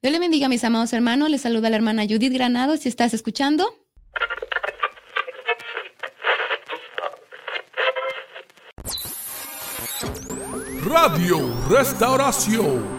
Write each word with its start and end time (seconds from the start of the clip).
Dios 0.00 0.12
le 0.12 0.20
bendiga, 0.20 0.48
mis 0.48 0.62
amados 0.62 0.92
hermanos. 0.92 1.28
Les 1.28 1.40
saluda 1.40 1.70
la 1.70 1.76
hermana 1.76 2.04
Judith 2.04 2.32
Granado. 2.32 2.76
Si 2.76 2.88
estás 2.88 3.14
escuchando. 3.14 3.74
Radio 10.84 11.52
Restauración. 11.68 12.98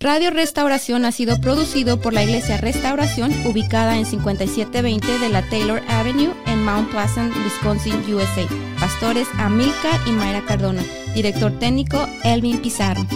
Radio 0.00 0.30
Restauración 0.30 1.04
ha 1.04 1.12
sido 1.12 1.40
producido 1.40 2.00
por 2.00 2.12
la 2.12 2.24
Iglesia 2.24 2.58
Restauración, 2.58 3.32
ubicada 3.46 3.96
en 3.96 4.04
5720 4.04 5.18
de 5.18 5.28
la 5.28 5.48
Taylor 5.48 5.80
Avenue 5.88 6.34
en 6.46 6.64
Mount 6.64 6.90
Pleasant, 6.90 7.32
Wisconsin, 7.36 7.94
USA. 8.12 8.46
Pastores 8.80 9.28
Amilcar 9.38 10.00
y 10.06 10.10
Mayra 10.10 10.44
Cardona. 10.44 10.82
Director 11.14 11.56
técnico 11.60 12.06
Elvin 12.24 12.60
Pizarro. 12.60 13.06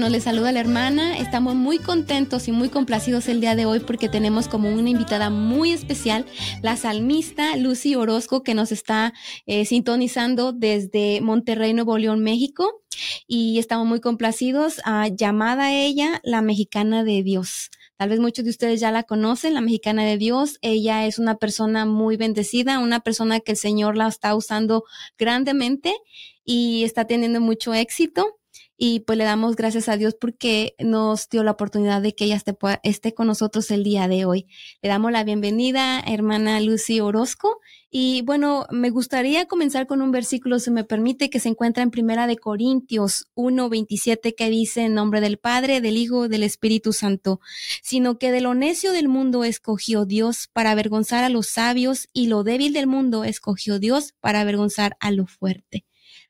Hermanos. 0.00 0.12
Les 0.12 0.24
saluda 0.24 0.50
la 0.52 0.60
hermana. 0.60 1.18
Estamos 1.18 1.54
muy 1.54 1.78
contentos 1.78 2.48
y 2.48 2.52
muy 2.52 2.70
complacidos 2.70 3.28
el 3.28 3.42
día 3.42 3.54
de 3.54 3.66
hoy 3.66 3.80
porque 3.80 4.08
tenemos 4.08 4.48
como 4.48 4.70
una 4.70 4.88
invitada 4.88 5.28
muy 5.28 5.72
especial, 5.72 6.24
la 6.62 6.76
salmista 6.76 7.54
Lucy 7.56 7.96
Orozco, 7.96 8.42
que 8.42 8.54
nos 8.54 8.72
está 8.72 9.12
eh, 9.44 9.66
sintonizando 9.66 10.52
desde 10.52 11.20
Monterrey, 11.20 11.74
Nuevo 11.74 11.98
León, 11.98 12.20
México. 12.20 12.82
Y 13.26 13.58
estamos 13.58 13.86
muy 13.86 14.00
complacidos. 14.00 14.80
a 14.84 15.08
llamada 15.08 15.70
ella 15.72 16.20
la 16.24 16.40
mexicana 16.40 17.04
de 17.04 17.22
Dios. 17.22 17.68
Tal 17.98 18.08
vez 18.08 18.20
muchos 18.20 18.46
de 18.46 18.50
ustedes 18.52 18.80
ya 18.80 18.90
la 18.90 19.02
conocen, 19.02 19.52
la 19.52 19.60
mexicana 19.60 20.04
de 20.04 20.16
Dios. 20.16 20.56
Ella 20.62 21.04
es 21.04 21.18
una 21.18 21.36
persona 21.36 21.84
muy 21.84 22.16
bendecida, 22.16 22.78
una 22.78 23.00
persona 23.00 23.40
que 23.40 23.52
el 23.52 23.58
Señor 23.58 23.98
la 23.98 24.08
está 24.08 24.34
usando 24.34 24.84
grandemente 25.18 25.94
y 26.42 26.84
está 26.84 27.06
teniendo 27.06 27.42
mucho 27.42 27.74
éxito 27.74 28.39
y 28.82 29.00
pues 29.00 29.18
le 29.18 29.24
damos 29.24 29.56
gracias 29.56 29.90
a 29.90 29.98
Dios 29.98 30.16
porque 30.18 30.74
nos 30.78 31.28
dio 31.28 31.44
la 31.44 31.50
oportunidad 31.50 32.00
de 32.00 32.14
que 32.14 32.24
ella 32.24 32.42
esté, 32.82 33.12
con 33.12 33.26
nosotros 33.26 33.70
el 33.70 33.84
día 33.84 34.08
de 34.08 34.24
hoy. 34.24 34.46
Le 34.80 34.88
damos 34.88 35.12
la 35.12 35.22
bienvenida, 35.22 36.00
hermana 36.00 36.58
Lucy 36.60 36.98
Orozco. 36.98 37.60
Y 37.90 38.22
bueno, 38.22 38.64
me 38.70 38.88
gustaría 38.88 39.44
comenzar 39.44 39.86
con 39.86 40.00
un 40.00 40.12
versículo, 40.12 40.58
si 40.60 40.70
me 40.70 40.84
permite, 40.84 41.28
que 41.28 41.40
se 41.40 41.50
encuentra 41.50 41.82
en 41.82 41.90
Primera 41.90 42.26
de 42.26 42.38
Corintios 42.38 43.26
1.27, 43.34 44.34
que 44.34 44.48
dice 44.48 44.84
en 44.84 44.94
nombre 44.94 45.20
del 45.20 45.36
Padre, 45.36 45.82
del 45.82 45.98
Hijo, 45.98 46.28
del 46.28 46.42
Espíritu 46.42 46.94
Santo, 46.94 47.40
sino 47.82 48.18
que 48.18 48.32
de 48.32 48.40
lo 48.40 48.54
necio 48.54 48.92
del 48.92 49.08
mundo 49.08 49.44
escogió 49.44 50.06
Dios 50.06 50.48
para 50.54 50.70
avergonzar 50.70 51.22
a 51.22 51.28
los 51.28 51.48
sabios 51.48 52.08
y 52.14 52.28
lo 52.28 52.44
débil 52.44 52.72
del 52.72 52.86
mundo 52.86 53.24
escogió 53.24 53.78
Dios 53.78 54.14
para 54.20 54.40
avergonzar 54.40 54.96
a 55.00 55.10
lo 55.10 55.26
fuerte. 55.26 55.84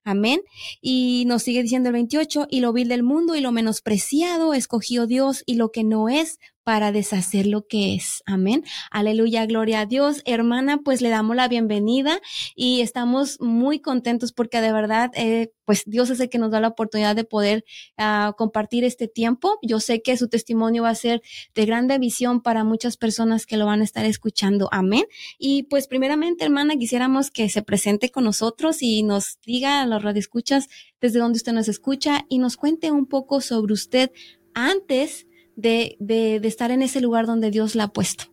Amén. 0.04 0.40
Y 0.80 1.24
nos 1.26 1.42
sigue 1.42 1.62
diciendo 1.62 1.88
el 1.88 1.94
28, 1.94 2.46
y 2.50 2.60
lo 2.60 2.72
vil 2.72 2.88
del 2.88 3.02
mundo 3.02 3.36
y 3.36 3.40
lo 3.40 3.52
menospreciado 3.52 4.54
escogió 4.54 5.06
Dios 5.06 5.42
y 5.46 5.54
lo 5.54 5.70
que 5.70 5.84
no 5.84 6.08
es 6.08 6.38
para 6.64 6.92
deshacer 6.92 7.46
lo 7.46 7.66
que 7.66 7.94
es. 7.94 8.22
Amén. 8.26 8.64
Aleluya, 8.90 9.46
gloria 9.46 9.80
a 9.80 9.86
Dios. 9.86 10.22
Hermana, 10.24 10.78
pues 10.84 11.00
le 11.00 11.08
damos 11.08 11.36
la 11.36 11.48
bienvenida 11.48 12.20
y 12.54 12.80
estamos 12.80 13.40
muy 13.40 13.80
contentos 13.80 14.32
porque 14.32 14.60
de 14.60 14.72
verdad, 14.72 15.10
eh, 15.14 15.52
pues 15.64 15.84
Dios 15.86 16.10
es 16.10 16.20
el 16.20 16.28
que 16.28 16.38
nos 16.38 16.50
da 16.50 16.60
la 16.60 16.68
oportunidad 16.68 17.16
de 17.16 17.24
poder 17.24 17.64
uh, 17.98 18.32
compartir 18.34 18.84
este 18.84 19.08
tiempo. 19.08 19.58
Yo 19.62 19.80
sé 19.80 20.02
que 20.02 20.16
su 20.16 20.28
testimonio 20.28 20.82
va 20.82 20.90
a 20.90 20.94
ser 20.94 21.22
de 21.54 21.64
grande 21.66 21.98
visión 21.98 22.42
para 22.42 22.64
muchas 22.64 22.96
personas 22.96 23.46
que 23.46 23.56
lo 23.56 23.66
van 23.66 23.80
a 23.80 23.84
estar 23.84 24.04
escuchando. 24.04 24.68
Amén. 24.72 25.04
Y 25.38 25.64
pues 25.64 25.86
primeramente, 25.86 26.44
hermana, 26.44 26.76
quisiéramos 26.76 27.30
que 27.30 27.48
se 27.48 27.62
presente 27.62 28.10
con 28.10 28.24
nosotros 28.24 28.82
y 28.82 29.02
nos 29.02 29.38
diga 29.46 29.80
a 29.80 29.86
los 29.86 30.02
radioescuchas 30.02 30.68
desde 31.00 31.18
dónde 31.18 31.36
usted 31.36 31.52
nos 31.52 31.68
escucha 31.68 32.26
y 32.28 32.38
nos 32.38 32.56
cuente 32.56 32.90
un 32.90 33.06
poco 33.06 33.40
sobre 33.40 33.72
usted 33.72 34.10
antes 34.54 35.26
de, 35.60 36.40
estar 36.42 36.70
en 36.70 36.82
ese 36.82 37.00
lugar 37.00 37.26
donde 37.26 37.50
Dios 37.50 37.74
la 37.74 37.84
ha 37.84 37.92
puesto? 37.92 38.24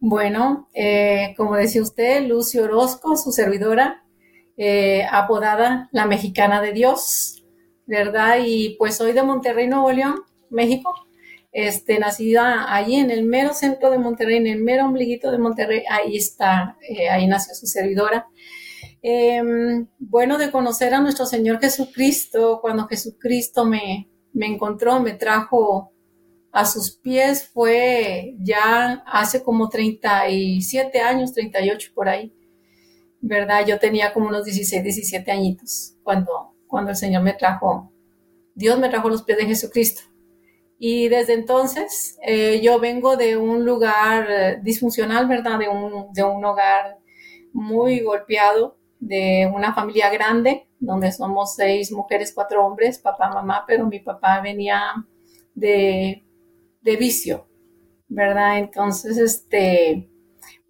Bueno, 0.00 0.68
eh, 0.74 1.34
como 1.36 1.56
decía 1.56 1.82
usted, 1.82 2.26
Lucio 2.26 2.64
Orozco, 2.64 3.16
su 3.16 3.30
servidora, 3.30 4.04
eh, 4.56 5.06
apodada 5.10 5.88
la 5.92 6.06
mexicana 6.06 6.60
de 6.60 6.72
Dios, 6.72 7.44
¿verdad? 7.86 8.38
Y 8.44 8.76
pues 8.78 8.96
soy 8.96 9.12
de 9.12 9.22
Monterrey, 9.22 9.68
Nuevo 9.68 9.92
León, 9.92 10.22
México. 10.50 10.92
Este, 11.52 11.98
nacida 11.98 12.74
allí 12.74 12.96
en 12.96 13.10
el 13.10 13.24
mero 13.24 13.52
centro 13.52 13.90
de 13.90 13.98
Monterrey, 13.98 14.38
en 14.38 14.46
el 14.46 14.62
mero 14.62 14.86
ombliguito 14.86 15.30
de 15.30 15.36
Monterrey, 15.36 15.82
ahí 15.88 16.16
está, 16.16 16.78
eh, 16.80 17.10
ahí 17.10 17.26
nació 17.26 17.54
su 17.54 17.66
servidora. 17.66 18.26
Em, 19.02 19.86
bueno, 19.98 20.38
de 20.38 20.50
conocer 20.50 20.94
a 20.94 21.00
nuestro 21.00 21.26
Señor 21.26 21.60
Jesucristo, 21.60 22.60
cuando 22.62 22.86
Jesucristo 22.86 23.64
me, 23.66 24.08
me 24.32 24.46
encontró, 24.46 25.00
me 25.00 25.12
trajo 25.12 25.92
a 26.52 26.66
sus 26.66 26.96
pies 26.96 27.48
fue 27.48 28.36
ya 28.38 29.02
hace 29.06 29.42
como 29.42 29.70
37 29.70 31.00
años, 31.00 31.32
38 31.32 31.92
por 31.94 32.10
ahí, 32.10 32.32
¿verdad? 33.20 33.66
Yo 33.66 33.78
tenía 33.78 34.12
como 34.12 34.28
unos 34.28 34.44
16, 34.44 34.82
17 34.84 35.32
añitos 35.32 35.94
cuando, 36.02 36.54
cuando 36.66 36.90
el 36.90 36.96
Señor 36.96 37.22
me 37.22 37.32
trajo, 37.32 37.90
Dios 38.54 38.78
me 38.78 38.90
trajo 38.90 39.08
los 39.08 39.22
pies 39.22 39.38
de 39.38 39.46
Jesucristo. 39.46 40.02
Y 40.78 41.08
desde 41.08 41.34
entonces 41.34 42.18
eh, 42.22 42.60
yo 42.62 42.78
vengo 42.78 43.16
de 43.16 43.36
un 43.36 43.64
lugar 43.64 44.26
eh, 44.28 44.60
disfuncional, 44.62 45.26
¿verdad? 45.28 45.58
De 45.58 45.68
un, 45.68 46.12
de 46.12 46.22
un 46.22 46.44
hogar 46.44 46.98
muy 47.54 48.00
golpeado, 48.00 48.76
de 49.00 49.50
una 49.54 49.74
familia 49.74 50.10
grande, 50.10 50.68
donde 50.78 51.12
somos 51.12 51.54
seis 51.54 51.90
mujeres, 51.92 52.32
cuatro 52.34 52.66
hombres, 52.66 52.98
papá, 52.98 53.30
mamá, 53.30 53.64
pero 53.66 53.86
mi 53.86 54.00
papá 54.00 54.40
venía 54.40 54.82
de 55.54 56.24
de 56.82 56.96
vicio, 56.96 57.46
¿verdad? 58.08 58.58
Entonces, 58.58 59.16
este, 59.18 60.08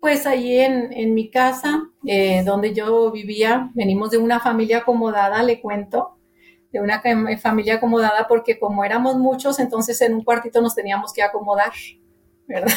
pues 0.00 0.26
allí 0.26 0.58
en, 0.58 1.14
mi 1.14 1.30
casa, 1.30 1.82
eh, 2.06 2.42
donde 2.44 2.74
yo 2.74 3.10
vivía, 3.10 3.70
venimos 3.74 4.10
de 4.10 4.18
una 4.18 4.40
familia 4.40 4.78
acomodada, 4.78 5.42
le 5.42 5.60
cuento, 5.60 6.18
de 6.72 6.80
una 6.80 7.02
familia 7.38 7.74
acomodada 7.74 8.26
porque 8.28 8.58
como 8.58 8.84
éramos 8.84 9.16
muchos, 9.16 9.58
entonces 9.58 10.00
en 10.00 10.14
un 10.14 10.24
cuartito 10.24 10.60
nos 10.62 10.74
teníamos 10.74 11.12
que 11.12 11.22
acomodar, 11.22 11.72
¿verdad? 12.52 12.74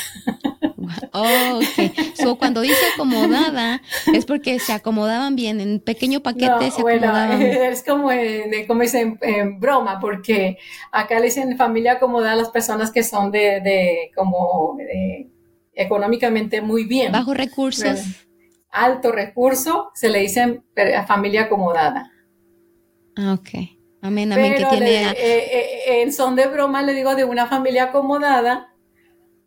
Oh, 1.14 1.60
ok. 1.60 2.38
cuando 2.38 2.62
dice 2.62 2.76
acomodada, 2.94 3.82
es 4.14 4.26
porque 4.26 4.60
se 4.60 4.74
acomodaban 4.74 5.36
bien, 5.36 5.60
en 5.60 5.80
pequeño 5.80 6.22
paquete 6.22 6.72
se 6.72 6.82
acomodaban. 6.82 7.42
es 7.42 7.84
como, 7.84 8.10
de, 8.10 8.66
como 8.68 8.82
dicen, 8.82 9.18
en, 9.22 9.60
broma, 9.60 10.00
porque 10.00 10.58
acá 10.92 11.20
le 11.20 11.26
dicen 11.26 11.58
familia 11.58 11.94
acomodada 11.94 12.34
a 12.34 12.36
las 12.36 12.50
personas 12.50 12.92
que 12.92 13.04
son 13.04 13.32
de, 13.32 13.62
de 13.62 14.12
como 14.16 14.78
económicamente 15.74 16.62
muy 16.62 16.86
bien. 16.86 17.12
Bajo 17.12 17.34
recursos. 17.34 18.00
Alto 18.72 19.12
recurso, 19.12 19.92
se 19.94 20.10
le 20.10 20.20
dicen 20.20 20.64
familia 21.08 21.44
acomodada. 21.44 22.12
Ah, 23.16 23.34
ok. 23.34 23.50
Amén, 24.02 24.32
amén, 24.32 24.54
que 24.56 24.66
tiene... 24.66 25.12
Eh, 25.12 25.16
eh, 25.18 26.02
en 26.02 26.14
son 26.14 26.36
de 26.36 26.46
broma 26.46 26.84
le 26.84 26.94
digo 26.94 27.16
de 27.16 27.24
una 27.24 27.48
familia 27.48 27.86
acomodada, 27.86 28.75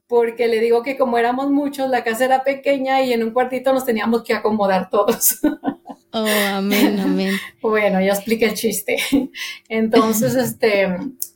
porque 0.09 0.49
le 0.49 0.61
digo 0.61 0.83
que 0.83 0.97
como 0.97 1.19
éramos 1.19 1.51
muchos, 1.51 1.89
la 1.91 2.03
casa 2.03 2.25
era 2.25 2.43
pequeña 2.43 3.03
y 3.03 3.13
en 3.13 3.23
un 3.23 3.31
cuartito 3.31 3.73
nos 3.75 3.85
teníamos 3.85 4.25
que 4.25 4.35
acomodar 4.35 4.91
todos. 4.91 5.39
Oh, 6.11 6.25
amén, 6.55 6.99
amén. 6.99 7.35
bueno, 7.61 8.01
ya 8.01 8.15
expliqué 8.15 8.47
el 8.47 8.55
chiste. 8.55 8.97
Entonces, 9.69 10.35
este, 10.37 10.89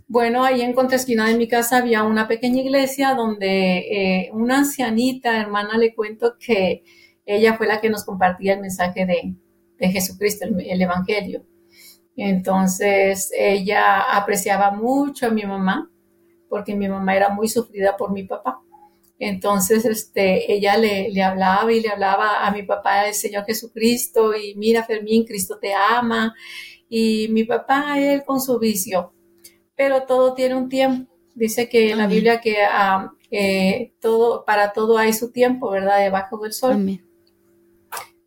bueno, 0.09 0.45
ahí 0.45 0.63
en 0.63 0.73
contraesquina 0.73 1.29
de 1.29 1.37
mi 1.37 1.47
casa 1.47 1.77
había 1.77 2.05
una 2.05 2.27
pequeña 2.27 2.63
iglesia 2.63 3.15
donde 3.15 3.79
eh, 3.81 4.31
una 4.33 4.61
ancianita, 4.61 5.39
hermana, 5.39 5.77
le 5.77 5.95
cuento 5.95 6.37
que 6.39 6.85
ella 7.27 7.55
fue 7.59 7.67
la 7.67 7.83
que 7.83 7.91
nos 7.91 8.05
compartía 8.05 8.55
el 8.55 8.61
mensaje 8.61 9.05
de, 9.05 9.91
Jesucristo, 9.91 10.47
el 10.47 10.81
Evangelio. 10.81 11.45
Entonces, 12.17 13.31
ella 13.37 14.01
apreciaba 14.01 14.71
mucho 14.71 15.27
a 15.27 15.31
mi 15.31 15.43
mamá 15.43 15.92
porque 16.53 16.77
mi 16.77 16.87
mamá 16.87 17.17
era 17.17 17.31
muy 17.31 17.49
sufrida 17.49 17.97
por 17.97 18.13
mi 18.13 18.25
papá. 18.25 18.61
Entonces, 19.19 19.87
este, 19.87 20.53
ella 20.53 20.77
le, 20.77 21.09
le, 21.09 21.23
hablaba 21.23 21.73
y 21.73 21.81
le 21.81 21.89
hablaba 21.89 22.47
a 22.47 22.51
mi 22.51 22.63
papá 22.63 23.05
del 23.05 23.15
Señor 23.15 23.47
Jesucristo 23.47 24.37
y 24.37 24.55
mira, 24.57 24.85
Fermín, 24.85 25.25
Cristo 25.25 25.59
te 25.59 25.73
ama. 25.73 26.35
Y 26.91 27.29
mi 27.31 27.45
papá, 27.45 27.99
él 27.99 28.23
con 28.27 28.39
su 28.39 28.59
vicio. 28.59 29.15
Pero 29.75 30.03
todo 30.03 30.35
tiene 30.35 30.55
un 30.55 30.69
tiempo. 30.69 31.11
Dice 31.35 31.71
que 31.71 31.93
en 31.93 31.97
la 31.97 32.07
Biblia 32.07 32.39
que 32.43 32.59
eh, 33.31 33.95
todo, 33.99 34.45
para 34.45 34.75
todo 34.75 34.99
hay 34.99 35.15
su 35.15 35.33
tiempo, 35.33 35.71
¿verdad? 35.71 36.01
Debajo 36.01 36.37
del 36.37 36.53
sol. 36.53 37.01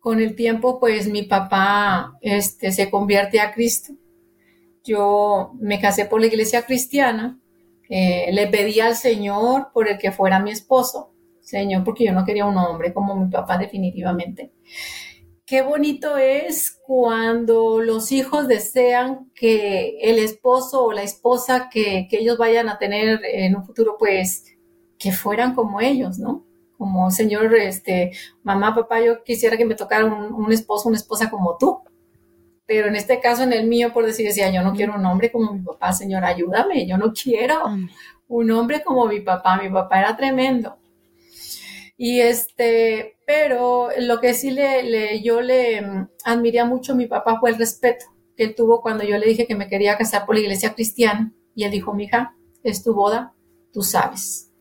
Con 0.00 0.18
el 0.18 0.34
tiempo, 0.34 0.80
pues 0.80 1.08
mi 1.08 1.22
papá 1.22 2.18
este, 2.22 2.72
se 2.72 2.90
convierte 2.90 3.38
a 3.38 3.54
Cristo. 3.54 3.92
Yo 4.82 5.52
me 5.60 5.80
casé 5.80 6.06
por 6.06 6.20
la 6.20 6.26
iglesia 6.26 6.62
cristiana 6.66 7.38
eh, 7.88 8.30
le 8.32 8.46
pedí 8.48 8.80
al 8.80 8.96
Señor 8.96 9.68
por 9.72 9.88
el 9.88 9.98
que 9.98 10.12
fuera 10.12 10.40
mi 10.40 10.50
esposo, 10.50 11.12
Señor, 11.40 11.84
porque 11.84 12.04
yo 12.04 12.12
no 12.12 12.24
quería 12.24 12.46
un 12.46 12.56
hombre 12.56 12.92
como 12.92 13.14
mi 13.16 13.30
papá 13.30 13.58
definitivamente. 13.58 14.52
Qué 15.44 15.62
bonito 15.62 16.16
es 16.16 16.80
cuando 16.84 17.80
los 17.80 18.10
hijos 18.10 18.48
desean 18.48 19.30
que 19.32 19.98
el 20.00 20.18
esposo 20.18 20.84
o 20.84 20.92
la 20.92 21.04
esposa 21.04 21.68
que, 21.70 22.08
ellos 22.10 22.36
vayan 22.36 22.68
a 22.68 22.78
tener 22.78 23.20
en 23.24 23.54
un 23.54 23.64
futuro, 23.64 23.96
pues, 23.98 24.44
que 24.98 25.12
fueran 25.12 25.54
como 25.54 25.80
ellos, 25.80 26.18
¿no? 26.18 26.44
Como, 26.76 27.10
Señor, 27.12 27.54
este, 27.54 28.10
mamá, 28.42 28.74
papá, 28.74 29.00
yo 29.00 29.22
quisiera 29.22 29.56
que 29.56 29.64
me 29.64 29.76
tocara 29.76 30.04
un, 30.04 30.32
un 30.34 30.52
esposo, 30.52 30.88
una 30.88 30.98
esposa 30.98 31.30
como 31.30 31.56
tú 31.58 31.80
pero 32.66 32.88
en 32.88 32.96
este 32.96 33.20
caso, 33.20 33.44
en 33.44 33.52
el 33.52 33.66
mío, 33.66 33.92
por 33.92 34.04
decir, 34.04 34.26
decía, 34.26 34.50
yo 34.50 34.62
no 34.62 34.74
quiero 34.74 34.94
un 34.94 35.06
hombre 35.06 35.30
como 35.30 35.52
mi 35.52 35.62
papá, 35.62 35.92
Señor, 35.92 36.24
ayúdame, 36.24 36.86
yo 36.86 36.98
no 36.98 37.12
quiero 37.12 37.64
un 38.28 38.50
hombre 38.50 38.82
como 38.82 39.06
mi 39.06 39.20
papá, 39.20 39.60
mi 39.62 39.70
papá 39.70 40.00
era 40.00 40.16
tremendo. 40.16 40.76
Y 41.96 42.20
este, 42.20 43.16
pero 43.26 43.88
lo 43.98 44.20
que 44.20 44.34
sí 44.34 44.50
le, 44.50 45.22
yo 45.22 45.40
le 45.40 46.08
admiré 46.24 46.64
mucho 46.64 46.92
a 46.92 46.96
mi 46.96 47.06
papá 47.06 47.38
fue 47.40 47.50
el 47.50 47.56
respeto 47.56 48.06
que 48.36 48.44
él 48.44 48.54
tuvo 48.54 48.82
cuando 48.82 49.02
yo 49.02 49.16
le 49.16 49.26
dije 49.26 49.46
que 49.46 49.54
me 49.54 49.68
quería 49.68 49.96
casar 49.96 50.26
por 50.26 50.34
la 50.34 50.42
iglesia 50.42 50.74
cristiana. 50.74 51.32
Y 51.54 51.64
él 51.64 51.70
dijo, 51.70 51.94
mija, 51.94 52.36
es 52.62 52.82
tu 52.82 52.94
boda, 52.94 53.32
tú 53.72 53.82
sabes. 53.82 54.52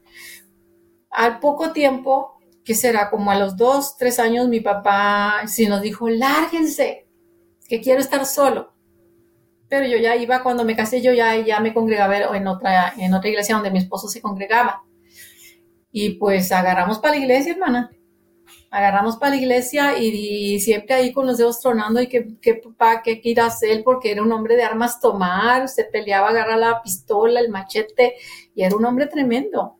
Al 1.09 1.39
poco 1.39 1.71
tiempo, 1.73 2.39
que 2.63 2.73
será 2.73 3.09
como 3.09 3.31
a 3.31 3.37
los 3.37 3.57
dos, 3.57 3.97
tres 3.97 4.17
años, 4.19 4.47
mi 4.47 4.61
papá 4.61 5.41
sí 5.47 5.67
nos 5.67 5.81
dijo, 5.81 6.07
lárguense, 6.07 7.04
que 7.67 7.81
quiero 7.81 7.99
estar 7.99 8.25
solo. 8.25 8.73
Pero 9.67 9.87
yo 9.87 9.97
ya 9.97 10.15
iba, 10.15 10.43
cuando 10.43 10.63
me 10.63 10.75
casé, 10.75 11.01
yo 11.01 11.13
ya, 11.13 11.35
ya 11.37 11.59
me 11.59 11.73
congregaba 11.73 12.17
en 12.37 12.47
otra, 12.47 12.93
en 12.97 13.13
otra 13.13 13.29
iglesia 13.29 13.55
donde 13.55 13.71
mi 13.71 13.79
esposo 13.79 14.07
se 14.07 14.21
congregaba. 14.21 14.83
Y 15.91 16.11
pues 16.11 16.51
agarramos 16.51 16.99
para 16.99 17.15
la 17.15 17.21
iglesia, 17.21 17.53
hermana. 17.53 17.89
Agarramos 18.69 19.17
para 19.17 19.31
la 19.31 19.41
iglesia 19.41 19.97
y, 19.97 20.59
siempre 20.59 20.93
ahí 20.93 21.13
con 21.13 21.25
los 21.25 21.37
dedos 21.37 21.61
tronando 21.61 22.01
y 22.01 22.07
que, 22.07 22.37
que 22.41 22.55
papá, 22.55 23.01
qué 23.01 23.21
quiere 23.21 23.41
hacer, 23.41 23.83
porque 23.83 24.11
era 24.11 24.21
un 24.21 24.31
hombre 24.31 24.55
de 24.55 24.63
armas 24.63 24.99
tomar, 24.99 25.69
se 25.69 25.85
peleaba, 25.85 26.29
agarra 26.29 26.57
la 26.57 26.81
pistola, 26.81 27.39
el 27.39 27.49
machete, 27.49 28.15
y 28.53 28.63
era 28.63 28.75
un 28.75 28.85
hombre 28.85 29.07
tremendo. 29.07 29.77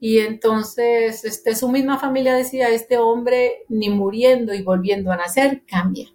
Y 0.00 0.18
entonces, 0.18 1.24
este, 1.24 1.54
su 1.54 1.68
misma 1.68 1.98
familia 1.98 2.34
decía, 2.34 2.68
este 2.70 2.98
hombre 2.98 3.64
ni 3.68 3.90
muriendo 3.90 4.54
y 4.54 4.62
volviendo 4.62 5.12
a 5.12 5.16
nacer 5.16 5.62
cambia. 5.66 6.08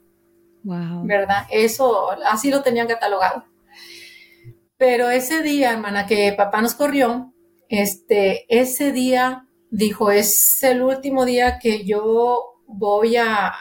¿Verdad? 0.63 1.47
Eso, 1.51 2.11
así 2.25 2.51
lo 2.51 2.61
tenían 2.61 2.87
catalogado. 2.87 3.45
Pero 4.77 5.09
ese 5.09 5.41
día, 5.41 5.73
hermana, 5.73 6.07
que 6.07 6.33
papá 6.33 6.61
nos 6.61 6.73
corrió, 6.73 7.33
este, 7.69 8.45
ese 8.49 8.91
día 8.91 9.47
dijo, 9.69 10.11
es 10.11 10.61
el 10.63 10.83
último 10.83 11.25
día 11.25 11.59
que 11.59 11.85
yo 11.85 12.61
voy 12.67 13.15
a, 13.17 13.53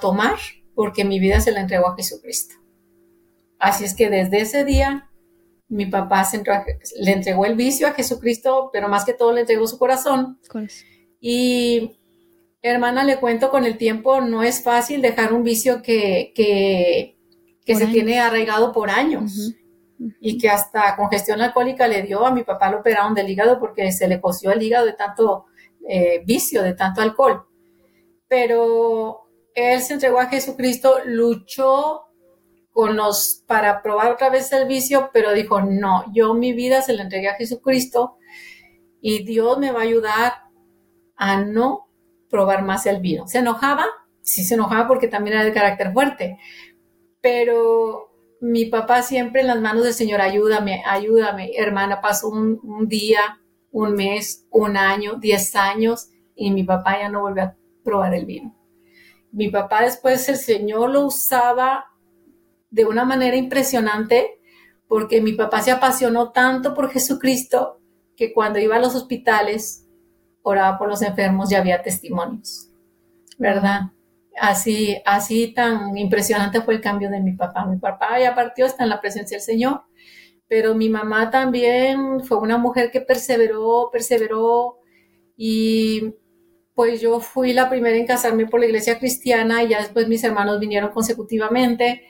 tomar 0.00 0.36
porque 0.76 1.04
mi 1.04 1.18
vida 1.18 1.40
se 1.40 1.50
la 1.50 1.60
entregó 1.60 1.88
a 1.88 1.96
Jesucristo. 1.96 2.54
Así 3.58 3.84
es 3.84 3.96
que 3.96 4.08
desde 4.08 4.40
ese 4.40 4.64
día 4.64 5.10
mi 5.66 5.86
papá 5.86 6.24
se 6.24 6.40
le 7.00 7.10
entregó 7.10 7.44
el 7.46 7.56
vicio 7.56 7.88
a 7.88 7.92
Jesucristo, 7.92 8.70
pero 8.72 8.88
más 8.88 9.04
que 9.04 9.12
todo 9.12 9.32
le 9.32 9.40
entregó 9.40 9.66
su 9.66 9.78
corazón. 9.78 10.38
Y 11.20 11.98
hermana, 12.62 13.04
le 13.04 13.18
cuento 13.18 13.50
con 13.50 13.64
el 13.64 13.76
tiempo, 13.76 14.20
no 14.20 14.42
es 14.42 14.62
fácil 14.62 15.02
dejar 15.02 15.32
un 15.32 15.42
vicio 15.42 15.82
que, 15.82 16.32
que, 16.34 17.16
se 17.74 17.86
tiene 17.88 18.20
arraigado 18.20 18.72
por 18.72 18.90
años. 18.90 19.54
Y 20.20 20.36
que 20.38 20.48
hasta 20.48 20.96
congestión 20.96 21.40
alcohólica 21.40 21.86
le 21.86 22.02
dio, 22.02 22.26
a 22.26 22.32
mi 22.32 22.42
papá 22.42 22.70
lo 22.70 22.80
operaron 22.80 23.14
del 23.14 23.28
hígado 23.28 23.60
porque 23.60 23.92
se 23.92 24.08
le 24.08 24.20
coció 24.20 24.50
el 24.50 24.60
hígado 24.60 24.86
de 24.86 24.94
tanto 24.94 25.46
eh, 25.88 26.22
vicio, 26.26 26.62
de 26.62 26.74
tanto 26.74 27.00
alcohol. 27.00 27.44
Pero 28.26 29.28
él 29.54 29.80
se 29.80 29.94
entregó 29.94 30.18
a 30.18 30.26
Jesucristo, 30.26 30.98
luchó 31.04 32.06
con 32.72 32.96
los, 32.96 33.44
para 33.46 33.82
probar 33.82 34.12
otra 34.12 34.30
vez 34.30 34.52
el 34.52 34.66
vicio, 34.66 35.10
pero 35.12 35.32
dijo, 35.32 35.60
no, 35.60 36.04
yo 36.12 36.34
mi 36.34 36.52
vida 36.52 36.82
se 36.82 36.94
la 36.94 37.02
entregué 37.02 37.28
a 37.28 37.34
Jesucristo 37.34 38.16
y 39.00 39.24
Dios 39.24 39.58
me 39.58 39.70
va 39.70 39.80
a 39.80 39.84
ayudar 39.84 40.32
a 41.16 41.42
no 41.42 41.91
probar 42.32 42.64
más 42.64 42.86
el 42.86 43.00
vino. 43.00 43.28
¿Se 43.28 43.38
enojaba? 43.38 43.84
Sí, 44.22 44.42
se 44.42 44.54
enojaba 44.54 44.88
porque 44.88 45.06
también 45.06 45.36
era 45.36 45.44
de 45.44 45.52
carácter 45.52 45.92
fuerte, 45.92 46.38
pero 47.20 48.10
mi 48.40 48.64
papá 48.64 49.02
siempre 49.02 49.42
en 49.42 49.48
las 49.48 49.60
manos 49.60 49.84
del 49.84 49.92
Señor, 49.92 50.20
ayúdame, 50.20 50.82
ayúdame, 50.86 51.52
hermana, 51.56 52.00
pasó 52.00 52.30
un, 52.30 52.88
día, 52.88 53.38
un 53.70 53.94
mes, 53.94 54.46
un 54.50 54.76
año, 54.76 55.16
diez 55.20 55.54
años 55.54 56.08
y 56.34 56.50
mi 56.50 56.64
papá 56.64 56.98
ya 56.98 57.10
no 57.10 57.20
volvió 57.20 57.42
a 57.44 57.56
probar 57.84 58.14
el 58.14 58.24
vino. 58.24 58.56
Mi 59.30 59.48
papá 59.48 59.82
después 59.82 60.28
el 60.28 60.36
Señor 60.36 60.90
lo 60.90 61.06
usaba 61.06 61.84
de 62.70 62.86
una 62.86 63.04
manera 63.04 63.36
impresionante 63.36 64.40
porque 64.88 65.20
mi 65.20 65.34
papá 65.34 65.60
se 65.60 65.70
apasionó 65.70 66.32
tanto 66.32 66.74
por 66.74 66.90
Jesucristo 66.90 67.80
que 68.16 68.32
cuando 68.32 68.58
iba 68.58 68.76
a 68.76 68.80
los 68.80 68.94
hospitales 68.94 69.81
oraba 70.42 70.78
por 70.78 70.88
los 70.88 71.02
enfermos 71.02 71.50
y 71.50 71.54
había 71.54 71.82
testimonios, 71.82 72.68
¿verdad? 73.38 73.92
Así, 74.40 74.96
así 75.04 75.52
tan 75.52 75.96
impresionante 75.96 76.62
fue 76.62 76.74
el 76.74 76.80
cambio 76.80 77.10
de 77.10 77.20
mi 77.20 77.32
papá. 77.32 77.66
Mi 77.66 77.78
papá 77.78 78.18
ya 78.18 78.34
partió, 78.34 78.66
está 78.66 78.82
en 78.84 78.90
la 78.90 79.00
presencia 79.00 79.36
del 79.36 79.44
Señor, 79.44 79.82
pero 80.48 80.74
mi 80.74 80.88
mamá 80.88 81.30
también 81.30 82.20
fue 82.24 82.38
una 82.38 82.58
mujer 82.58 82.90
que 82.90 83.00
perseveró, 83.00 83.90
perseveró 83.92 84.78
y 85.36 86.14
pues 86.74 87.00
yo 87.00 87.20
fui 87.20 87.52
la 87.52 87.68
primera 87.68 87.96
en 87.96 88.06
casarme 88.06 88.46
por 88.46 88.60
la 88.60 88.66
iglesia 88.66 88.98
cristiana 88.98 89.62
y 89.62 89.68
ya 89.68 89.78
después 89.80 90.08
mis 90.08 90.24
hermanos 90.24 90.58
vinieron 90.58 90.90
consecutivamente. 90.90 92.02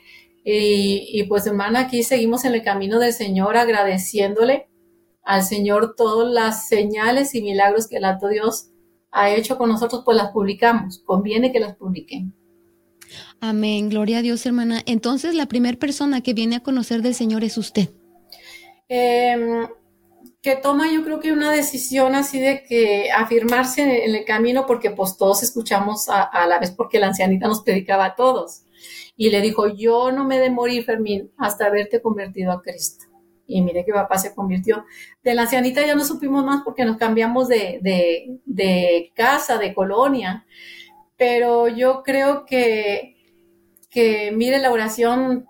Y, 0.45 1.09
y 1.13 1.25
pues 1.25 1.47
hermana, 1.47 1.81
aquí 1.81 2.03
seguimos 2.03 2.45
en 2.45 2.55
el 2.55 2.63
camino 2.63 2.99
del 2.99 3.13
Señor 3.13 3.57
agradeciéndole 3.57 4.72
al 5.23 5.43
Señor 5.45 5.95
todas 5.97 6.33
las 6.33 6.69
señales 6.69 7.35
y 7.35 7.43
milagros 7.43 7.89
que 7.89 7.97
el 7.97 8.05
alto 8.05 8.29
Dios 8.29 8.71
ha 9.11 9.31
hecho 9.31 9.59
con 9.59 9.69
nosotros, 9.69 10.03
pues 10.05 10.17
las 10.17 10.33
publicamos. 10.33 11.01
Conviene 11.05 11.53
que 11.53 11.61
las 11.61 11.77
publiquen. 11.77 12.35
Amén, 13.41 13.91
gloria 13.91 14.19
a 14.19 14.23
Dios, 14.23 14.45
hermana. 14.47 14.83
Entonces, 14.87 15.35
la 15.35 15.47
primera 15.47 15.79
persona 15.79 16.23
que 16.23 16.33
viene 16.33 16.57
a 16.57 16.61
conocer 16.61 17.03
del 17.03 17.15
Señor 17.15 17.45
es 17.45 17.59
usted. 17.59 17.91
Em, 18.89 19.67
que 20.41 20.57
toma 20.57 20.93
yo 20.93 21.05
creo 21.05 21.21
que 21.21 21.33
una 21.33 21.53
decisión 21.53 22.15
así 22.15 22.41
de 22.41 22.65
que 22.65 23.11
afirmarse 23.13 24.05
en 24.05 24.15
el 24.15 24.25
camino 24.25 24.67
porque 24.67 24.91
pues 24.91 25.17
todos 25.17 25.43
escuchamos 25.43 26.09
a, 26.09 26.23
a, 26.23 26.47
la 26.47 26.59
vez 26.59 26.73
porque 26.73 26.99
la 26.99 27.09
ancianita 27.09 27.49
nos 27.49 27.63
predicaba 27.63 28.07
a 28.07 28.15
todos 28.17 28.65
y 29.17 29.31
le 29.31 29.41
dijo 29.41 29.69
yo 29.69 30.11
no 30.11 30.25
me 30.25 30.39
de 30.39 30.51
morir 30.51 30.85
Fermín 30.85 31.31
hasta 31.39 31.67
haberte 31.67 32.03
convertido 32.03 32.51
a 32.53 32.61
Cristo 32.61 33.12
y 33.53 33.61
mire 33.63 33.85
que 33.85 33.93
papá 33.93 34.19
se 34.19 34.35
convirtió. 34.35 34.85
De 35.23 35.35
la 35.35 35.43
ancianita 35.43 35.85
ya 35.85 35.95
no 35.95 36.05
supimos 36.05 36.45
más 36.45 36.63
porque 36.65 36.85
nos 36.85 36.97
cambiamos 36.97 37.49
de, 37.49 37.81
de, 38.45 39.13
casa, 39.15 39.59
de 39.59 39.75
colonia, 39.75 40.47
pero 41.17 41.69
yo 41.69 42.03
creo 42.03 42.45
que, 42.47 43.17
que 43.91 44.33
mire 44.33 44.59
la 44.59 44.73
oración 44.73 45.47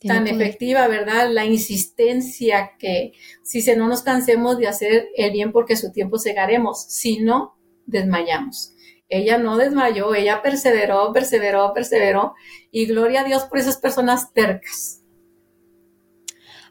tan 0.00 0.26
efectiva, 0.26 0.88
¿verdad? 0.88 1.28
La 1.30 1.44
insistencia 1.44 2.72
que 2.78 3.12
si 3.44 3.62
se 3.62 3.76
no 3.76 3.86
nos 3.86 4.02
cansemos 4.02 4.58
de 4.58 4.66
hacer 4.66 5.08
el 5.16 5.30
bien 5.30 5.52
porque 5.52 5.76
su 5.76 5.92
tiempo 5.92 6.18
segaremos, 6.18 6.84
si 6.88 7.20
no, 7.20 7.56
desmayamos. 7.86 8.74
Ella 9.08 9.38
no 9.38 9.58
desmayó, 9.58 10.14
ella 10.14 10.40
perseveró, 10.42 11.12
perseveró, 11.12 11.72
perseveró 11.74 12.34
y 12.70 12.86
gloria 12.86 13.20
a 13.20 13.24
Dios 13.24 13.44
por 13.44 13.58
esas 13.58 13.76
personas 13.76 14.32
tercas 14.32 15.01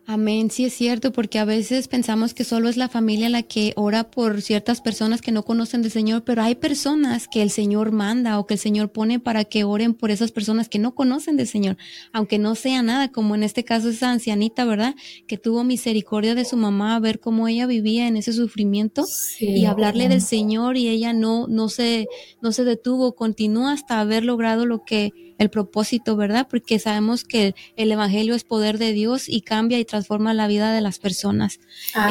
Amén, 0.08 0.50
sí 0.50 0.66
es 0.66 0.74
cierto, 0.74 1.12
porque 1.12 1.38
a 1.38 1.46
veces 1.46 1.88
pensamos 1.88 2.34
que 2.34 2.44
solo 2.44 2.70
es 2.70 2.76
la 2.76 2.90
familia 2.90 3.30
la 3.30 3.44
que 3.44 3.74
ora 3.76 4.10
por 4.10 4.42
ciertas 4.42 4.82
personas 4.82 5.22
que 5.22 5.32
no 5.32 5.44
conocen 5.44 5.84
del 5.84 5.92
Señor, 5.92 6.24
pero 6.24 6.42
hay 6.42 6.56
personas 6.56 7.28
que 7.28 7.44
el 7.44 7.52
Señor 7.52 7.92
manda 7.92 8.40
o 8.40 8.48
que 8.48 8.56
el 8.56 8.60
Señor 8.60 8.92
pone 8.92 9.20
para 9.20 9.46
que 9.46 9.64
oren 9.64 9.94
por 9.94 10.10
esas 10.10 10.32
personas 10.32 10.70
que 10.70 10.80
no 10.80 10.96
conocen 10.96 11.38
del 11.38 11.48
Señor, 11.48 11.78
aunque 12.14 12.40
no 12.40 12.56
sea 12.56 12.82
nada, 12.82 13.12
como 13.12 13.36
en 13.36 13.44
este 13.44 13.64
caso 13.64 13.90
esa 13.90 14.12
ancianita, 14.12 14.66
¿verdad? 14.66 14.96
Que 15.28 15.38
tuvo 15.38 15.64
misericordia 15.64 16.34
de 16.34 16.46
su 16.46 16.58
mamá, 16.58 16.96
a 16.96 17.00
ver 17.00 17.20
cómo 17.20 17.48
ella 17.48 17.68
vivía 17.68 18.08
en 18.08 18.18
ese 18.18 18.34
sufrimiento 18.34 19.06
y 19.40 19.66
hablarle 19.66 20.10
del 20.10 20.22
Señor 20.22 20.78
y 20.78 20.90
ella 20.90 21.14
no, 21.14 21.48
no 21.48 21.70
se, 21.70 22.08
no 22.42 22.52
se 22.52 22.64
detuvo, 22.64 23.14
continúa 23.14 23.74
hasta 23.74 24.00
haber 24.00 24.26
logrado 24.26 24.66
lo 24.66 24.84
que 24.84 25.31
el 25.42 25.50
propósito, 25.50 26.16
¿verdad? 26.16 26.48
Porque 26.48 26.78
sabemos 26.78 27.24
que 27.24 27.56
el 27.76 27.92
Evangelio 27.92 28.36
es 28.36 28.44
poder 28.44 28.78
de 28.78 28.94
Dios 28.94 29.28
y 29.28 29.42
cambia 29.42 29.80
y 29.80 29.86
transforma 29.86 30.36
la 30.36 30.46
vida 30.46 30.72
de 30.72 30.82
las 30.82 31.00
personas. 31.00 31.60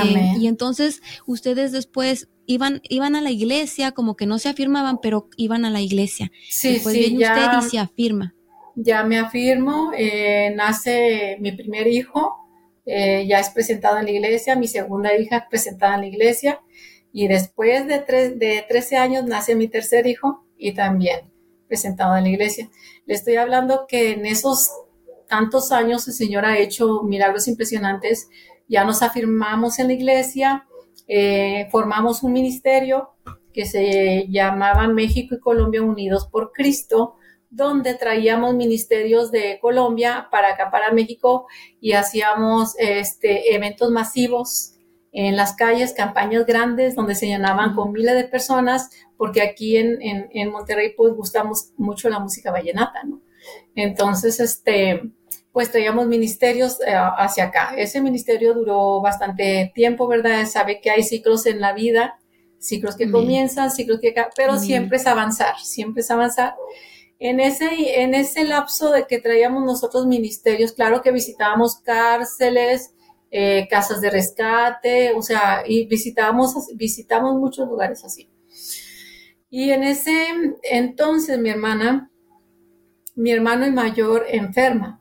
Eh, 0.05 0.35
y 0.41 0.49
entonces 0.49 1.01
ustedes 1.27 1.71
después 1.71 2.29
iban, 2.47 2.83
iban 2.89 3.15
a 3.15 3.21
la 3.21 3.31
iglesia, 3.31 3.93
como 3.93 4.17
que 4.17 4.27
no 4.27 4.41
se 4.41 4.49
afirmaban, 4.49 4.99
pero 5.01 5.29
iban 5.37 5.65
a 5.65 5.71
la 5.71 5.81
iglesia. 5.81 6.33
Sí, 6.49 6.81
sí, 6.81 6.91
viene 6.93 7.19
ya, 7.21 7.33
usted 7.33 7.69
y 7.69 7.71
se 7.71 7.79
afirma. 7.79 8.35
Ya 8.75 9.05
me 9.05 9.21
afirmo, 9.21 9.93
eh, 9.97 10.53
nace 10.57 11.37
mi 11.39 11.53
primer 11.53 11.87
hijo, 11.87 12.35
eh, 12.85 13.27
ya 13.29 13.39
es 13.39 13.51
presentado 13.51 13.99
en 13.99 14.07
la 14.07 14.11
iglesia, 14.11 14.57
mi 14.57 14.67
segunda 14.67 15.17
hija 15.17 15.37
es 15.37 15.45
presentada 15.49 15.95
en 15.95 16.01
la 16.01 16.07
iglesia, 16.09 16.61
y 17.13 17.29
después 17.29 17.87
de, 17.87 18.01
tres, 18.01 18.41
de 18.41 18.65
13 18.69 18.97
años 18.97 19.25
nace 19.25 19.55
mi 19.55 19.69
tercer 19.69 20.09
hijo 20.09 20.45
y 20.59 20.73
también 20.73 21.31
presentado 21.71 22.17
en 22.17 22.25
la 22.25 22.31
iglesia. 22.31 22.69
Le 23.07 23.15
estoy 23.15 23.37
hablando 23.37 23.87
que 23.89 24.11
en 24.11 24.27
esos 24.27 24.71
tantos 25.29 25.71
años 25.71 26.07
el 26.09 26.15
Señor 26.15 26.45
ha 26.45 26.59
hecho 26.59 27.05
milagros 27.05 27.47
impresionantes. 27.49 28.29
Ya 28.69 28.85
nos 28.85 29.01
afirmamos 29.01 29.79
en 29.79 29.87
la 29.87 29.93
iglesia, 29.95 30.67
eh, 31.07 31.69
formamos 31.71 32.23
un 32.23 32.33
ministerio 32.33 33.11
que 33.55 33.65
se 33.65 34.27
llamaba 34.29 34.89
México 34.89 35.35
y 35.35 35.41
Colombia 35.41 35.83
Unidos 35.83 36.29
por 36.31 36.53
Cristo, 36.53 37.15
donde 37.49 37.95
traíamos 37.95 38.55
ministerios 38.55 39.31
de 39.31 39.59
Colombia 39.61 40.29
para 40.31 40.55
acá, 40.55 40.71
para 40.71 40.93
México, 40.93 41.47
y 41.81 41.93
hacíamos 41.93 42.75
este, 42.79 43.55
eventos 43.55 43.91
masivos 43.91 44.75
en 45.13 45.37
las 45.37 45.55
calles, 45.55 45.93
campañas 45.93 46.47
grandes 46.47 46.95
donde 46.95 47.15
se 47.15 47.27
llenaban 47.27 47.75
con 47.75 47.93
miles 47.93 48.15
de 48.15 48.25
personas, 48.25 48.91
porque 49.17 49.43
aquí 49.43 49.77
en, 49.77 49.99
en, 50.01 50.51
Monterrey 50.51 50.95
pues 50.97 51.15
gustamos 51.15 51.73
mucho 51.77 52.09
la 52.09 52.21
música 52.21 52.53
vallenata, 52.53 53.03
¿no? 53.05 53.21
Entonces, 53.75 54.39
este, 54.39 55.11
pues 55.53 55.73
traíamos 55.73 56.07
ministerios 56.07 56.81
eh, 56.87 56.95
hacia 56.95 57.45
acá. 57.45 57.75
Ese 57.77 58.01
ministerio 58.01 58.55
duró 58.55 59.01
bastante 59.01 59.73
tiempo, 59.75 60.07
¿verdad? 60.07 60.47
Sabe 60.47 60.81
que 60.81 60.91
hay 60.91 61.03
ciclos 61.03 61.47
en 61.47 61.61
la 61.61 61.73
vida, 61.73 62.19
ciclos 62.59 62.97
que 62.97 63.11
comienzan, 63.11 63.71
ciclos 63.71 64.01
que... 64.01 64.15
Pero 64.37 64.59
siempre 64.59 64.99
es 64.99 65.07
avanzar, 65.07 65.59
siempre 65.59 66.03
es 66.03 66.11
avanzar. 66.11 66.55
En 67.19 67.41
ese, 67.41 68.01
en 68.03 68.15
ese 68.15 68.45
lapso 68.45 68.91
de 68.91 69.07
que 69.07 69.21
traíamos 69.21 69.65
nosotros 69.65 70.07
ministerios, 70.07 70.73
claro 70.73 71.03
que 71.03 71.11
visitábamos 71.11 71.81
cárceles, 71.81 72.95
eh, 73.31 73.67
casas 73.71 74.01
de 74.01 74.11
rescate, 74.11 75.13
o 75.15 75.23
sea, 75.23 75.63
y 75.67 75.87
visitamos, 75.87 76.55
visitamos 76.75 77.39
muchos 77.39 77.69
lugares 77.69 78.05
así. 78.05 78.29
Y 79.49 79.71
en 79.71 79.83
ese 79.83 80.29
entonces 80.63 81.39
mi 81.39 81.51
hermana, 81.51 82.11
mi 83.15 83.33
hermano 83.33 83.71
mayor 83.73 84.27
enferma, 84.29 85.01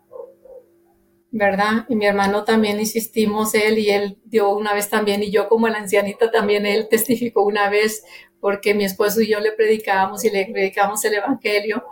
¿verdad? 1.32 1.86
Y 1.88 1.96
mi 1.96 2.06
hermano 2.06 2.44
también 2.44 2.80
insistimos, 2.80 3.54
él 3.54 3.78
y 3.78 3.90
él 3.92 4.18
dio 4.26 4.56
una 4.56 4.74
vez 4.74 4.90
también, 4.90 5.22
y 5.24 5.32
yo 5.32 5.48
como 5.48 5.68
la 5.68 5.78
ancianita 5.78 6.32
también, 6.32 6.66
él 6.66 6.88
testificó 6.90 7.44
una 7.44 7.70
vez, 7.70 8.04
porque 8.40 8.74
mi 8.74 8.86
esposo 8.86 9.22
y 9.22 9.28
yo 9.28 9.40
le 9.40 9.52
predicábamos 9.52 10.24
y 10.26 10.30
le 10.30 10.46
predicábamos 10.46 11.04
el 11.06 11.16
Evangelio. 11.16 11.84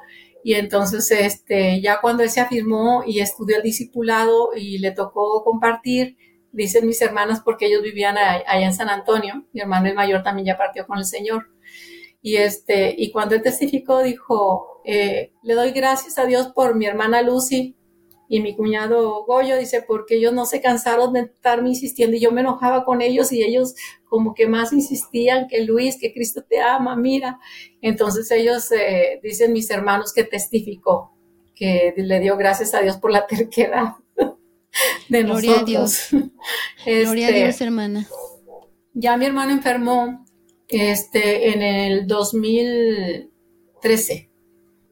Y 0.43 0.53
entonces, 0.53 1.11
este, 1.11 1.81
ya 1.81 1.99
cuando 1.99 2.23
él 2.23 2.29
se 2.29 2.39
afirmó 2.39 3.03
y 3.05 3.19
estudió 3.19 3.57
el 3.57 3.63
discipulado 3.63 4.51
y 4.55 4.77
le 4.79 4.91
tocó 4.91 5.43
compartir, 5.43 6.15
dicen 6.57 6.87
mis 6.87 7.01
hermanas 7.01 7.41
porque 7.45 7.67
ellos 7.67 7.83
vivían 7.83 8.17
allá 8.17 8.65
en 8.65 8.73
San 8.73 8.89
Antonio, 8.89 9.45
mi 9.53 9.61
hermano 9.61 9.87
el 9.87 9.93
mayor 9.93 10.23
también 10.23 10.47
ya 10.47 10.57
partió 10.57 10.87
con 10.87 10.97
el 10.97 11.05
Señor. 11.05 11.49
Y, 12.21 12.37
este, 12.37 12.95
y 12.97 13.11
cuando 13.11 13.35
él 13.35 13.43
testificó, 13.43 14.01
dijo, 14.01 14.81
eh, 14.83 15.33
le 15.43 15.53
doy 15.53 15.71
gracias 15.71 16.17
a 16.17 16.25
Dios 16.25 16.47
por 16.47 16.75
mi 16.75 16.87
hermana 16.87 17.21
Lucy 17.21 17.77
y 18.27 18.41
mi 18.41 18.55
cuñado 18.55 19.23
Goyo, 19.25 19.55
dice, 19.55 19.83
porque 19.87 20.15
ellos 20.15 20.33
no 20.33 20.45
se 20.45 20.59
cansaron 20.59 21.13
de 21.13 21.21
estarme 21.21 21.69
insistiendo 21.69 22.17
y 22.17 22.19
yo 22.19 22.31
me 22.31 22.41
enojaba 22.41 22.83
con 22.83 23.01
ellos 23.01 23.31
y 23.31 23.43
ellos 23.43 23.75
como 24.05 24.33
que 24.33 24.47
más 24.47 24.73
insistían 24.73 25.47
que 25.47 25.61
Luis, 25.61 25.97
que 25.99 26.11
Cristo 26.11 26.43
te 26.43 26.59
ama, 26.59 26.95
mira. 26.95 27.39
Entonces 27.81 28.29
ellos, 28.31 28.71
eh, 28.71 29.19
dicen 29.21 29.53
mis 29.53 29.69
hermanos 29.69 30.11
que 30.11 30.23
testificó, 30.23 31.13
que 31.55 31.93
le 31.95 32.19
dio 32.19 32.35
gracias 32.35 32.73
a 32.73 32.81
Dios 32.81 32.97
por 32.97 33.11
la 33.11 33.27
terquedad 33.27 33.93
de 35.09 35.23
Gloria 35.23 35.59
a 35.59 35.63
Dios. 35.63 36.07
Gloria 36.85 37.27
a 37.27 37.29
este, 37.29 37.43
Dios, 37.43 37.61
hermana. 37.61 38.07
Ya 38.93 39.17
mi 39.17 39.25
hermano 39.25 39.51
enfermó 39.51 40.25
este, 40.67 41.53
en 41.53 41.61
el 41.61 42.07
2013. 42.07 44.29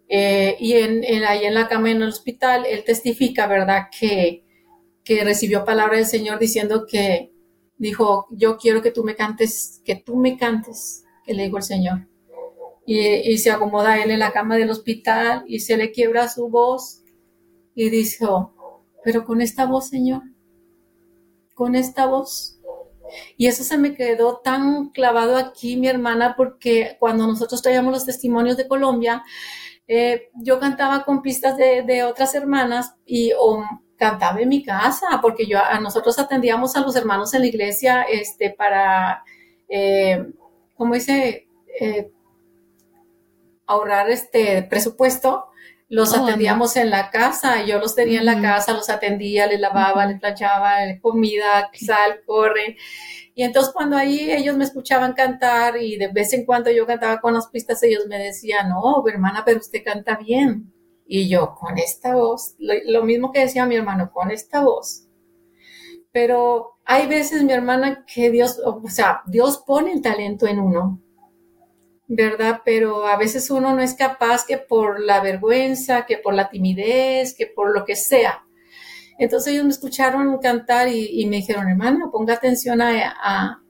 Eh, 0.07 0.55
y 0.59 0.73
en, 0.73 1.23
ahí 1.23 1.45
en 1.45 1.55
la 1.55 1.67
cama 1.67 1.91
en 1.91 2.01
el 2.01 2.09
hospital, 2.09 2.65
él 2.65 2.83
testifica, 2.83 3.47
¿verdad? 3.47 3.87
Que, 3.97 4.43
que 5.03 5.23
recibió 5.23 5.65
palabra 5.65 5.97
del 5.97 6.05
Señor 6.05 6.39
diciendo 6.39 6.85
que 6.87 7.31
dijo, 7.77 8.27
yo 8.31 8.57
quiero 8.57 8.81
que 8.81 8.91
tú 8.91 9.03
me 9.03 9.15
cantes, 9.15 9.81
que 9.83 9.95
tú 9.95 10.15
me 10.15 10.37
cantes, 10.37 11.03
que 11.25 11.33
le 11.33 11.43
dijo 11.43 11.57
el 11.57 11.63
Señor. 11.63 12.07
Y, 12.85 12.99
y 12.99 13.37
se 13.39 13.49
acomoda 13.49 14.01
él 14.01 14.11
en 14.11 14.19
la 14.19 14.31
cama 14.31 14.57
del 14.57 14.69
hospital 14.69 15.43
y 15.47 15.59
se 15.59 15.75
le 15.75 15.91
quiebra 15.91 16.29
su 16.29 16.49
voz 16.49 17.01
y 17.73 17.89
dijo, 17.89 18.54
pero 19.05 19.23
con 19.23 19.39
esta 19.39 19.67
voz, 19.67 19.87
Señor, 19.89 20.23
con 21.53 21.75
esta 21.75 22.07
voz. 22.07 22.59
Y 23.37 23.45
eso 23.45 23.63
se 23.63 23.77
me 23.77 23.93
quedó 23.93 24.37
tan 24.37 24.89
clavado 24.89 25.37
aquí, 25.37 25.77
mi 25.77 25.87
hermana, 25.87 26.33
porque 26.35 26.97
cuando 26.99 27.27
nosotros 27.27 27.61
traíamos 27.61 27.93
los 27.93 28.05
testimonios 28.05 28.57
de 28.57 28.67
Colombia, 28.67 29.23
eh, 29.87 30.29
yo 30.33 30.59
cantaba 30.59 31.05
con 31.05 31.21
pistas 31.21 31.55
de, 31.55 32.03
otras 32.03 32.33
hermanas 32.33 32.95
y 33.05 33.31
o 33.39 33.63
cantaba 33.95 34.41
en 34.41 34.49
mi 34.49 34.63
casa, 34.63 35.05
porque 35.21 35.45
yo 35.45 35.59
a 35.63 35.79
nosotros 35.79 36.17
atendíamos 36.17 36.75
a 36.75 36.81
los 36.81 36.95
hermanos 36.95 37.31
en 37.35 37.41
la 37.41 37.47
iglesia, 37.47 38.01
este, 38.11 38.49
para, 38.49 39.23
eh, 39.69 40.33
dice, 40.91 41.47
eh, 41.79 42.11
ahorrar 43.67 44.09
este 44.09 44.63
presupuesto 44.63 45.45
los 45.95 46.13
oh, 46.13 46.23
atendíamos 46.23 46.75
en 46.75 46.89
la 46.89 47.09
casa, 47.09 47.63
yo 47.63 47.79
los 47.79 47.95
tenía 47.95 48.19
en 48.19 48.25
la 48.25 48.41
casa, 48.41 48.73
los 48.73 48.89
atendía, 48.89 49.47
les 49.47 49.61
lavaba, 49.61 50.05
les 50.05 50.19
planchaba 50.19 50.75
comida, 51.01 51.71
sal, 51.73 52.19
corre. 52.25 52.75
Y 53.33 53.43
entonces 53.43 53.73
cuando 53.73 53.95
ahí 53.95 54.29
ellos 54.29 54.57
me 54.57 54.65
escuchaban 54.65 55.13
cantar 55.13 55.81
y 55.81 55.95
de 55.95 56.09
vez 56.09 56.33
en 56.33 56.45
cuando 56.45 56.69
yo 56.69 56.85
cantaba 56.85 57.21
con 57.21 57.33
las 57.33 57.47
pistas, 57.47 57.81
ellos 57.83 58.07
me 58.09 58.19
decían, 58.19 58.67
no, 58.67 59.05
hermana, 59.07 59.43
pero 59.45 59.59
usted 59.59 59.85
canta 59.85 60.17
bien. 60.17 60.69
Y 61.07 61.29
yo, 61.29 61.55
con 61.55 61.77
esta 61.77 62.13
voz, 62.13 62.55
lo, 62.59 63.03
mismo 63.03 63.31
que 63.31 63.39
decía 63.39 63.65
mi 63.65 63.77
hermano, 63.77 64.11
con 64.11 64.31
esta 64.31 64.65
voz. 64.65 65.07
Pero 66.11 66.77
hay 66.83 67.07
veces, 67.07 67.43
mi 67.43 67.53
hermana, 67.53 68.03
que 68.13 68.31
Dios, 68.31 68.59
o 68.65 68.81
sea, 68.89 69.21
Dios 69.27 69.63
pone 69.65 69.93
el 69.93 70.01
talento 70.01 70.45
en 70.45 70.59
uno 70.59 71.04
¿verdad? 72.07 72.61
Pero 72.63 73.07
a 73.07 73.17
veces 73.17 73.49
uno 73.49 73.73
no 73.73 73.81
es 73.81 73.93
capaz 73.93 74.45
que 74.45 74.57
por 74.57 74.99
la 74.99 75.21
vergüenza, 75.21 76.05
que 76.05 76.17
por 76.17 76.33
la 76.33 76.49
timidez, 76.49 77.35
que 77.35 77.47
por 77.47 77.73
lo 77.73 77.85
que 77.85 77.95
sea. 77.95 78.45
Entonces 79.17 79.53
ellos 79.53 79.65
me 79.65 79.71
escucharon 79.71 80.37
cantar 80.39 80.89
y, 80.89 81.25
me 81.27 81.37
dijeron, 81.37 81.67
hermano, 81.69 82.11
ponga 82.11 82.33
atención 82.33 82.81
a, 82.81 83.61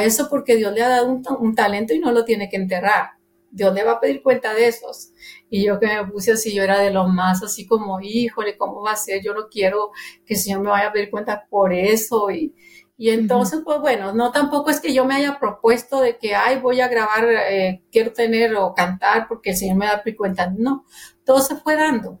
eso 0.00 0.28
porque 0.30 0.56
Dios 0.56 0.72
le 0.72 0.82
ha 0.82 0.88
dado 0.88 1.08
un, 1.08 1.54
talento 1.54 1.92
y 1.92 1.98
no 1.98 2.12
lo 2.12 2.24
tiene 2.24 2.48
que 2.48 2.56
enterrar. 2.56 3.10
Dios 3.50 3.74
le 3.74 3.84
va 3.84 3.92
a 3.92 4.00
pedir 4.00 4.22
cuenta 4.22 4.54
de 4.54 4.68
esos. 4.68 5.10
Y 5.50 5.66
yo 5.66 5.78
que 5.78 5.86
me 5.86 6.06
puse 6.06 6.32
así, 6.32 6.54
yo 6.54 6.62
era 6.62 6.78
de 6.78 6.90
lo 6.90 7.08
más 7.08 7.42
así 7.42 7.66
como, 7.66 8.00
híjole, 8.00 8.56
¿cómo 8.56 8.80
va 8.82 8.92
a 8.92 8.96
ser? 8.96 9.22
Yo 9.22 9.34
no 9.34 9.48
quiero 9.50 9.90
que 10.24 10.34
el 10.34 10.40
Señor 10.40 10.60
me 10.60 10.70
vaya 10.70 10.88
a 10.88 10.92
pedir 10.92 11.10
cuenta 11.10 11.46
por 11.50 11.72
eso. 11.72 12.30
Y, 12.30 12.54
y 13.02 13.10
entonces, 13.10 13.62
pues 13.64 13.80
bueno, 13.80 14.12
no 14.12 14.30
tampoco 14.30 14.70
es 14.70 14.78
que 14.78 14.94
yo 14.94 15.04
me 15.04 15.16
haya 15.16 15.40
propuesto 15.40 16.00
de 16.00 16.18
que, 16.18 16.36
ay, 16.36 16.60
voy 16.60 16.80
a 16.80 16.86
grabar, 16.86 17.24
eh, 17.50 17.82
quiero 17.90 18.12
tener 18.12 18.54
o 18.54 18.74
cantar 18.74 19.26
porque 19.26 19.50
el 19.50 19.56
Señor 19.56 19.76
me 19.76 19.86
da 19.86 20.04
cuenta. 20.16 20.54
No, 20.56 20.84
todo 21.24 21.40
se 21.40 21.56
fue 21.56 21.74
dando, 21.74 22.20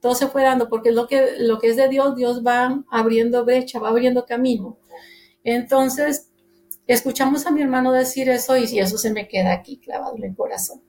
todo 0.00 0.14
se 0.14 0.28
fue 0.28 0.44
dando 0.44 0.68
porque 0.68 0.92
lo 0.92 1.08
que, 1.08 1.38
lo 1.40 1.58
que 1.58 1.70
es 1.70 1.76
de 1.76 1.88
Dios, 1.88 2.14
Dios 2.14 2.44
va 2.46 2.84
abriendo 2.88 3.44
brecha, 3.44 3.80
va 3.80 3.88
abriendo 3.88 4.24
camino. 4.24 4.78
Entonces, 5.42 6.30
escuchamos 6.86 7.44
a 7.48 7.50
mi 7.50 7.60
hermano 7.60 7.90
decir 7.90 8.28
eso 8.28 8.56
y, 8.56 8.66
y 8.66 8.78
eso 8.78 8.98
se 8.98 9.12
me 9.12 9.26
queda 9.26 9.52
aquí 9.52 9.78
clavado 9.78 10.14
en 10.16 10.22
el 10.22 10.36
corazón. 10.36 10.82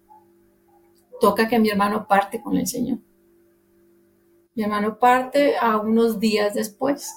Toca 1.19 1.47
que 1.47 1.57
mi 1.57 1.71
hermano 1.71 2.07
parte 2.07 2.39
con 2.39 2.55
el 2.55 2.67
Señor. 2.67 2.99
Mi 4.53 4.61
hermano 4.61 4.99
parte 4.99 5.57
a 5.57 5.77
unos 5.77 6.19
días 6.19 6.53
después 6.53 7.09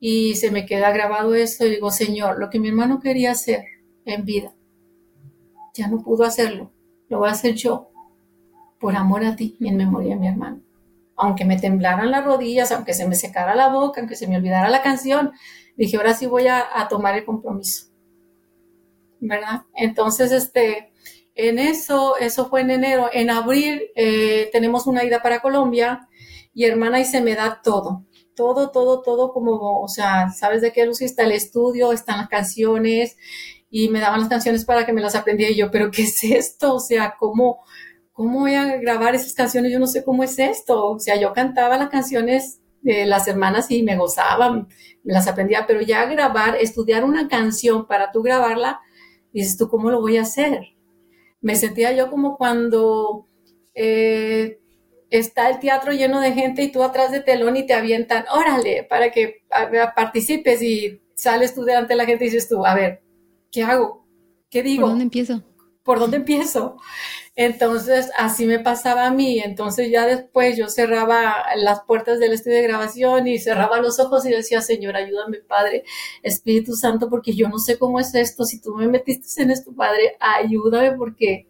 y 0.00 0.34
se 0.36 0.50
me 0.50 0.64
queda 0.64 0.90
grabado 0.90 1.34
eso 1.34 1.66
y 1.66 1.70
digo, 1.70 1.90
Señor, 1.90 2.38
lo 2.38 2.48
que 2.48 2.58
mi 2.58 2.68
hermano 2.68 3.00
quería 3.00 3.32
hacer 3.32 3.64
en 4.06 4.24
vida, 4.24 4.54
ya 5.74 5.88
no 5.88 6.02
pudo 6.02 6.24
hacerlo, 6.24 6.72
lo 7.08 7.18
voy 7.18 7.28
a 7.28 7.32
hacer 7.32 7.54
yo, 7.54 7.90
por 8.80 8.96
amor 8.96 9.24
a 9.24 9.36
ti 9.36 9.56
y 9.60 9.68
en 9.68 9.76
memoria 9.76 10.14
de 10.14 10.20
mi 10.20 10.28
hermano. 10.28 10.62
Aunque 11.16 11.44
me 11.44 11.58
temblaran 11.60 12.10
las 12.10 12.24
rodillas, 12.24 12.72
aunque 12.72 12.94
se 12.94 13.06
me 13.06 13.14
secara 13.14 13.54
la 13.54 13.68
boca, 13.68 14.00
aunque 14.00 14.16
se 14.16 14.26
me 14.26 14.38
olvidara 14.38 14.70
la 14.70 14.80
canción, 14.80 15.32
dije, 15.76 15.98
ahora 15.98 16.14
sí 16.14 16.24
voy 16.24 16.48
a, 16.48 16.64
tomar 16.88 17.14
el 17.14 17.26
compromiso. 17.26 17.88
¿Verdad? 19.20 19.64
Entonces, 19.74 20.32
este, 20.32 20.94
en 21.34 21.58
eso, 21.58 22.16
eso 22.16 22.48
fue 22.48 22.62
en 22.62 22.70
enero. 22.70 23.10
En 23.12 23.28
abril 23.28 23.82
eh, 23.94 24.48
tenemos 24.50 24.86
una 24.86 25.04
ida 25.04 25.20
para 25.20 25.40
Colombia 25.40 26.08
y 26.54 26.64
hermana 26.64 27.00
y 27.00 27.04
se 27.04 27.20
me 27.20 27.34
da 27.34 27.60
todo 27.62 28.06
todo, 28.40 28.70
todo, 28.70 29.02
todo 29.02 29.34
como, 29.34 29.82
o 29.82 29.88
sea, 29.88 30.30
¿sabes 30.30 30.62
de 30.62 30.72
qué, 30.72 30.86
Lucy? 30.86 31.04
Está 31.04 31.24
el 31.24 31.32
estudio, 31.32 31.92
están 31.92 32.16
las 32.16 32.28
canciones 32.28 33.18
y 33.68 33.90
me 33.90 34.00
daban 34.00 34.20
las 34.20 34.30
canciones 34.30 34.64
para 34.64 34.86
que 34.86 34.94
me 34.94 35.02
las 35.02 35.14
aprendiera 35.14 35.52
y 35.52 35.56
yo, 35.56 35.70
pero 35.70 35.90
¿qué 35.90 36.04
es 36.04 36.24
esto? 36.24 36.74
O 36.74 36.80
sea, 36.80 37.16
¿cómo, 37.18 37.60
¿cómo 38.12 38.40
voy 38.40 38.54
a 38.54 38.78
grabar 38.78 39.14
esas 39.14 39.34
canciones? 39.34 39.70
Yo 39.70 39.78
no 39.78 39.86
sé 39.86 40.02
cómo 40.04 40.24
es 40.24 40.38
esto. 40.38 40.92
O 40.92 40.98
sea, 40.98 41.20
yo 41.20 41.34
cantaba 41.34 41.76
las 41.76 41.90
canciones 41.90 42.62
de 42.80 43.04
las 43.04 43.28
hermanas 43.28 43.70
y 43.70 43.82
me 43.82 43.98
gozaban, 43.98 44.68
me 45.04 45.12
las 45.12 45.28
aprendía, 45.28 45.66
pero 45.66 45.82
ya 45.82 46.06
grabar, 46.06 46.56
estudiar 46.56 47.04
una 47.04 47.28
canción 47.28 47.86
para 47.86 48.10
tú 48.10 48.22
grabarla, 48.22 48.80
dices 49.34 49.58
tú, 49.58 49.68
¿cómo 49.68 49.90
lo 49.90 50.00
voy 50.00 50.16
a 50.16 50.22
hacer? 50.22 50.62
Me 51.42 51.56
sentía 51.56 51.92
yo 51.92 52.08
como 52.08 52.38
cuando 52.38 53.26
eh, 53.74 54.59
está 55.10 55.50
el 55.50 55.58
teatro 55.58 55.92
lleno 55.92 56.20
de 56.20 56.32
gente 56.32 56.62
y 56.62 56.72
tú 56.72 56.82
atrás 56.82 57.10
de 57.10 57.20
telón 57.20 57.56
y 57.56 57.66
te 57.66 57.74
avientan, 57.74 58.24
órale, 58.32 58.84
para 58.84 59.10
que 59.10 59.42
participes 59.94 60.62
y 60.62 61.00
sales 61.14 61.54
tú 61.54 61.64
delante 61.64 61.92
de 61.92 61.96
la 61.96 62.06
gente 62.06 62.24
y 62.24 62.28
dices 62.28 62.48
tú, 62.48 62.64
a 62.64 62.74
ver, 62.74 63.02
¿qué 63.50 63.62
hago? 63.62 64.06
¿Qué 64.48 64.62
digo? 64.62 64.82
¿Por 64.82 64.90
dónde 64.90 65.04
empiezo? 65.04 65.42
¿Por 65.82 65.98
dónde 65.98 66.16
empiezo? 66.18 66.76
Entonces, 67.34 68.10
así 68.18 68.44
me 68.46 68.58
pasaba 68.58 69.06
a 69.06 69.10
mí. 69.10 69.40
Entonces, 69.40 69.90
ya 69.90 70.06
después 70.06 70.56
yo 70.56 70.68
cerraba 70.68 71.34
las 71.56 71.80
puertas 71.84 72.20
del 72.20 72.32
estudio 72.32 72.56
de 72.58 72.64
grabación 72.64 73.26
y 73.26 73.38
cerraba 73.38 73.80
los 73.80 73.98
ojos 73.98 74.26
y 74.26 74.30
decía, 74.30 74.60
Señor, 74.60 74.96
ayúdame, 74.96 75.38
Padre, 75.38 75.84
Espíritu 76.22 76.74
Santo, 76.74 77.08
porque 77.08 77.32
yo 77.32 77.48
no 77.48 77.58
sé 77.58 77.78
cómo 77.78 77.98
es 77.98 78.14
esto. 78.14 78.44
Si 78.44 78.60
tú 78.60 78.74
me 78.74 78.88
metiste 78.88 79.42
en 79.42 79.50
esto, 79.50 79.72
Padre, 79.74 80.16
ayúdame 80.20 80.92
porque 80.92 81.48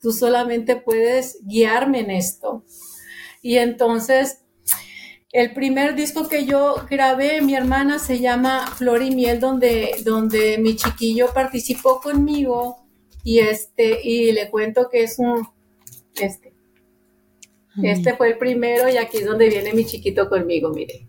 tú 0.00 0.12
solamente 0.12 0.76
puedes 0.76 1.38
guiarme 1.42 2.00
en 2.00 2.10
esto. 2.12 2.64
Y 3.46 3.58
entonces, 3.58 4.42
el 5.30 5.54
primer 5.54 5.94
disco 5.94 6.28
que 6.28 6.46
yo 6.46 6.84
grabé, 6.90 7.40
mi 7.42 7.54
hermana, 7.54 8.00
se 8.00 8.18
llama 8.18 8.66
Flor 8.66 9.02
y 9.02 9.14
Miel, 9.14 9.38
donde, 9.38 9.92
donde 10.02 10.58
mi 10.58 10.74
chiquillo 10.74 11.32
participó 11.32 12.00
conmigo 12.00 12.84
y 13.22 13.38
este, 13.38 14.00
y 14.02 14.32
le 14.32 14.50
cuento 14.50 14.88
que 14.90 15.04
es 15.04 15.20
un, 15.20 15.46
este, 16.20 16.54
este 17.84 18.16
fue 18.16 18.30
el 18.30 18.38
primero 18.38 18.88
y 18.88 18.96
aquí 18.96 19.18
es 19.18 19.26
donde 19.26 19.48
viene 19.48 19.72
mi 19.74 19.86
chiquito 19.86 20.28
conmigo, 20.28 20.70
mire. 20.70 21.06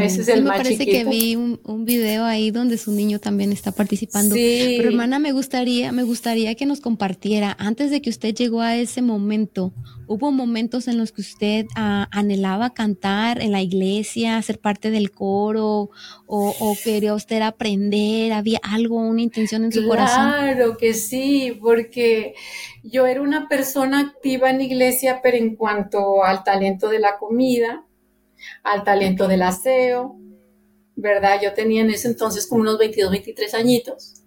Ese 0.00 0.22
es 0.22 0.28
el 0.28 0.44
me 0.44 0.50
parece 0.50 0.86
que 0.86 1.04
vi 1.04 1.36
un, 1.36 1.60
un, 1.64 1.84
video 1.84 2.24
ahí 2.24 2.50
donde 2.50 2.78
su 2.78 2.92
niño 2.92 3.18
también 3.18 3.52
está 3.52 3.72
participando. 3.72 4.34
Sí. 4.34 4.74
Pero 4.78 4.88
hermana, 4.88 5.18
me 5.18 5.32
gustaría, 5.32 5.92
me 5.92 6.04
gustaría 6.04 6.54
que 6.54 6.64
nos 6.64 6.80
compartiera, 6.80 7.54
antes 7.58 7.90
de 7.90 8.00
que 8.00 8.08
usted 8.08 8.34
llegó 8.34 8.62
a 8.62 8.76
ese 8.76 9.02
momento, 9.02 9.72
¿hubo 10.06 10.32
momentos 10.32 10.88
en 10.88 10.96
los 10.96 11.12
que 11.12 11.20
usted 11.20 11.66
ah, 11.76 12.08
anhelaba 12.12 12.70
cantar 12.70 13.42
en 13.42 13.52
la 13.52 13.62
iglesia, 13.62 14.40
ser 14.42 14.58
parte 14.58 14.90
del 14.90 15.10
coro, 15.10 15.90
o, 16.26 16.76
quería 16.82 17.14
usted 17.14 17.42
aprender? 17.42 18.32
¿Había 18.32 18.60
algo, 18.62 18.96
una 18.96 19.22
intención 19.22 19.64
en 19.64 19.72
su 19.72 19.86
corazón? 19.86 20.30
Claro 20.30 20.76
que 20.76 20.94
sí, 20.94 21.58
porque 21.60 22.34
yo 22.82 23.06
era 23.06 23.20
una 23.20 23.48
persona 23.48 24.00
activa 24.00 24.50
en 24.50 24.58
la 24.58 24.64
iglesia, 24.64 25.20
pero 25.22 25.36
en 25.36 25.56
cuanto 25.56 26.24
al 26.24 26.42
talento 26.44 26.88
de 26.88 27.00
la 27.00 27.18
comida, 27.18 27.84
al 28.62 28.84
talento 28.84 29.28
del 29.28 29.42
aseo, 29.42 30.16
¿verdad? 30.96 31.40
Yo 31.42 31.54
tenía 31.54 31.82
en 31.82 31.90
ese 31.90 32.08
entonces 32.08 32.46
como 32.46 32.62
unos 32.62 32.78
22, 32.78 33.10
23 33.10 33.54
añitos. 33.54 34.24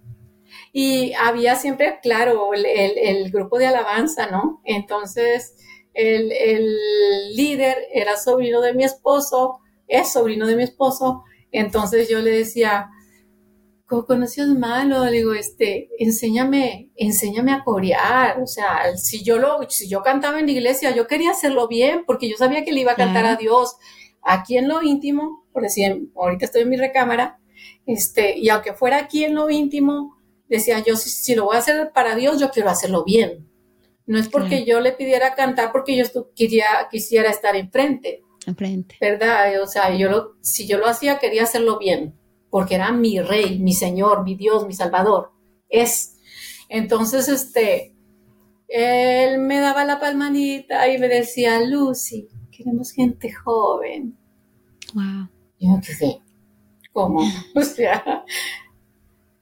Y 0.73 1.13
había 1.13 1.55
siempre, 1.55 1.99
claro, 2.01 2.51
el, 2.53 3.31
grupo 3.31 3.57
de 3.57 3.67
alabanza, 3.67 4.27
¿no? 4.27 4.61
Entonces, 4.63 5.55
el, 5.93 6.29
líder 7.35 7.77
era 7.93 8.17
sobrino 8.17 8.61
de 8.61 8.73
mi 8.73 8.83
esposo, 8.83 9.59
es 9.87 10.11
sobrino 10.11 10.45
de 10.45 10.55
mi 10.55 10.63
esposo, 10.63 11.23
entonces 11.51 12.09
yo 12.09 12.19
le 12.19 12.31
decía, 12.31 12.89
¿cómo 13.87 14.05
conocidos 14.05 14.49
malo? 14.49 15.05
Le 15.05 15.11
digo, 15.11 15.33
este, 15.33 15.89
enséñame, 15.97 16.91
enséñame 16.95 17.53
a 17.53 17.63
corear. 17.63 18.41
O 18.41 18.45
sea, 18.47 18.95
si 18.97 19.23
yo 19.23 19.37
lo, 19.37 19.67
si 19.69 19.87
yo 19.87 20.03
cantaba 20.03 20.39
en 20.39 20.45
la 20.45 20.51
iglesia, 20.51 20.93
yo 20.93 21.07
quería 21.07 21.31
hacerlo 21.31 21.67
bien, 21.67 22.03
porque 22.05 22.29
yo 22.29 22.37
sabía 22.37 22.65
que 22.65 22.73
le 22.73 22.81
iba 22.81 22.91
a 22.91 22.95
cantar 22.95 23.25
a 23.25 23.37
Dios 23.37 23.77
aquí 24.27 24.57
en 24.57 24.67
lo 24.67 24.83
íntimo, 24.83 25.45
por 25.53 25.63
decir, 25.63 26.09
ahorita 26.15 26.45
estoy 26.45 26.63
en 26.63 26.69
mi 26.69 26.77
recámara, 26.77 27.39
este, 27.85 28.37
y 28.37 28.49
aunque 28.49 28.73
fuera 28.73 28.97
aquí 28.97 29.23
en 29.23 29.33
lo 29.33 29.49
íntimo, 29.49 30.17
decía 30.49 30.83
yo, 30.85 30.95
si, 30.95 31.35
lo 31.35 31.45
voy 31.45 31.55
a 31.55 31.59
hacer 31.59 31.91
para 31.93 32.15
Dios, 32.15 32.39
yo 32.39 32.51
quiero 32.51 32.69
hacerlo 32.69 33.03
bien. 33.03 33.49
No 34.05 34.17
es 34.17 34.29
porque 34.29 34.63
yo 34.63 34.79
le 34.79 34.93
pidiera 34.93 35.35
cantar 35.35 35.71
porque 35.71 35.97
yo 35.97 36.05
quería, 36.33 36.65
quisiera 36.89 37.29
estar 37.29 37.55
enfrente. 37.55 38.23
Enfrente. 38.45 38.95
¿Verdad? 39.01 39.61
O 39.61 39.67
sea, 39.67 39.93
yo 39.95 40.09
lo, 40.09 40.37
si 40.41 40.65
yo 40.65 40.77
lo 40.77 40.87
hacía, 40.87 41.19
quería 41.19 41.43
hacerlo 41.43 41.77
bien, 41.77 42.13
porque 42.49 42.75
era 42.75 42.91
mi 42.91 43.19
rey, 43.19 43.59
mi 43.59 43.73
señor, 43.73 44.23
mi 44.23 44.35
Dios, 44.35 44.65
mi 44.65 44.73
salvador. 44.73 45.31
Es. 45.67 46.17
Entonces, 46.69 47.27
este, 47.27 47.93
él 48.67 49.39
me 49.39 49.59
daba 49.59 49.83
la 49.83 49.99
palmanita 49.99 50.89
y 50.89 50.97
me 50.97 51.09
decía, 51.09 51.59
Lucy, 51.61 52.29
queremos 52.57 52.91
gente 52.91 53.31
joven. 53.31 54.17
Wow. 54.93 55.29
Yo 55.59 55.79
qué 55.85 56.21
¿cómo? 56.91 57.21
O 57.55 57.61
sea, 57.61 58.25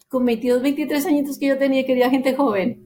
con 0.09 0.25
22, 0.25 0.61
23 0.61 1.05
añitos 1.05 1.39
que 1.39 1.47
yo 1.47 1.57
tenía, 1.57 1.85
quería 1.85 2.09
gente 2.09 2.35
joven. 2.35 2.83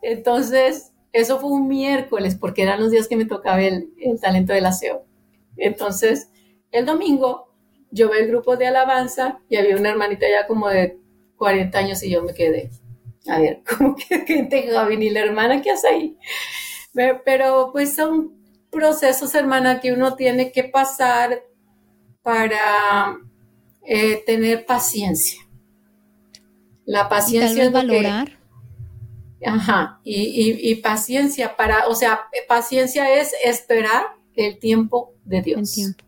Entonces, 0.00 0.92
eso 1.12 1.38
fue 1.38 1.50
un 1.50 1.68
miércoles, 1.68 2.36
porque 2.36 2.62
eran 2.62 2.80
los 2.80 2.90
días 2.90 3.08
que 3.08 3.16
me 3.16 3.26
tocaba 3.26 3.60
el, 3.60 3.92
el 3.98 4.20
talento 4.20 4.52
del 4.52 4.66
aseo. 4.66 5.04
Entonces, 5.56 6.30
el 6.70 6.86
domingo, 6.86 7.52
yo 7.90 8.10
vi 8.10 8.18
el 8.18 8.28
grupo 8.28 8.56
de 8.56 8.68
alabanza 8.68 9.40
y 9.48 9.56
había 9.56 9.76
una 9.76 9.90
hermanita 9.90 10.26
ya 10.28 10.46
como 10.46 10.68
de 10.68 10.98
40 11.36 11.78
años 11.78 12.02
y 12.02 12.10
yo 12.10 12.22
me 12.22 12.34
quedé. 12.34 12.70
A 13.26 13.38
ver, 13.38 13.62
¿cómo 13.78 13.96
que 13.96 14.20
gente 14.20 14.70
joven? 14.72 15.02
¿Y 15.02 15.10
la 15.10 15.20
hermana 15.20 15.60
qué 15.60 15.72
hace 15.72 15.88
ahí? 15.88 16.18
Pero 17.24 17.70
pues 17.72 17.94
son 17.94 18.37
procesos, 18.78 19.34
hermana, 19.34 19.80
que 19.80 19.92
uno 19.92 20.14
tiene 20.14 20.52
que 20.52 20.62
pasar 20.64 21.42
para 22.22 23.18
eh, 23.82 24.22
tener 24.24 24.64
paciencia. 24.64 25.40
La 26.84 27.08
paciencia 27.08 27.64
es 27.64 27.72
valorar. 27.72 28.38
ajá, 29.44 30.00
y, 30.04 30.74
paciencia 30.76 31.56
para, 31.56 31.88
o 31.88 31.94
sea, 31.94 32.20
paciencia 32.46 33.18
es 33.18 33.34
esperar 33.44 34.06
el 34.34 34.58
tiempo 34.58 35.14
de 35.24 35.42
Dios. 35.42 35.70
El 35.70 35.74
tiempo. 35.74 36.04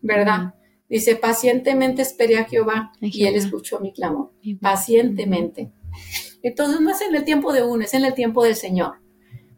¿Verdad? 0.00 0.54
Dice, 0.88 1.16
pacientemente 1.16 2.02
esperé 2.02 2.38
a 2.38 2.44
Jehová, 2.44 2.92
y 3.00 3.26
él 3.26 3.36
escuchó 3.36 3.80
mi 3.80 3.92
clamor. 3.92 4.32
Pacientemente. 4.60 5.70
Entonces 6.42 6.80
no 6.80 6.90
es 6.90 7.00
en 7.02 7.14
el 7.14 7.24
tiempo 7.24 7.52
de 7.52 7.62
uno, 7.62 7.84
es 7.84 7.94
en 7.94 8.04
el 8.04 8.14
tiempo 8.14 8.42
del 8.42 8.56
Señor. 8.56 9.02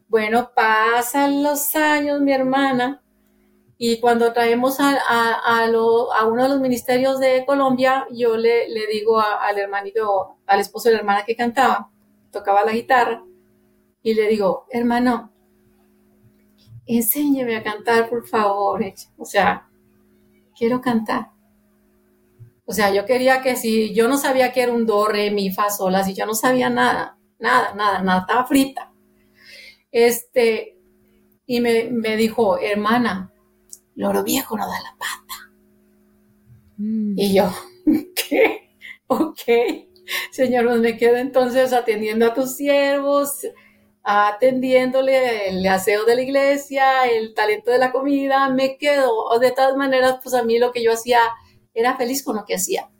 Bueno, 0.07 0.51
pasan 0.55 1.43
los 1.43 1.75
años, 1.75 2.21
mi 2.21 2.31
hermana, 2.31 3.01
y 3.77 3.99
cuando 3.99 4.31
traemos 4.31 4.77
a, 4.79 5.67
uno 6.27 6.43
de 6.43 6.49
los 6.49 6.61
ministerios 6.61 7.19
de 7.19 7.43
Colombia, 7.45 8.07
yo 8.11 8.37
le, 8.37 8.67
digo 8.91 9.19
al 9.19 9.57
hermanito, 9.57 10.37
al 10.45 10.59
esposo 10.59 10.89
de 10.89 10.93
la 10.93 10.99
hermana 10.99 11.25
que 11.25 11.35
cantaba, 11.35 11.89
tocaba 12.31 12.63
la 12.63 12.71
guitarra, 12.71 13.23
y 14.01 14.13
le 14.13 14.27
digo, 14.27 14.65
hermano, 14.69 15.31
enséñeme 16.85 17.57
a 17.57 17.63
cantar, 17.63 18.07
por 18.07 18.27
favor. 18.27 18.81
O 19.17 19.25
sea, 19.25 19.67
quiero 20.55 20.79
cantar. 20.79 21.31
O 22.65 22.73
sea, 22.73 22.93
yo 22.93 23.05
quería 23.05 23.41
que 23.41 23.55
si 23.55 23.93
yo 23.93 24.07
no 24.07 24.17
sabía 24.17 24.51
que 24.53 24.61
era 24.61 24.71
un 24.71 24.85
do, 24.85 25.07
re, 25.07 25.31
mi, 25.31 25.51
fa, 25.51 25.69
sol, 25.69 25.95
si 26.03 26.13
yo 26.13 26.25
no 26.25 26.33
sabía 26.33 26.69
nada, 26.69 27.17
nada, 27.39 27.73
nada, 27.75 28.01
nada, 28.01 28.21
estaba 28.21 28.45
frita. 28.45 28.91
Este, 29.95 30.77
y 31.45 31.61
me, 31.61 32.17
dijo, 32.17 32.59
hermana, 32.59 33.31
loro 33.95 34.25
viejo 34.25 34.57
no 34.57 34.67
da 34.67 34.81
la 34.81 34.93
pata. 34.97 35.53
Mm. 36.75 37.17
Y 37.17 37.33
yo, 37.33 37.49
¿qué? 38.13 38.75
Ok. 39.07 39.39
Señor, 40.31 40.65
pues 40.65 40.81
me 40.81 40.97
quedo 40.97 41.15
entonces 41.15 41.71
atendiendo 41.71 42.25
a 42.25 42.33
tus 42.33 42.57
siervos, 42.57 43.47
atendiéndole 44.03 45.47
el 45.47 45.65
aseo 45.65 46.03
de 46.03 46.15
la 46.15 46.23
iglesia, 46.23 47.05
el 47.09 47.33
talento 47.33 47.71
de 47.71 47.77
la 47.77 47.93
comida, 47.93 48.49
me 48.49 48.77
quedo. 48.77 49.39
De 49.39 49.51
todas 49.51 49.77
maneras, 49.77 50.17
pues 50.21 50.35
a 50.35 50.43
mí 50.43 50.59
lo 50.59 50.73
que 50.73 50.83
yo 50.83 50.91
hacía 50.91 51.21
era 51.73 51.95
feliz 51.95 52.21
con 52.21 52.35
lo 52.35 52.43
que 52.43 52.55
hacía. 52.55 52.91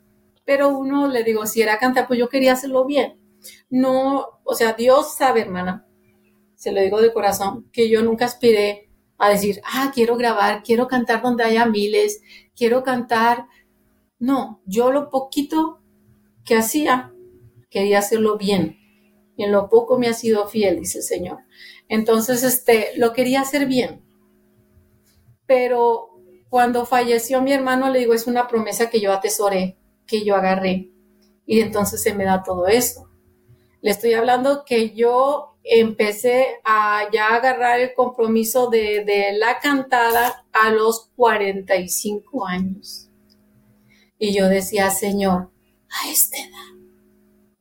Pero 0.46 0.70
uno 0.70 1.08
le 1.08 1.24
digo, 1.24 1.44
si 1.44 1.60
era 1.60 1.78
cantar, 1.78 2.06
pues 2.06 2.18
yo 2.18 2.30
quería 2.30 2.54
hacerlo 2.54 2.86
bien. 2.86 3.20
No, 3.68 4.40
o 4.44 4.54
sea, 4.54 4.72
Dios 4.72 5.14
sabe, 5.14 5.42
hermana, 5.42 5.85
se 6.66 6.72
lo 6.72 6.80
digo 6.80 7.00
de 7.00 7.12
corazón, 7.12 7.70
que 7.72 7.88
yo 7.88 8.02
nunca 8.02 8.24
aspiré 8.24 8.90
a 9.18 9.28
decir, 9.28 9.60
ah, 9.64 9.92
quiero 9.94 10.16
grabar, 10.16 10.64
quiero 10.64 10.88
cantar 10.88 11.22
donde 11.22 11.44
haya 11.44 11.64
miles, 11.64 12.22
quiero 12.56 12.82
cantar. 12.82 13.46
No, 14.18 14.62
yo 14.66 14.90
lo 14.90 15.08
poquito 15.08 15.78
que 16.44 16.56
hacía, 16.56 17.14
quería 17.70 18.00
hacerlo 18.00 18.36
bien. 18.36 18.80
Y 19.36 19.44
en 19.44 19.52
lo 19.52 19.68
poco 19.68 19.96
me 19.96 20.08
ha 20.08 20.12
sido 20.12 20.48
fiel, 20.48 20.80
dice 20.80 20.98
el 20.98 21.04
Señor. 21.04 21.38
Entonces, 21.88 22.42
este, 22.42 22.88
lo 22.96 23.12
quería 23.12 23.42
hacer 23.42 23.66
bien. 23.66 24.04
Pero 25.46 26.18
cuando 26.48 26.84
falleció 26.84 27.42
mi 27.42 27.52
hermano, 27.52 27.90
le 27.90 28.00
digo, 28.00 28.12
es 28.12 28.26
una 28.26 28.48
promesa 28.48 28.90
que 28.90 29.00
yo 29.00 29.12
atesoré, 29.12 29.78
que 30.04 30.24
yo 30.24 30.34
agarré. 30.34 30.90
Y 31.46 31.60
entonces 31.60 32.02
se 32.02 32.12
me 32.12 32.24
da 32.24 32.42
todo 32.42 32.66
eso. 32.66 33.08
Le 33.82 33.92
estoy 33.92 34.14
hablando 34.14 34.64
que 34.64 34.96
yo 34.96 35.55
empecé 35.68 36.60
a 36.64 37.08
ya 37.12 37.34
agarrar 37.34 37.80
el 37.80 37.92
compromiso 37.94 38.68
de, 38.68 39.04
de 39.04 39.32
la 39.36 39.58
cantada 39.58 40.46
a 40.52 40.70
los 40.70 41.10
45 41.16 42.46
años. 42.46 43.10
Y 44.18 44.32
yo 44.32 44.48
decía, 44.48 44.90
Señor, 44.90 45.50
a 45.90 46.10
esta 46.10 46.38
edad, 46.38 46.76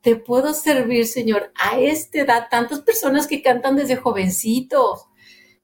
te 0.01 0.15
puedo 0.15 0.53
servir, 0.53 1.07
Señor, 1.07 1.51
a 1.55 1.79
esta 1.79 2.19
edad, 2.19 2.47
tantas 2.49 2.81
personas 2.81 3.25
que 3.25 3.41
cantan 3.41 3.75
desde 3.75 3.95
jovencitos. 3.95 5.07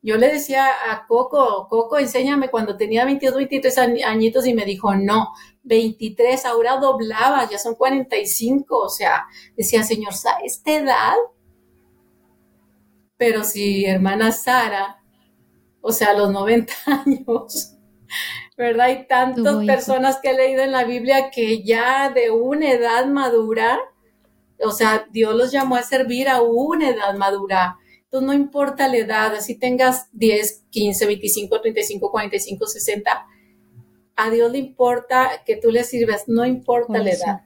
Yo 0.02 0.18
le 0.18 0.30
decía 0.30 0.68
a 0.90 1.06
Coco, 1.06 1.68
Coco, 1.70 2.00
enséñame 2.00 2.50
cuando 2.50 2.76
tenía 2.76 3.06
22, 3.06 3.36
23 3.36 3.78
añitos 4.04 4.48
y 4.48 4.56
me 4.56 4.66
dijo, 4.66 4.96
no, 4.96 5.30
23, 5.62 6.44
ahora 6.46 6.78
doblaba, 6.78 7.48
ya 7.48 7.60
son 7.60 7.76
45, 7.76 8.80
o 8.80 8.90
sea, 8.90 9.28
decía, 9.56 9.84
Señor, 9.84 10.14
¿a 10.14 10.44
esta 10.44 10.72
edad? 10.74 11.14
Pero 13.22 13.44
si 13.44 13.86
hermana 13.86 14.32
Sara, 14.32 15.00
o 15.80 15.92
sea, 15.92 16.10
a 16.10 16.14
los 16.14 16.32
90 16.32 16.74
años, 17.06 17.78
¿verdad? 18.58 18.88
Hay 18.88 19.06
tantas 19.06 19.64
personas 19.64 20.18
que 20.20 20.32
he 20.32 20.34
leído 20.34 20.64
en 20.64 20.72
la 20.72 20.86
Biblia 20.86 21.30
que 21.30 21.62
ya 21.62 22.10
de 22.10 22.32
una 22.32 22.72
edad 22.72 23.06
madura, 23.06 23.80
o 24.60 24.72
sea, 24.72 25.06
Dios 25.12 25.36
los 25.36 25.52
llamó 25.52 25.76
a 25.76 25.84
servir 25.84 26.30
a 26.30 26.42
una 26.42 26.90
edad 26.90 27.14
madura. 27.16 27.78
Entonces, 28.06 28.26
no 28.26 28.34
importa 28.34 28.88
la 28.88 28.98
edad, 28.98 29.36
así 29.36 29.54
tengas 29.54 30.10
10, 30.14 30.66
15, 30.72 31.06
25, 31.06 31.62
35, 31.62 32.10
45, 32.10 32.66
60, 32.66 33.28
a 34.16 34.30
Dios 34.32 34.52
le 34.52 34.58
importa 34.58 35.44
que 35.46 35.58
tú 35.58 35.70
le 35.70 35.84
sirves, 35.84 36.24
no 36.26 36.44
importa 36.44 36.98
la 36.98 37.12
edad, 37.12 37.42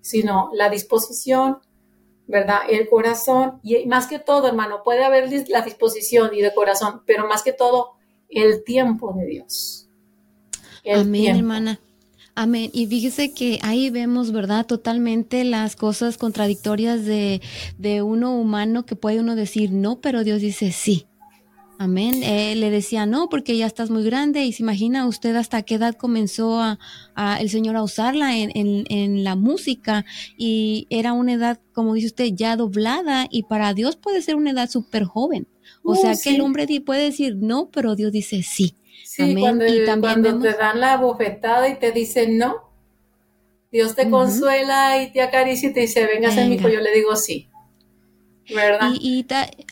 sino 0.00 0.50
la 0.54 0.68
disposición, 0.68 1.60
¿verdad? 2.28 2.60
El 2.68 2.88
corazón, 2.88 3.58
y 3.64 3.84
más 3.86 4.06
que 4.06 4.20
todo, 4.20 4.46
hermano, 4.46 4.82
puede 4.84 5.02
haber 5.02 5.28
la 5.48 5.62
disposición 5.62 6.30
y 6.34 6.42
de 6.42 6.54
corazón, 6.54 7.02
pero 7.06 7.26
más 7.26 7.42
que 7.42 7.52
todo, 7.52 7.94
el 8.28 8.62
tiempo 8.62 9.14
de 9.14 9.26
Dios. 9.26 9.88
Amén, 10.94 11.36
hermana. 11.36 11.80
Amén. 12.34 12.70
Y 12.72 12.86
fíjese 12.86 13.32
que 13.32 13.58
ahí 13.62 13.90
vemos, 13.90 14.30
¿verdad? 14.30 14.64
Totalmente 14.66 15.42
las 15.42 15.74
cosas 15.74 16.18
contradictorias 16.18 17.04
de, 17.04 17.40
de 17.78 18.02
uno 18.02 18.38
humano 18.38 18.86
que 18.86 18.94
puede 18.94 19.18
uno 19.18 19.34
decir 19.34 19.72
no, 19.72 20.00
pero 20.00 20.22
Dios 20.22 20.40
dice 20.40 20.70
sí. 20.70 21.06
Amén. 21.78 22.20
le 22.20 22.70
decía 22.70 23.06
no, 23.06 23.28
porque 23.28 23.56
ya 23.56 23.66
estás 23.66 23.88
muy 23.88 24.04
grande. 24.04 24.44
Y 24.44 24.52
se 24.52 24.62
imagina 24.62 25.06
usted 25.06 25.36
hasta 25.36 25.62
qué 25.62 25.76
edad 25.76 25.94
comenzó 25.94 26.60
a, 26.60 26.78
el 27.40 27.50
Señor 27.50 27.76
a 27.76 27.82
usarla 27.82 28.36
en, 28.36 28.50
en, 28.54 29.24
la 29.24 29.36
música. 29.36 30.04
Y 30.36 30.86
era 30.90 31.12
una 31.12 31.34
edad, 31.34 31.60
como 31.72 31.94
dice 31.94 32.08
usted, 32.08 32.30
ya 32.34 32.56
doblada. 32.56 33.26
Y 33.30 33.44
para 33.44 33.74
Dios 33.74 33.96
puede 33.96 34.22
ser 34.22 34.34
una 34.34 34.50
edad 34.50 34.68
súper 34.68 35.04
joven. 35.04 35.46
O 35.84 35.94
sea 35.94 36.14
que 36.22 36.34
el 36.34 36.40
hombre 36.40 36.66
puede 36.84 37.04
decir 37.04 37.36
no, 37.36 37.70
pero 37.70 37.94
Dios 37.94 38.12
dice 38.12 38.42
sí. 38.42 38.74
Sí, 39.04 39.34
cuando, 39.38 39.66
y 39.66 39.86
también 39.86 40.22
cuando 40.22 40.38
te 40.40 40.52
dan 40.52 40.80
la 40.80 40.96
bofetada 40.96 41.68
y 41.68 41.78
te 41.78 41.92
dicen 41.92 42.36
no, 42.36 42.68
Dios 43.70 43.94
te 43.94 44.08
consuela 44.10 45.02
y 45.02 45.12
te 45.12 45.22
acaricia 45.22 45.70
y 45.70 45.72
te 45.72 45.80
dice, 45.80 46.06
venga 46.06 46.30
a 46.30 46.46
mi 46.46 46.54
hijo, 46.54 46.68
yo 46.68 46.80
le 46.80 46.92
digo 46.92 47.16
sí. 47.16 47.48
¿Verdad? 48.54 48.92
Y, 48.98 49.26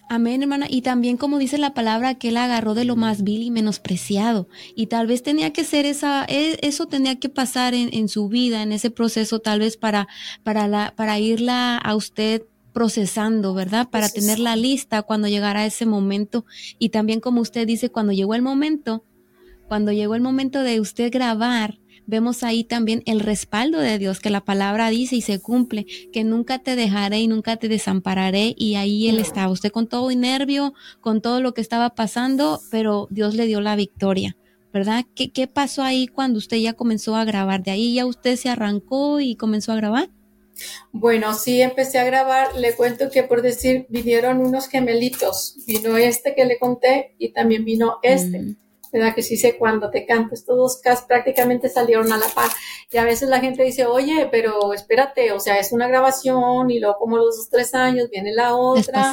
amén, 0.08 0.42
hermana. 0.42 0.66
Y 0.68 0.82
también, 0.82 1.16
como 1.16 1.38
dice 1.38 1.58
la 1.58 1.74
palabra, 1.74 2.14
que 2.14 2.28
él 2.28 2.36
agarró 2.36 2.74
de 2.74 2.84
lo 2.84 2.96
más 2.96 3.22
vil 3.22 3.42
y 3.42 3.50
menospreciado. 3.50 4.48
Y 4.74 4.86
tal 4.86 5.06
vez 5.06 5.22
tenía 5.22 5.52
que 5.52 5.64
ser 5.64 5.86
esa, 5.86 6.24
e, 6.28 6.58
eso 6.62 6.86
tenía 6.86 7.18
que 7.18 7.28
pasar 7.28 7.74
en, 7.74 7.92
en 7.92 8.08
su 8.08 8.28
vida, 8.28 8.62
en 8.62 8.72
ese 8.72 8.90
proceso, 8.90 9.40
tal 9.40 9.60
vez 9.60 9.76
para, 9.76 10.08
para, 10.42 10.68
la, 10.68 10.94
para 10.96 11.18
irla 11.18 11.78
a 11.78 11.94
usted 11.94 12.42
procesando, 12.72 13.54
¿verdad? 13.54 13.88
Para 13.88 14.10
tener 14.10 14.38
la 14.38 14.54
lista 14.54 15.02
cuando 15.02 15.28
llegara 15.28 15.64
ese 15.64 15.86
momento. 15.86 16.44
Y 16.78 16.90
también, 16.90 17.20
como 17.20 17.40
usted 17.40 17.66
dice, 17.66 17.88
cuando 17.88 18.12
llegó 18.12 18.34
el 18.34 18.42
momento, 18.42 19.02
cuando 19.66 19.92
llegó 19.92 20.14
el 20.14 20.20
momento 20.20 20.62
de 20.62 20.80
usted 20.80 21.10
grabar, 21.10 21.78
vemos 22.06 22.42
ahí 22.42 22.64
también 22.64 23.02
el 23.06 23.20
respaldo 23.20 23.78
de 23.78 23.98
Dios, 23.98 24.20
que 24.20 24.30
la 24.30 24.44
palabra 24.44 24.90
dice 24.90 25.16
y 25.16 25.20
se 25.20 25.40
cumple, 25.40 25.86
que 26.12 26.24
nunca 26.24 26.58
te 26.60 26.76
dejaré 26.76 27.20
y 27.20 27.28
nunca 27.28 27.56
te 27.56 27.68
desampararé. 27.68 28.54
Y 28.56 28.76
ahí 28.76 29.08
Él 29.08 29.18
estaba, 29.18 29.52
usted 29.52 29.70
con 29.70 29.86
todo 29.86 30.10
y 30.10 30.16
nervio, 30.16 30.74
con 31.00 31.20
todo 31.20 31.40
lo 31.40 31.54
que 31.54 31.60
estaba 31.60 31.90
pasando, 31.94 32.60
pero 32.70 33.08
Dios 33.10 33.34
le 33.34 33.46
dio 33.46 33.60
la 33.60 33.76
victoria. 33.76 34.36
¿Verdad? 34.72 35.06
¿Qué, 35.14 35.30
¿Qué 35.30 35.46
pasó 35.46 35.82
ahí 35.82 36.06
cuando 36.06 36.38
usted 36.38 36.58
ya 36.58 36.74
comenzó 36.74 37.16
a 37.16 37.24
grabar? 37.24 37.62
¿De 37.62 37.70
ahí 37.70 37.94
ya 37.94 38.04
usted 38.04 38.36
se 38.36 38.50
arrancó 38.50 39.20
y 39.20 39.34
comenzó 39.34 39.72
a 39.72 39.76
grabar? 39.76 40.10
Bueno, 40.92 41.34
sí, 41.34 41.60
empecé 41.60 41.98
a 41.98 42.04
grabar. 42.04 42.54
Le 42.56 42.74
cuento 42.74 43.10
que 43.10 43.22
por 43.22 43.42
decir, 43.42 43.86
vinieron 43.88 44.40
unos 44.40 44.68
gemelitos. 44.68 45.56
Vino 45.66 45.96
este 45.96 46.34
que 46.34 46.44
le 46.44 46.58
conté 46.58 47.14
y 47.18 47.32
también 47.32 47.64
vino 47.64 47.98
este. 48.02 48.40
Mm. 48.40 48.56
¿Verdad? 48.92 49.14
Que 49.14 49.22
sí 49.22 49.36
sé 49.36 49.56
cuando 49.56 49.90
te 49.90 50.06
cantas, 50.06 50.44
todos 50.44 50.80
prácticamente 51.06 51.68
salieron 51.68 52.12
a 52.12 52.18
la 52.18 52.28
par. 52.28 52.50
Y 52.90 52.96
a 52.98 53.04
veces 53.04 53.28
la 53.28 53.40
gente 53.40 53.62
dice, 53.62 53.86
oye, 53.86 54.28
pero 54.30 54.72
espérate, 54.72 55.32
o 55.32 55.40
sea, 55.40 55.58
es 55.58 55.72
una 55.72 55.88
grabación 55.88 56.70
y 56.70 56.80
luego 56.80 56.98
como 56.98 57.16
los 57.16 57.36
dos, 57.36 57.48
tres 57.50 57.74
años 57.74 58.08
viene 58.10 58.32
la 58.32 58.54
otra. 58.54 59.12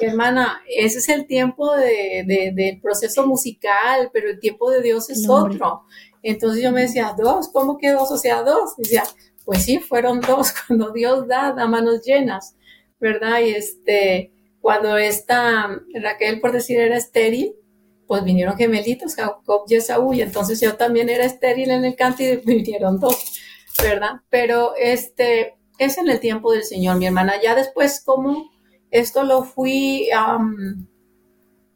hermana, 0.00 0.62
ese 0.68 0.98
es 0.98 1.08
el 1.08 1.26
tiempo 1.26 1.74
de, 1.76 2.52
del 2.54 2.80
proceso 2.80 3.26
musical, 3.26 4.10
pero 4.12 4.30
el 4.30 4.38
tiempo 4.38 4.70
de 4.70 4.82
Dios 4.82 5.10
es 5.10 5.28
otro. 5.28 5.82
Entonces 6.22 6.62
yo 6.62 6.72
me 6.72 6.82
decía, 6.82 7.14
dos, 7.16 7.48
¿cómo 7.52 7.76
que 7.76 7.90
dos? 7.92 8.10
O 8.10 8.16
sea, 8.16 8.42
dos. 8.42 8.76
decía, 8.76 9.04
pues 9.44 9.64
sí, 9.64 9.78
fueron 9.78 10.20
dos, 10.20 10.52
cuando 10.66 10.92
Dios 10.92 11.28
da, 11.28 11.52
da 11.52 11.66
manos 11.66 12.02
llenas, 12.04 12.56
¿verdad? 12.98 13.40
Y 13.40 13.50
este, 13.50 14.32
cuando 14.60 14.96
esta 14.96 15.82
Raquel, 15.92 16.40
por 16.40 16.52
decir, 16.52 16.78
era 16.78 16.96
estéril, 16.96 17.54
pues 18.06 18.24
vinieron 18.24 18.56
gemelitos, 18.56 19.14
Jacob 19.14 19.64
y 19.68 19.76
Esaú, 19.76 20.12
y 20.14 20.22
entonces 20.22 20.60
yo 20.60 20.76
también 20.76 21.08
era 21.08 21.24
estéril 21.24 21.70
en 21.70 21.84
el 21.84 21.96
canto 21.96 22.22
y 22.22 22.36
vinieron 22.44 22.98
dos, 23.00 23.40
¿verdad? 23.82 24.20
Pero 24.30 24.74
este, 24.76 25.54
es 25.78 25.98
en 25.98 26.08
el 26.08 26.20
tiempo 26.20 26.52
del 26.52 26.64
Señor, 26.64 26.96
mi 26.96 27.06
hermana. 27.06 27.34
Ya 27.42 27.54
después, 27.54 28.02
como 28.04 28.50
esto 28.90 29.24
lo 29.24 29.44
fui, 29.44 30.08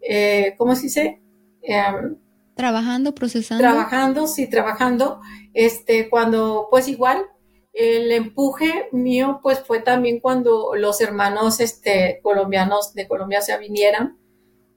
eh, 0.01 0.55
¿cómo 0.57 0.77
se 0.77 0.83
dice? 0.83 1.23
Em, 1.63 2.17
trabajando, 2.55 3.15
procesando. 3.15 3.63
Trabajando, 3.63 4.27
sí, 4.27 4.49
trabajando. 4.49 5.21
Este, 5.55 6.09
cuando, 6.09 6.69
pues 6.71 6.89
igual, 6.89 7.27
el 7.73 8.11
empuje 8.13 8.89
mío, 8.93 9.41
pues 9.43 9.61
fue 9.61 9.81
también 9.81 10.21
cuando 10.21 10.75
los 10.75 11.01
hermanos, 11.01 11.61
este, 11.61 12.21
colombianos 12.23 12.95
de 12.95 13.07
Colombia 13.07 13.41
se 13.41 13.57
vinieran 13.59 14.19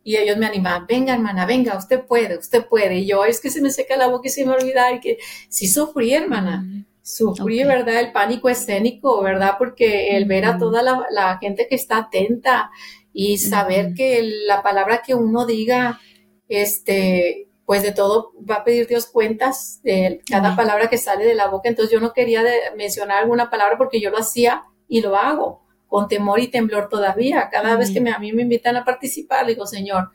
y 0.03 0.17
ellos 0.17 0.37
me 0.37 0.47
animaban, 0.47 0.87
venga 0.87 1.13
hermana, 1.13 1.45
venga, 1.45 1.77
usted 1.77 2.05
puede, 2.05 2.37
usted 2.37 2.65
puede. 2.65 2.99
Y 2.99 3.07
yo, 3.07 3.23
es 3.25 3.39
que 3.39 3.49
se 3.49 3.61
me 3.61 3.69
seca 3.69 3.97
la 3.97 4.07
boca 4.07 4.27
y 4.27 4.31
se 4.31 4.45
me 4.45 4.53
olvida 4.53 4.91
y 4.93 4.99
que 4.99 5.17
sí 5.49 5.67
sufrí, 5.67 6.13
hermana. 6.13 6.65
Sufrí, 7.03 7.63
¿verdad? 7.63 7.99
El 7.99 8.11
pánico 8.11 8.49
escénico, 8.49 9.21
¿verdad? 9.21 9.55
Porque 9.57 10.15
el 10.15 10.25
ver 10.25 10.45
a 10.45 10.57
toda 10.57 10.81
la, 10.81 11.37
gente 11.39 11.67
que 11.67 11.75
está 11.75 11.97
atenta 11.97 12.71
y 13.13 13.37
saber 13.37 13.93
que 13.93 14.21
la 14.47 14.63
palabra 14.63 15.01
que 15.05 15.13
uno 15.13 15.45
diga, 15.45 15.99
este, 16.47 17.47
pues 17.65 17.83
de 17.83 17.91
todo 17.91 18.33
va 18.49 18.55
a 18.55 18.63
pedir 18.63 18.87
Dios 18.87 19.07
cuentas 19.07 19.81
de 19.83 20.21
cada 20.29 20.55
palabra 20.55 20.89
que 20.89 20.97
sale 20.97 21.25
de 21.25 21.35
la 21.35 21.47
boca. 21.47 21.69
Entonces 21.69 21.93
yo 21.93 21.99
no 21.99 22.13
quería 22.13 22.43
mencionar 22.75 23.19
alguna 23.19 23.49
palabra 23.49 23.77
porque 23.77 24.01
yo 24.01 24.09
lo 24.09 24.17
hacía 24.17 24.63
y 24.87 25.01
lo 25.01 25.15
hago 25.15 25.60
con 25.91 26.07
temor 26.07 26.39
y 26.39 26.47
temblor 26.47 26.87
todavía. 26.87 27.49
Cada 27.51 27.75
vez 27.75 27.91
que 27.91 27.99
me, 27.99 28.11
a 28.11 28.17
mí 28.17 28.31
me 28.31 28.43
invitan 28.43 28.77
a 28.77 28.85
participar, 28.85 29.45
digo, 29.45 29.67
Señor, 29.67 30.11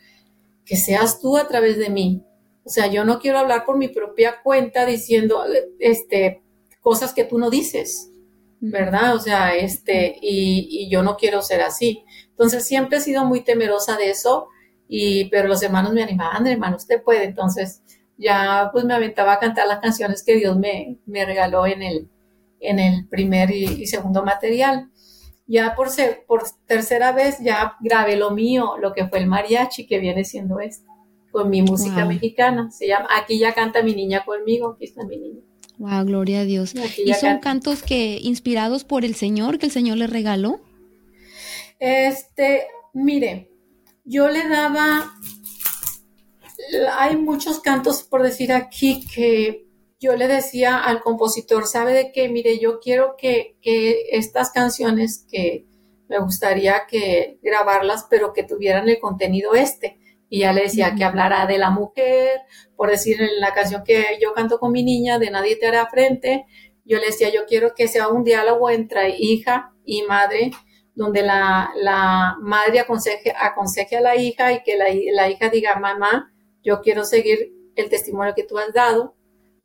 que 0.65 0.75
seas 0.75 1.21
tú 1.21 1.37
a 1.37 1.47
través 1.47 1.77
de 1.77 1.91
mí. 1.91 2.25
O 2.65 2.71
sea, 2.71 2.87
yo 2.87 3.05
no 3.05 3.19
quiero 3.19 3.39
hablar 3.39 3.67
por 3.67 3.77
mi 3.77 3.89
propia 3.89 4.41
cuenta 4.43 4.87
diciendo 4.87 5.45
este, 5.79 6.41
cosas 6.81 7.13
que 7.13 7.25
tú 7.25 7.39
no 7.39 7.51
dices, 7.51 8.11
¿verdad? 8.59 9.15
O 9.17 9.19
sea, 9.21 9.55
este, 9.55 10.17
y, 10.23 10.67
y 10.71 10.89
yo 10.89 11.03
no 11.03 11.19
quiero 11.19 11.43
ser 11.43 11.61
así. 11.61 12.05
Entonces 12.31 12.65
siempre 12.65 12.97
he 12.97 13.03
sido 13.03 13.27
muy 13.27 13.43
temerosa 13.43 13.99
de 13.99 14.09
eso, 14.09 14.49
y, 14.89 15.27
pero 15.27 15.47
los 15.47 15.63
hermanos 15.63 15.93
me 15.93 16.03
animaban, 16.03 16.47
hermano, 16.47 16.77
usted 16.77 17.03
puede. 17.03 17.25
Entonces, 17.25 17.83
ya 18.17 18.71
pues 18.73 18.87
me 18.87 18.95
aventaba 18.95 19.35
a 19.35 19.41
cantar 19.41 19.69
las 19.69 19.81
canciones 19.81 20.23
que 20.25 20.37
Dios 20.37 20.57
me, 20.57 20.97
me 21.05 21.27
regaló 21.27 21.67
en 21.67 21.83
el, 21.83 22.09
en 22.61 22.79
el 22.79 23.07
primer 23.09 23.51
y, 23.51 23.87
segundo 23.87 24.25
material. 24.25 24.91
Ya 25.47 25.75
por, 25.77 25.89
por 26.27 26.43
tercera 26.67 27.13
vez 27.13 27.39
ya 27.41 27.77
grabé 27.81 28.17
lo 28.17 28.33
mío, 28.33 28.77
lo 28.81 28.93
que 28.93 29.07
fue 29.07 29.21
el 29.21 29.27
mariachi, 29.27 29.87
que 29.87 29.99
viene 29.99 30.25
siendo 30.25 30.59
esto, 30.59 30.91
con 31.31 31.51
mi 31.51 31.63
música 31.63 32.05
mexicana. 32.05 32.71
Se 32.71 32.89
llama 32.89 33.09
Aquí 33.17 33.39
ya 33.39 33.55
canta 33.55 33.83
mi 33.83 33.95
niña 33.95 34.25
conmigo, 34.25 34.71
aquí 34.71 34.85
está 34.85 35.05
mi 35.05 35.19
niña. 35.19 35.41
Wow, 35.79 36.05
gloria 36.07 36.41
a 36.41 36.45
Dios. 36.45 36.75
¿Y 36.75 37.13
son 37.15 37.39
cantos 37.39 37.83
que 37.83 38.19
inspirados 38.23 38.85
por 38.85 39.05
el 39.05 39.15
Señor, 39.15 39.59
que 39.59 39.67
el 39.67 39.73
Señor 39.73 39.99
le 39.99 40.07
regaló? 40.07 40.61
Este, 41.79 42.67
mire, 42.95 43.51
yo 44.05 44.29
le 44.29 44.49
daba, 44.49 45.13
hay 46.99 47.17
muchos 47.17 47.61
cantos 47.61 48.03
por 48.03 48.23
decir 48.23 48.53
aquí 48.53 49.07
que 49.07 49.66
yo 49.99 50.17
le 50.17 50.29
decía 50.29 50.79
al 50.79 51.01
compositor, 51.01 51.67
¿sabe 51.67 51.93
de 51.93 52.13
qué? 52.13 52.29
Mire, 52.29 52.59
yo 52.59 52.81
quiero 52.81 53.17
que, 53.17 53.57
que 53.63 54.09
estas 54.13 54.51
canciones 54.51 55.27
que 55.31 55.67
me 56.09 56.19
gustaría 56.19 56.87
que 56.89 57.39
grabarlas, 57.43 58.07
pero 58.09 58.33
que 58.33 58.45
tuvieran 58.45 58.89
el 58.89 59.01
contenido 59.01 59.55
este. 59.55 59.99
Y 60.29 60.41
ya 60.41 60.53
le 60.53 60.63
decía 60.63 60.95
que 60.95 61.05
hablara 61.05 61.47
de 61.47 61.59
la 61.59 61.71
mujer, 61.71 62.41
por 62.77 62.91
decir 62.91 63.21
en 63.21 63.41
la 63.41 63.55
canción 63.55 63.85
que 63.85 64.19
yo 64.21 64.35
canto 64.35 64.59
con 64.59 64.73
mi 64.73 64.83
niña, 64.83 65.19
de 65.19 65.31
Nadie 65.31 65.57
te 65.57 65.67
hará 65.67 65.87
frente, 65.87 66.47
yo 66.85 66.99
le 66.99 67.07
decía, 67.07 67.33
yo 67.33 67.47
quiero 67.47 67.75
que 67.75 67.89
sea 67.89 68.09
un 68.09 68.23
diálogo 68.23 68.71
entre 68.71 69.17
hija 69.19 69.73
y 69.85 70.03
madre, 70.03 70.53
donde 70.95 71.23
la, 71.23 71.71
la 71.77 72.37
madre 72.41 72.81
aconseje, 72.81 73.35
aconseje, 73.39 73.97
a 73.97 74.01
la 74.01 74.17
hija 74.17 74.53
y 74.53 74.63
que 74.63 74.77
la, 74.77 74.87
la, 75.13 75.29
hija 75.29 75.49
diga, 75.49 75.77
mamá, 75.79 76.33
yo 76.63 76.81
quiero 76.81 77.05
seguir 77.05 77.53
el 77.75 77.89
testimonio 77.89 78.35
que 78.35 78.45
tú 78.45 78.57
has 78.59 78.73
dado, 78.73 79.16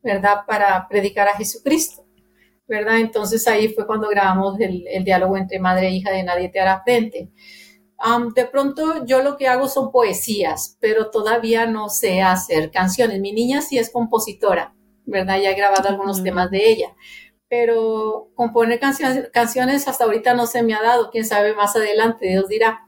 ¿verdad? 0.03 0.45
Para 0.47 0.87
predicar 0.87 1.27
a 1.27 1.35
Jesucristo, 1.35 2.05
¿verdad? 2.67 2.99
Entonces 2.99 3.47
ahí 3.47 3.69
fue 3.69 3.85
cuando 3.85 4.09
grabamos 4.09 4.59
el, 4.59 4.85
el 4.87 5.03
diálogo 5.03 5.37
entre 5.37 5.59
madre 5.59 5.87
e 5.87 5.91
hija 5.91 6.11
de 6.11 6.23
Nadie 6.23 6.49
te 6.49 6.59
hará 6.59 6.81
frente 6.83 7.31
de 8.33 8.45
pronto 8.45 9.05
yo 9.05 9.21
lo 9.21 9.37
que 9.37 9.47
hago 9.47 9.67
son 9.67 9.91
poesías, 9.91 10.77
pero 10.79 11.11
todavía 11.11 11.65
no 11.67 11.89
sé 11.89 12.21
hacer 12.21 12.71
canciones. 12.71 13.19
Mi 13.19 13.31
niña 13.31 13.61
sí 13.61 13.77
es 13.77 13.91
compositora, 13.91 14.73
¿verdad? 15.05 15.39
Ya 15.39 15.51
he 15.51 15.55
grabado 15.55 15.89
algunos 15.89 16.23
temas 16.23 16.49
de 16.49 16.69
ella, 16.69 16.95
pero 17.47 18.29
componer 18.35 18.79
canciones, 18.79 19.29
canciones 19.31 19.87
hasta 19.87 20.05
ahorita 20.05 20.33
no 20.33 20.47
se 20.47 20.63
me 20.63 20.73
ha 20.73 20.81
dado, 20.81 21.11
quién 21.11 21.25
sabe 21.25 21.53
más 21.53 21.75
adelante, 21.75 22.27
Dios 22.27 22.47
dirá. 22.47 22.87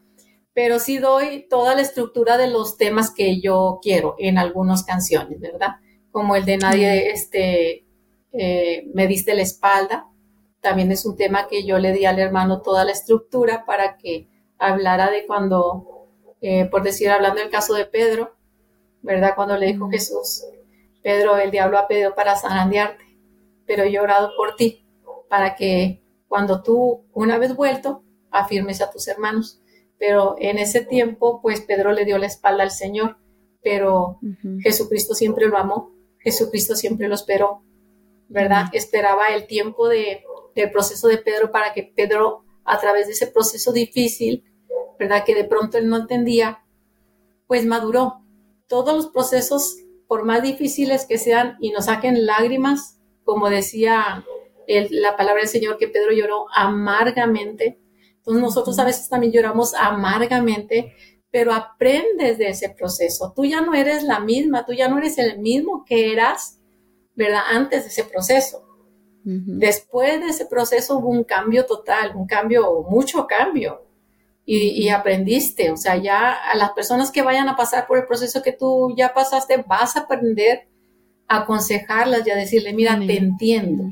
Pero 0.53 0.79
sí 0.79 0.97
doy 0.97 1.47
toda 1.49 1.75
la 1.75 1.81
estructura 1.81 2.37
de 2.37 2.47
los 2.47 2.77
temas 2.77 3.11
que 3.11 3.41
yo 3.41 3.79
quiero 3.81 4.15
en 4.19 4.37
algunas 4.37 4.83
canciones, 4.83 5.39
¿verdad? 5.39 5.75
Como 6.13 6.35
el 6.35 6.45
de 6.45 6.57
Nadie, 6.57 7.09
este, 7.09 7.87
eh, 8.33 8.87
me 8.93 9.07
diste 9.07 9.33
la 9.33 9.41
espalda. 9.41 10.07
También 10.61 10.91
es 10.91 11.07
un 11.07 11.17
tema 11.17 11.47
que 11.47 11.65
yo 11.65 11.79
le 11.79 11.91
di 11.91 12.05
al 12.05 12.19
hermano 12.19 12.61
toda 12.61 12.85
la 12.85 12.91
estructura 12.91 13.65
para 13.65 13.97
que 13.97 14.29
hablara 14.59 15.09
de 15.09 15.25
cuando, 15.25 16.07
eh, 16.39 16.65
por 16.65 16.83
decir, 16.83 17.09
hablando 17.09 17.41
del 17.41 17.49
caso 17.49 17.73
de 17.73 17.85
Pedro, 17.85 18.35
¿verdad? 19.01 19.33
Cuando 19.35 19.57
le 19.57 19.65
dijo 19.65 19.89
Jesús, 19.89 20.43
Pedro, 21.01 21.35
el 21.37 21.49
diablo 21.49 21.79
ha 21.79 21.87
pedido 21.87 22.13
para 22.13 22.37
zarandearte, 22.37 23.03
pero 23.65 23.83
yo 23.85 24.01
he 24.01 24.03
orado 24.03 24.33
por 24.37 24.55
ti, 24.55 24.85
para 25.27 25.55
que 25.55 26.03
cuando 26.27 26.61
tú, 26.61 27.07
una 27.11 27.39
vez 27.39 27.55
vuelto, 27.55 28.03
afirmes 28.29 28.81
a 28.81 28.91
tus 28.91 29.07
hermanos. 29.07 29.59
Pero 29.97 30.35
en 30.37 30.59
ese 30.59 30.85
tiempo, 30.85 31.41
pues 31.41 31.61
Pedro 31.61 31.91
le 31.91 32.05
dio 32.05 32.19
la 32.19 32.27
espalda 32.27 32.61
al 32.61 32.71
Señor, 32.71 33.17
pero 33.63 34.19
Jesucristo 34.61 35.15
siempre 35.15 35.47
lo 35.47 35.57
amó, 35.57 35.91
Jesucristo 36.23 36.75
siempre 36.75 37.07
lo 37.07 37.15
esperó, 37.15 37.63
¿verdad? 38.29 38.65
Esperaba 38.73 39.27
el 39.27 39.45
tiempo 39.45 39.87
de, 39.87 40.23
del 40.55 40.71
proceso 40.71 41.07
de 41.07 41.17
Pedro 41.17 41.51
para 41.51 41.73
que 41.73 41.83
Pedro, 41.83 42.45
a 42.63 42.79
través 42.79 43.07
de 43.07 43.13
ese 43.13 43.27
proceso 43.27 43.71
difícil, 43.73 44.45
¿verdad? 44.97 45.23
Que 45.25 45.35
de 45.35 45.43
pronto 45.43 45.77
él 45.77 45.89
no 45.89 45.97
entendía, 45.97 46.63
pues 47.47 47.65
maduró. 47.65 48.21
Todos 48.67 48.95
los 48.95 49.07
procesos, 49.07 49.77
por 50.07 50.23
más 50.23 50.41
difíciles 50.41 51.05
que 51.05 51.17
sean 51.17 51.57
y 51.59 51.71
nos 51.71 51.85
saquen 51.85 52.25
lágrimas, 52.25 52.99
como 53.23 53.49
decía 53.49 54.25
la 54.67 55.17
palabra 55.17 55.41
del 55.41 55.49
Señor, 55.49 55.77
que 55.77 55.87
Pedro 55.87 56.13
lloró 56.13 56.45
amargamente. 56.53 57.79
Entonces 58.17 58.41
nosotros 58.41 58.79
a 58.79 58.85
veces 58.85 59.09
también 59.09 59.33
lloramos 59.33 59.73
amargamente, 59.73 60.93
pero 61.33 61.51
aprendes 61.51 62.37
de 62.37 62.49
ese 62.49 62.69
proceso. 62.69 63.33
Tú 63.35 63.43
ya 63.43 63.59
no 63.59 63.73
eres 63.73 64.03
la 64.03 64.19
misma, 64.19 64.67
tú 64.67 64.73
ya 64.73 64.87
no 64.87 64.99
eres 64.99 65.17
el 65.17 65.39
mismo 65.39 65.83
que 65.83 66.13
eras, 66.13 66.59
¿verdad? 67.15 67.41
Antes 67.49 67.81
de 67.81 67.89
ese 67.89 68.03
proceso. 68.03 68.63
Después 69.23 70.19
de 70.19 70.27
ese 70.27 70.45
proceso 70.45 70.99
hubo 70.99 71.09
un 71.09 71.23
cambio 71.23 71.65
total, 71.65 72.15
un 72.15 72.27
cambio, 72.27 72.85
mucho 72.87 73.25
cambio 73.25 73.83
y, 74.45 74.89
aprendiste. 74.89 75.71
O 75.71 75.77
sea, 75.77 75.95
ya 75.95 76.33
a 76.33 76.55
las 76.55 76.73
personas 76.73 77.09
que 77.09 77.23
vayan 77.23 77.49
a 77.49 77.55
pasar 77.55 77.87
por 77.87 77.97
el 77.97 78.05
proceso 78.05 78.43
que 78.43 78.51
tú 78.51 78.93
ya 78.95 79.15
pasaste, 79.15 79.65
vas 79.67 79.95
a 79.95 80.01
aprender 80.01 80.67
a 81.27 81.37
aconsejarlas 81.37 82.27
y 82.27 82.29
a 82.29 82.35
decirle, 82.35 82.73
mira, 82.73 82.99
te 82.99 83.17
entiendo, 83.17 83.85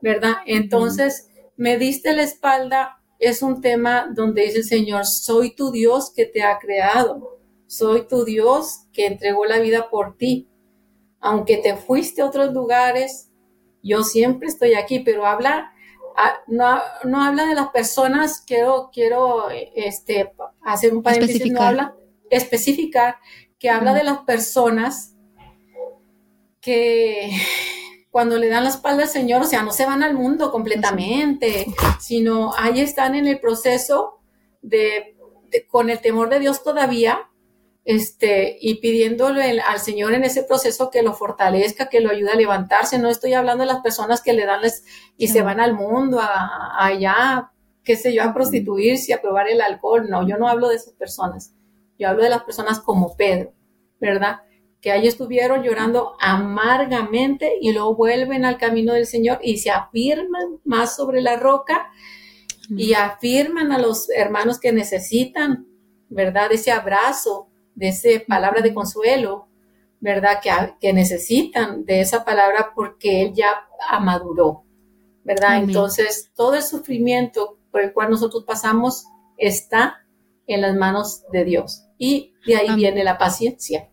¿verdad? 0.00 0.34
Entonces, 0.46 1.30
me 1.56 1.78
diste 1.78 2.14
la 2.14 2.22
espalda 2.22 2.95
es 3.18 3.42
un 3.42 3.60
tema 3.60 4.08
donde 4.14 4.42
dice 4.42 4.58
el 4.58 4.64
Señor, 4.64 5.06
soy 5.06 5.54
tu 5.54 5.70
Dios 5.70 6.12
que 6.14 6.26
te 6.26 6.42
ha 6.42 6.58
creado, 6.58 7.38
soy 7.66 8.06
tu 8.06 8.24
Dios 8.24 8.86
que 8.92 9.06
entregó 9.06 9.44
la 9.44 9.58
vida 9.58 9.90
por 9.90 10.16
ti. 10.16 10.48
Aunque 11.20 11.56
te 11.56 11.76
fuiste 11.76 12.22
a 12.22 12.26
otros 12.26 12.52
lugares, 12.52 13.30
yo 13.82 14.04
siempre 14.04 14.48
estoy 14.48 14.74
aquí, 14.74 15.00
pero 15.00 15.26
habla 15.26 15.72
no, 16.46 16.80
no, 17.04 17.22
habla 17.22 17.46
de 17.46 17.54
las 17.54 17.68
personas, 17.68 18.42
quiero, 18.46 18.90
quiero 18.92 19.50
este, 19.50 20.32
hacer 20.62 20.94
un 20.94 21.02
paréntesis, 21.02 21.52
no 21.52 21.60
habla, 21.60 21.94
especificar, 22.30 23.16
que 23.58 23.70
habla 23.70 23.94
de 23.94 24.04
las 24.04 24.18
personas 24.18 25.14
que 26.60 27.30
cuando 28.16 28.38
le 28.38 28.48
dan 28.48 28.64
la 28.64 28.70
espalda 28.70 29.02
al 29.02 29.10
Señor, 29.10 29.42
o 29.42 29.44
sea, 29.44 29.62
no 29.62 29.72
se 29.72 29.84
van 29.84 30.02
al 30.02 30.14
mundo 30.14 30.50
completamente, 30.50 31.66
sino 32.00 32.54
ahí 32.56 32.80
están 32.80 33.14
en 33.14 33.26
el 33.26 33.38
proceso 33.38 34.20
de 34.62 35.18
con 35.68 35.90
el 35.90 36.00
temor 36.00 36.30
de 36.30 36.38
Dios 36.38 36.64
todavía, 36.64 37.28
este, 37.84 38.56
y 38.58 38.76
pidiéndole 38.76 39.60
al 39.60 39.80
Señor 39.80 40.14
en 40.14 40.24
ese 40.24 40.44
proceso 40.44 40.90
que 40.90 41.02
lo 41.02 41.12
fortalezca, 41.12 41.90
que 41.90 42.00
lo 42.00 42.08
ayude 42.08 42.30
a 42.30 42.36
levantarse. 42.36 42.98
No 42.98 43.10
estoy 43.10 43.34
hablando 43.34 43.64
de 43.64 43.72
las 43.74 43.82
personas 43.82 44.22
que 44.22 44.32
le 44.32 44.46
dan 44.46 44.62
y 45.18 45.28
se 45.28 45.42
van 45.42 45.60
al 45.60 45.74
mundo, 45.74 46.18
a, 46.18 46.86
allá, 46.86 47.52
qué 47.84 47.96
sé 47.96 48.14
yo, 48.14 48.22
a 48.22 48.32
prostituirse, 48.32 49.12
a 49.12 49.20
probar 49.20 49.46
el 49.48 49.60
alcohol. 49.60 50.08
No, 50.08 50.26
yo 50.26 50.38
no 50.38 50.48
hablo 50.48 50.70
de 50.70 50.76
esas 50.76 50.94
personas. 50.94 51.52
Yo 51.98 52.08
hablo 52.08 52.22
de 52.22 52.30
las 52.30 52.44
personas 52.44 52.80
como 52.80 53.14
Pedro, 53.14 53.52
¿verdad? 54.00 54.40
Que 54.86 54.92
ahí 54.92 55.08
estuvieron 55.08 55.64
llorando 55.64 56.14
amargamente 56.20 57.54
y 57.60 57.72
luego 57.72 57.96
vuelven 57.96 58.44
al 58.44 58.56
camino 58.56 58.92
del 58.92 59.04
Señor 59.04 59.40
y 59.42 59.56
se 59.56 59.68
afirman 59.68 60.60
más 60.62 60.94
sobre 60.94 61.20
la 61.22 61.34
roca 61.34 61.90
y 62.70 62.94
afirman 62.94 63.72
a 63.72 63.80
los 63.80 64.08
hermanos 64.10 64.60
que 64.60 64.70
necesitan, 64.70 65.66
¿verdad? 66.08 66.52
Ese 66.52 66.70
abrazo, 66.70 67.48
de 67.74 67.88
esa 67.88 68.10
palabra 68.28 68.62
de 68.62 68.72
consuelo, 68.72 69.48
¿verdad? 69.98 70.38
Que, 70.40 70.50
que, 70.80 70.92
necesitan 70.92 71.84
de 71.84 72.00
esa 72.00 72.24
palabra 72.24 72.70
porque 72.72 73.22
Él 73.22 73.32
ya 73.34 73.66
amaduró, 73.90 74.62
¿verdad? 75.24 75.64
Entonces, 75.64 76.30
todo 76.36 76.54
el 76.54 76.62
sufrimiento 76.62 77.58
por 77.72 77.80
el 77.80 77.92
cual 77.92 78.10
nosotros 78.10 78.44
pasamos 78.44 79.04
está 79.36 80.06
en 80.46 80.60
las 80.60 80.76
manos 80.76 81.24
de 81.32 81.42
Dios. 81.42 81.88
Y 81.98 82.34
de 82.46 82.54
ahí 82.54 82.76
viene 82.76 83.02
la 83.02 83.18
paciencia. 83.18 83.90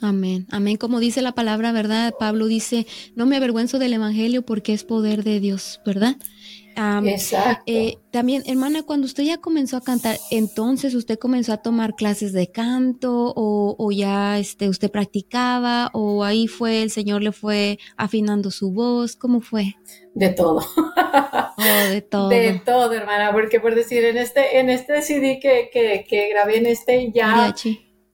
Amén, 0.00 0.46
amén. 0.50 0.76
Como 0.76 1.00
dice 1.00 1.22
la 1.22 1.32
palabra, 1.32 1.72
¿verdad? 1.72 2.14
Pablo 2.18 2.46
dice, 2.46 2.86
no 3.14 3.26
me 3.26 3.36
avergüenzo 3.36 3.78
del 3.78 3.94
Evangelio 3.94 4.42
porque 4.42 4.72
es 4.72 4.84
poder 4.84 5.24
de 5.24 5.40
Dios, 5.40 5.80
¿verdad? 5.84 6.16
Exacto. 6.76 7.62
Eh, 7.66 7.98
también, 8.10 8.42
hermana, 8.46 8.82
cuando 8.82 9.06
usted 9.06 9.24
ya 9.24 9.38
comenzó 9.38 9.76
a 9.76 9.80
cantar, 9.80 10.18
entonces 10.30 10.94
usted 10.94 11.18
comenzó 11.18 11.52
a 11.52 11.58
tomar 11.58 11.94
clases 11.94 12.32
de 12.32 12.50
canto 12.50 13.32
o, 13.36 13.92
ya 13.92 14.38
este, 14.38 14.68
usted 14.68 14.90
practicaba 14.90 15.90
o 15.92 16.24
ahí 16.24 16.48
fue, 16.48 16.82
el 16.82 16.90
Señor 16.90 17.22
le 17.22 17.32
fue 17.32 17.78
afinando 17.96 18.50
su 18.50 18.72
voz, 18.72 19.16
¿cómo 19.16 19.40
fue? 19.40 19.74
De 20.14 20.30
todo. 20.30 20.60
Oh, 20.76 21.90
de 21.90 22.02
todo. 22.10 22.28
De 22.28 22.60
todo, 22.64 22.92
hermana, 22.92 23.32
porque 23.32 23.60
por 23.60 23.74
decir, 23.74 24.04
en 24.04 24.16
este, 24.16 24.58
en 24.58 24.70
este 24.70 25.02
CD 25.02 25.38
que, 25.40 25.70
que, 25.72 26.28
grabé 26.30 26.58
en 26.58 26.66
este 26.66 27.12
ya 27.12 27.54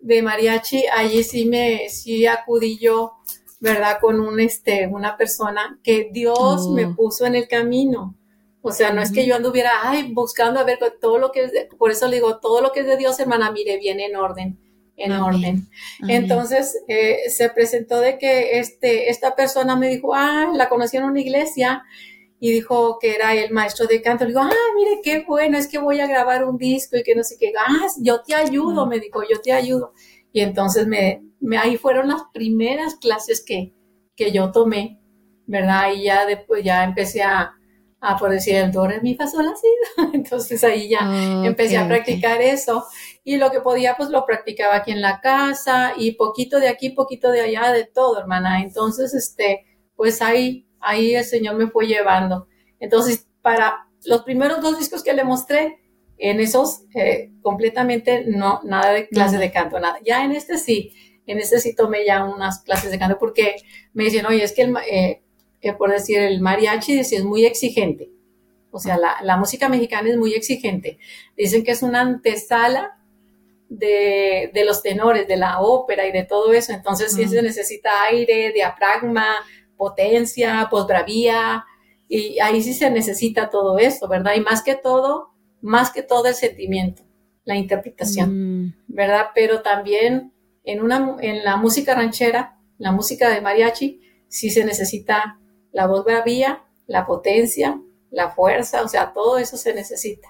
de 0.00 0.22
mariachi, 0.22 0.84
allí 0.86 1.22
sí 1.22 1.44
me, 1.46 1.88
sí 1.88 2.26
acudí 2.26 2.78
yo, 2.78 3.18
¿verdad? 3.60 3.98
Con 4.00 4.20
un, 4.20 4.40
este, 4.40 4.86
una 4.86 5.16
persona 5.16 5.78
que 5.82 6.08
Dios 6.12 6.68
me 6.70 6.86
oh. 6.86 6.96
puso 6.96 7.26
en 7.26 7.34
el 7.34 7.48
camino 7.48 8.16
o 8.62 8.72
sea, 8.72 8.92
no 8.92 9.00
es 9.00 9.10
que 9.10 9.26
yo 9.26 9.36
anduviera, 9.36 9.70
ay, 9.82 10.12
buscando 10.12 10.60
a 10.60 10.64
ver 10.64 10.78
todo 11.00 11.18
lo 11.18 11.32
que 11.32 11.44
es, 11.44 11.52
de, 11.52 11.68
por 11.78 11.90
eso 11.90 12.08
le 12.08 12.16
digo, 12.16 12.38
todo 12.38 12.60
lo 12.60 12.72
que 12.72 12.80
es 12.80 12.86
de 12.86 12.96
Dios, 12.96 13.18
hermana, 13.18 13.50
mire, 13.50 13.78
viene 13.78 14.06
en 14.06 14.16
orden. 14.16 14.58
en 14.96 15.12
orden. 15.12 15.66
Entonces 16.08 16.76
eh, 16.86 17.30
se 17.30 17.48
presentó 17.48 18.00
de 18.00 18.18
que 18.18 18.58
este, 18.58 19.08
esta 19.08 19.34
persona 19.34 19.76
me 19.76 19.88
dijo, 19.88 20.14
ah, 20.14 20.50
la 20.54 20.68
conocí 20.68 20.98
en 20.98 21.04
una 21.04 21.20
iglesia 21.20 21.84
y 22.40 22.50
dijo 22.50 22.98
que 22.98 23.14
era 23.14 23.34
el 23.34 23.52
maestro 23.52 23.86
de 23.86 24.00
canto. 24.00 24.24
Le 24.24 24.30
digo, 24.30 24.40
ah, 24.40 24.50
mire 24.74 25.00
qué 25.04 25.24
bueno, 25.28 25.58
es 25.58 25.68
que 25.68 25.78
voy 25.78 26.00
a 26.00 26.06
grabar 26.06 26.44
un 26.44 26.56
disco 26.56 26.96
y 26.96 27.02
que 27.02 27.14
no 27.14 27.22
sé 27.22 27.36
qué, 27.38 27.52
ah, 27.56 27.86
yo 28.00 28.22
te 28.22 28.34
ayudo, 28.34 28.86
me 28.86 28.98
dijo, 28.98 29.22
yo 29.30 29.40
te 29.40 29.52
ayudo. 29.52 29.92
Y 30.32 30.40
entonces 30.40 30.86
me, 30.86 31.22
me, 31.38 31.58
ahí 31.58 31.76
fueron 31.76 32.08
las 32.08 32.22
primeras 32.32 32.96
clases 32.96 33.44
que, 33.44 33.74
que 34.16 34.32
yo 34.32 34.50
tomé, 34.52 35.00
¿verdad? 35.46 35.92
Y 35.94 36.04
ya 36.04 36.24
después 36.24 36.64
ya 36.64 36.82
empecé 36.82 37.22
a, 37.22 37.52
a 38.00 38.16
por 38.16 38.30
decir 38.30 38.54
el 38.54 38.72
do, 38.72 38.86
re, 38.86 39.02
mi, 39.02 39.14
fa, 39.14 39.26
sol, 39.26 39.46
así. 39.46 39.68
Entonces 40.14 40.64
ahí 40.64 40.88
ya 40.88 41.00
empecé 41.44 41.76
a 41.76 41.86
practicar 41.86 42.40
eso. 42.40 42.86
Y 43.22 43.36
lo 43.36 43.50
que 43.50 43.60
podía, 43.60 43.96
pues 43.96 44.08
lo 44.08 44.24
practicaba 44.24 44.76
aquí 44.76 44.92
en 44.92 45.02
la 45.02 45.20
casa 45.20 45.92
y 45.96 46.12
poquito 46.12 46.58
de 46.58 46.68
aquí, 46.68 46.90
poquito 46.90 47.30
de 47.30 47.42
allá, 47.42 47.70
de 47.72 47.84
todo, 47.84 48.18
hermana. 48.18 48.62
Entonces, 48.62 49.12
este, 49.12 49.66
pues 49.94 50.22
ahí, 50.22 50.66
ahí 50.80 51.14
el 51.14 51.24
Señor 51.24 51.56
me 51.56 51.68
fue 51.68 51.86
llevando. 51.86 52.46
Entonces, 52.78 53.26
para 53.42 53.86
los 54.04 54.22
primeros 54.22 54.60
dos 54.60 54.78
discos 54.78 55.02
que 55.02 55.12
le 55.12 55.24
mostré, 55.24 55.78
en 56.20 56.38
esos 56.38 56.82
eh, 56.94 57.30
completamente 57.40 58.24
no, 58.26 58.60
nada 58.62 58.92
de 58.92 59.08
clase 59.08 59.38
de 59.38 59.50
canto, 59.50 59.80
nada. 59.80 59.98
Ya 60.04 60.24
en 60.24 60.32
este 60.32 60.58
sí, 60.58 60.92
en 61.26 61.38
este 61.38 61.60
sí 61.60 61.74
tomé 61.74 62.04
ya 62.04 62.24
unas 62.24 62.62
clases 62.62 62.90
de 62.90 62.98
canto 62.98 63.18
porque 63.18 63.56
me 63.94 64.04
dicen, 64.04 64.26
oye, 64.26 64.44
es 64.44 64.52
que 64.52 64.62
el, 64.62 64.76
eh, 64.90 65.22
que 65.60 65.72
por 65.72 65.90
decir 65.90 66.18
el 66.18 66.40
mariachi 66.40 67.00
es 67.00 67.24
muy 67.24 67.46
exigente. 67.46 68.10
O 68.70 68.78
sea, 68.78 68.98
la, 68.98 69.36
música 69.36 69.68
mexicana 69.68 70.10
es 70.10 70.16
muy 70.16 70.34
exigente. 70.34 70.98
Dicen 71.36 71.64
que 71.64 71.72
es 71.72 71.82
una 71.82 72.02
antesala 72.02 72.98
de, 73.68 74.52
los 74.64 74.82
tenores, 74.82 75.26
de 75.26 75.36
la 75.36 75.60
ópera 75.60 76.06
y 76.06 76.12
de 76.12 76.22
todo 76.22 76.52
eso. 76.52 76.72
Entonces, 76.72 77.12
sí 77.12 77.26
se 77.26 77.42
necesita 77.42 78.04
aire, 78.04 78.52
diafragma, 78.52 79.34
potencia, 79.80 80.68
posbravía, 80.70 81.64
y 82.06 82.38
ahí 82.38 82.62
sí 82.62 82.74
se 82.74 82.90
necesita 82.90 83.48
todo 83.48 83.78
eso, 83.78 84.08
¿verdad? 84.08 84.34
Y 84.36 84.40
más 84.42 84.62
que 84.62 84.74
todo, 84.74 85.30
más 85.62 85.90
que 85.90 86.02
todo 86.02 86.26
el 86.26 86.34
sentimiento, 86.34 87.02
la 87.44 87.56
interpretación, 87.56 88.66
mm. 88.66 88.74
¿verdad? 88.88 89.28
Pero 89.34 89.62
también 89.62 90.34
en, 90.64 90.82
una, 90.82 91.16
en 91.20 91.44
la 91.44 91.56
música 91.56 91.94
ranchera, 91.94 92.58
la 92.76 92.92
música 92.92 93.30
de 93.30 93.40
mariachi, 93.40 94.02
sí 94.28 94.50
se 94.50 94.66
necesita 94.66 95.40
la 95.72 95.86
voz 95.86 96.04
bravía, 96.04 96.62
la 96.86 97.06
potencia, 97.06 97.80
la 98.10 98.28
fuerza, 98.28 98.82
o 98.82 98.88
sea, 98.88 99.14
todo 99.14 99.38
eso 99.38 99.56
se 99.56 99.72
necesita. 99.72 100.28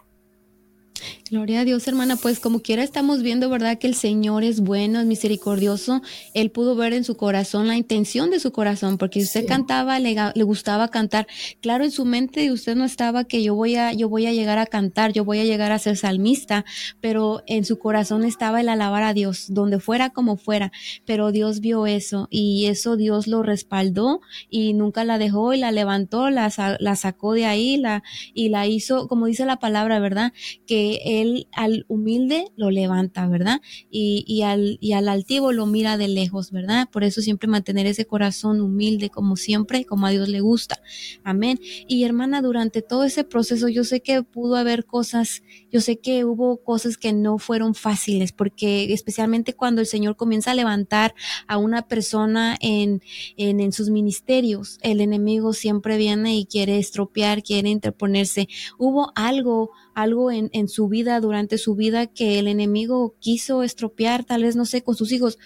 Gloria 1.31 1.61
a 1.61 1.65
Dios, 1.65 1.87
hermana. 1.87 2.17
Pues 2.17 2.41
como 2.41 2.59
quiera 2.59 2.83
estamos 2.83 3.23
viendo, 3.23 3.49
¿verdad? 3.49 3.79
Que 3.79 3.87
el 3.87 3.95
Señor 3.95 4.43
es 4.43 4.59
bueno, 4.59 4.99
es 4.99 5.07
misericordioso. 5.07 6.03
Él 6.35 6.51
pudo 6.51 6.75
ver 6.75 6.93
en 6.93 7.05
su 7.05 7.17
corazón 7.17 7.69
la 7.69 7.77
intención 7.77 8.31
de 8.31 8.41
su 8.41 8.51
corazón, 8.51 8.99
porque 8.99 9.23
usted 9.23 9.47
cantaba, 9.47 10.01
le, 10.01 10.17
le, 10.35 10.43
gustaba 10.43 10.89
cantar. 10.89 11.29
Claro, 11.63 11.85
en 11.85 11.93
su 11.93 12.05
mente 12.05 12.51
usted 12.51 12.75
no 12.75 12.85
estaba 12.85 13.23
que 13.23 13.45
yo 13.45 13.55
voy 13.55 13.77
a, 13.77 13.93
yo 13.93 14.09
voy 14.09 14.27
a 14.27 14.33
llegar 14.33 14.59
a 14.59 14.67
cantar, 14.67 15.13
yo 15.13 15.25
voy 15.25 15.39
a 15.39 15.45
llegar 15.45 15.71
a 15.71 15.79
ser 15.79 15.97
salmista, 15.97 16.65
pero 17.01 17.45
en 17.47 17.65
su 17.65 17.79
corazón 17.79 18.25
estaba 18.25 18.61
el 18.61 18.69
alabar 18.69 19.05
a 19.05 19.15
Dios, 19.15 19.47
donde 19.51 19.79
fuera 19.79 20.11
como 20.11 20.37
fuera. 20.37 20.73
Pero 21.05 21.31
Dios 21.31 21.61
vio 21.61 21.87
eso 21.87 22.27
y 22.33 22.67
eso 22.67 22.97
Dios 22.97 23.29
lo 23.29 23.45
respaldó 23.45 24.21
y 24.49 24.73
nunca 24.73 25.05
la 25.05 25.17
dejó 25.17 25.55
y 25.55 25.59
la 25.59 25.71
levantó, 25.71 26.29
la, 26.29 26.53
la 26.81 26.97
sacó 26.97 27.35
de 27.35 27.47
ahí 27.47 27.77
la, 27.77 28.03
y 28.35 28.49
la 28.49 28.67
hizo, 28.67 29.07
como 29.07 29.27
dice 29.27 29.47
la 29.47 29.61
palabra, 29.61 30.01
¿verdad? 30.01 30.33
Que 30.67 31.20
él 31.23 31.49
al 31.53 31.85
humilde 31.89 32.47
lo 32.57 32.71
levanta, 32.71 33.27
¿verdad? 33.29 33.61
Y, 33.91 34.25
y, 34.27 34.43
al, 34.43 34.79
y 34.81 34.93
al 34.93 35.09
altivo 35.09 35.53
lo 35.53 35.67
mira 35.67 35.97
de 35.97 36.09
lejos, 36.09 36.51
¿verdad? 36.51 36.89
Por 36.91 37.05
eso 37.05 37.21
siempre 37.21 37.49
mantener 37.49 37.87
ese 37.87 38.05
corazón 38.05 38.61
humilde 38.61 39.11
como 39.11 39.37
siempre, 39.37 39.85
como 39.85 40.07
a 40.07 40.11
Dios 40.11 40.29
le 40.29 40.41
gusta. 40.41 40.81
Amén. 41.25 41.59
Y 41.89 42.05
hermana, 42.05 42.43
durante 42.43 42.83
todo 42.83 43.05
ese 43.05 43.25
proceso 43.25 43.69
yo 43.69 43.85
sé 43.85 44.01
que 44.01 44.23
pudo 44.23 44.57
haber 44.57 44.85
cosas, 44.85 45.43
yo 45.71 45.81
sé 45.81 45.99
que 45.99 46.25
hubo 46.25 46.63
cosas 46.63 46.97
que 46.97 47.13
no 47.13 47.39
fueron 47.39 47.75
fáciles, 47.75 48.33
porque 48.33 48.93
especialmente 48.93 49.55
cuando 49.55 49.81
el 49.81 49.87
Señor 49.87 50.17
comienza 50.17 50.53
a 50.53 50.55
levantar 50.55 51.15
a 51.47 51.59
una 51.59 51.83
persona 51.83 52.57
en, 52.61 53.03
en, 53.37 53.61
en 53.61 53.73
sus 53.73 53.91
ministerios, 53.91 54.79
el 54.83 55.01
enemigo 55.01 55.53
siempre 55.53 55.97
viene 55.97 56.37
y 56.37 56.47
quiere 56.47 56.79
estropear, 56.79 57.43
quiere 57.43 57.69
interponerse. 57.71 58.49
Hubo 58.79 59.13
algo 59.15 59.71
algo 60.03 60.31
en, 60.31 60.51
en 60.53 60.69
su 60.69 60.89
vida, 60.89 61.21
durante 61.21 61.59
su 61.59 61.75
vida, 61.75 62.07
que 62.07 62.39
el 62.39 62.49
enemigo 62.49 63.15
quiso 63.19 63.63
estropear, 63.63 64.25
tal 64.25 64.43
vez, 64.43 64.57
no 64.57 64.65
sé, 64.65 64.83
con 64.83 64.95
sus 64.95 65.13
hijos. 65.13 65.39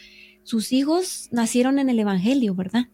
Sus 0.43 0.73
hijos 0.73 1.29
nacieron 1.33 1.79
en 1.79 1.88
el 1.88 1.99
Evangelio, 1.99 2.55
¿verdad? 2.55 2.85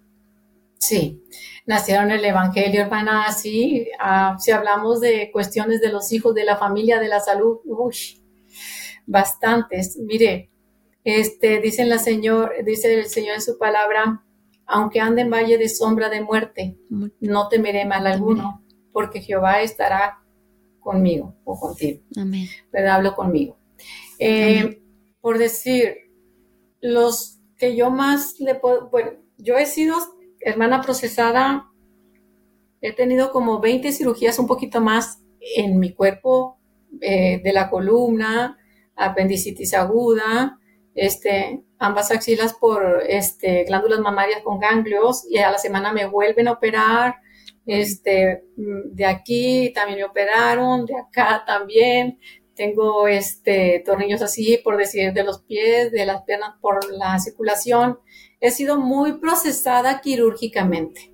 Sí, 0.81 1.23
nacieron 1.67 2.11
en 2.11 2.19
el 2.19 2.25
Evangelio, 2.25 2.81
hermana. 2.81 3.31
Sí, 3.33 3.87
ah, 3.99 4.37
si 4.39 4.51
hablamos 4.51 5.01
de 5.01 5.31
cuestiones 5.31 5.81
de 5.81 5.93
los 5.93 6.11
hijos, 6.13 6.35
de 6.35 6.45
la 6.45 6.57
familia, 6.57 6.99
de 6.99 7.09
la 7.09 7.21
salud, 7.21 7.59
uy, 7.65 7.95
bastantes. 9.07 9.99
Mire, 9.99 10.51
este, 11.05 11.61
dice 11.61 11.85
la 11.85 11.99
Señor, 11.99 12.53
dice 12.65 12.95
el 12.95 13.07
Señor 13.07 13.35
en 13.35 13.43
su 13.43 13.59
palabra, 13.59 14.25
aunque 14.67 15.01
ande 15.01 15.23
en 15.23 15.31
valle 15.31 15.59
de 15.59 15.69
sombra 15.69 16.09
de 16.09 16.23
muerte, 16.23 16.79
no 16.89 17.49
temeré 17.49 17.85
mal 17.85 18.07
alguno, 18.07 18.65
porque 18.93 19.21
Jehová 19.21 19.61
estará 19.61 20.21
conmigo 20.81 21.35
o 21.45 21.59
contigo. 21.59 22.01
Amén. 22.17 22.47
Pero 22.71 22.93
hablo 22.93 23.15
conmigo. 23.15 23.59
Eh, 24.19 24.83
por 25.21 25.39
decir, 25.39 25.95
los 26.81 27.39
que 27.57 27.77
yo 27.77 27.91
más 27.91 28.41
le 28.41 28.55
puedo, 28.55 28.91
bueno, 28.91 29.13
yo 29.37 29.57
he 29.57 29.67
sido 29.67 29.97
hermana 30.41 30.81
procesada, 30.81 31.71
he 32.81 32.93
tenido 32.93 33.31
como 33.31 33.61
20 33.61 33.93
cirugías, 33.93 34.39
un 34.39 34.47
poquito 34.47 34.81
más 34.81 35.23
en 35.57 35.79
mi 35.79 35.93
cuerpo 35.93 36.59
eh, 37.01 37.41
de 37.43 37.53
la 37.53 37.71
columna, 37.71 38.59
apendicitis 38.97 39.75
aguda, 39.75 40.59
este, 40.95 41.63
ambas 41.79 42.11
axilas 42.11 42.55
por 42.55 43.03
este, 43.07 43.65
glándulas 43.65 44.01
mamarias 44.01 44.43
con 44.43 44.59
ganglios 44.59 45.25
y 45.29 45.39
a 45.39 45.51
la 45.51 45.59
semana 45.59 45.93
me 45.93 46.07
vuelven 46.07 46.49
a 46.49 46.53
operar, 46.53 47.17
este, 47.71 48.45
mm, 48.57 48.95
de 48.95 49.07
aquí 49.07 49.73
también 49.73 50.01
me 50.01 50.05
operaron, 50.05 50.87
de 50.87 50.97
acá 50.97 51.45
también. 51.47 52.19
Tengo 52.55 53.07
este, 53.09 53.83
tornillos 53.87 54.23
así, 54.23 54.59
por 54.63 54.77
decir, 54.77 55.13
de 55.13 55.25
los 55.25 55.43
pies, 55.43 55.93
de 55.93 56.05
las 56.05 56.23
piernas 56.25 56.57
por 56.61 56.93
la 56.93 57.19
circulación. 57.21 57.99
He 58.41 58.51
sido 58.51 58.77
muy 58.79 59.19
procesada 59.19 60.01
quirúrgicamente. 60.01 61.13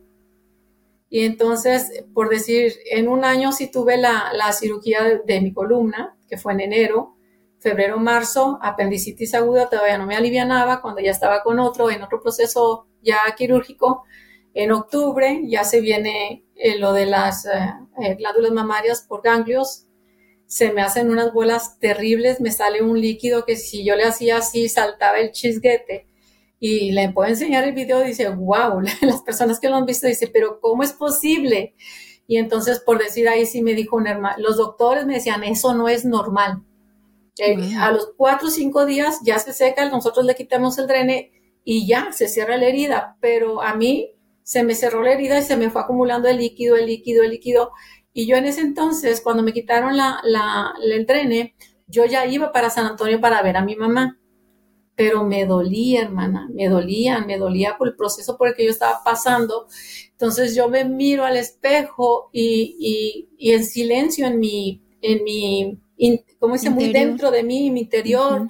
Y 1.08 1.24
entonces, 1.24 2.04
por 2.14 2.30
decir, 2.30 2.72
en 2.90 3.08
un 3.08 3.24
año 3.24 3.52
sí 3.52 3.70
tuve 3.70 3.96
la, 3.96 4.32
cirugía 4.52 5.20
de, 5.24 5.40
mi 5.40 5.52
columna, 5.52 6.16
que 6.28 6.38
fue 6.38 6.54
en 6.54 6.60
enero, 6.60 7.16
febrero, 7.60 7.98
marzo, 7.98 8.58
apendicitis 8.62 9.34
aguda, 9.34 9.68
todavía 9.68 9.98
no 9.98 10.06
me 10.06 10.16
alivianaba, 10.16 10.80
cuando 10.80 11.00
ya 11.00 11.10
estaba 11.10 11.42
con 11.42 11.60
otro, 11.60 11.90
en 11.90 12.02
otro 12.02 12.20
proceso 12.20 12.86
ya 13.02 13.18
quirúrgico, 13.36 14.04
en 14.56 14.72
octubre 14.72 15.42
ya 15.44 15.64
se 15.64 15.82
viene 15.82 16.42
eh, 16.54 16.78
lo 16.78 16.94
de 16.94 17.04
las 17.04 17.44
eh, 17.44 17.50
eh, 18.02 18.14
glándulas 18.14 18.52
mamarias 18.52 19.02
por 19.02 19.20
ganglios. 19.20 19.84
Se 20.46 20.72
me 20.72 20.80
hacen 20.80 21.10
unas 21.10 21.34
bolas 21.34 21.78
terribles, 21.78 22.40
me 22.40 22.50
sale 22.50 22.80
un 22.80 22.98
líquido 22.98 23.44
que 23.44 23.56
si 23.56 23.84
yo 23.84 23.96
le 23.96 24.04
hacía 24.04 24.38
así 24.38 24.70
saltaba 24.70 25.18
el 25.18 25.32
chisguete. 25.32 26.06
Y 26.58 26.92
le 26.92 27.10
puedo 27.10 27.28
enseñar 27.28 27.64
el 27.64 27.74
video, 27.74 28.00
dice, 28.00 28.30
wow, 28.30 28.80
las 29.02 29.20
personas 29.20 29.60
que 29.60 29.68
lo 29.68 29.76
han 29.76 29.84
visto 29.84 30.06
dice, 30.06 30.26
pero 30.26 30.58
¿cómo 30.58 30.82
es 30.82 30.94
posible? 30.94 31.74
Y 32.26 32.38
entonces, 32.38 32.80
por 32.80 32.98
decir 32.98 33.28
ahí, 33.28 33.44
sí 33.44 33.60
me 33.60 33.74
dijo 33.74 33.96
un 33.96 34.06
hermano, 34.06 34.36
los 34.38 34.56
doctores 34.56 35.04
me 35.04 35.14
decían, 35.14 35.44
eso 35.44 35.74
no 35.74 35.86
es 35.86 36.06
normal. 36.06 36.62
A 37.78 37.92
los 37.92 38.08
cuatro 38.16 38.48
o 38.48 38.50
cinco 38.50 38.86
días 38.86 39.18
ya 39.22 39.38
se 39.38 39.52
seca, 39.52 39.90
nosotros 39.90 40.24
le 40.24 40.34
quitamos 40.34 40.78
el 40.78 40.86
drene 40.86 41.32
y 41.62 41.86
ya 41.86 42.10
se 42.12 42.26
cierra 42.26 42.56
la 42.56 42.68
herida, 42.68 43.18
pero 43.20 43.60
a 43.60 43.74
mí 43.74 44.15
se 44.46 44.62
me 44.62 44.76
cerró 44.76 45.02
la 45.02 45.12
herida 45.12 45.40
y 45.40 45.42
se 45.42 45.56
me 45.56 45.70
fue 45.70 45.82
acumulando 45.82 46.28
el 46.28 46.36
líquido, 46.36 46.76
el 46.76 46.86
líquido, 46.86 47.24
el 47.24 47.32
líquido. 47.32 47.72
Y 48.12 48.28
yo 48.28 48.36
en 48.36 48.44
ese 48.44 48.60
entonces, 48.60 49.20
cuando 49.20 49.42
me 49.42 49.52
quitaron 49.52 49.96
la, 49.96 50.20
la, 50.22 50.72
el 50.80 51.04
drene, 51.04 51.56
yo 51.88 52.04
ya 52.04 52.24
iba 52.26 52.52
para 52.52 52.70
San 52.70 52.86
Antonio 52.86 53.20
para 53.20 53.42
ver 53.42 53.56
a 53.56 53.64
mi 53.64 53.74
mamá. 53.74 54.20
Pero 54.94 55.24
me 55.24 55.46
dolía, 55.46 56.02
hermana, 56.02 56.48
me 56.54 56.68
dolía, 56.68 57.22
me 57.22 57.38
dolía 57.38 57.76
por 57.76 57.88
el 57.88 57.96
proceso 57.96 58.36
por 58.38 58.46
el 58.46 58.54
que 58.54 58.64
yo 58.64 58.70
estaba 58.70 59.02
pasando. 59.04 59.66
Entonces 60.12 60.54
yo 60.54 60.68
me 60.68 60.84
miro 60.84 61.24
al 61.24 61.36
espejo 61.36 62.30
y, 62.32 63.26
y, 63.36 63.50
en 63.50 63.64
silencio, 63.64 64.28
en 64.28 64.38
mi, 64.38 64.80
en 65.02 65.24
mi, 65.24 65.80
como 66.38 66.54
dice, 66.54 66.70
muy 66.70 66.92
dentro 66.92 67.32
de 67.32 67.42
mí, 67.42 67.66
en 67.66 67.74
mi 67.74 67.80
interior, 67.80 68.46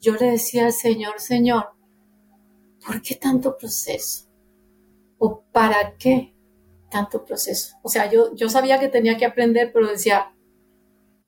yo 0.00 0.14
le 0.16 0.32
decía 0.32 0.66
al 0.66 0.72
Señor, 0.72 1.20
Señor, 1.20 1.68
¿por 2.84 3.00
qué 3.00 3.14
tanto 3.14 3.56
proceso? 3.56 4.27
¿O 5.18 5.42
para 5.52 5.96
qué 5.98 6.34
tanto 6.90 7.24
proceso? 7.24 7.76
O 7.82 7.88
sea, 7.88 8.10
yo, 8.10 8.34
yo 8.34 8.48
sabía 8.48 8.78
que 8.78 8.88
tenía 8.88 9.16
que 9.16 9.26
aprender, 9.26 9.70
pero 9.72 9.88
decía, 9.88 10.34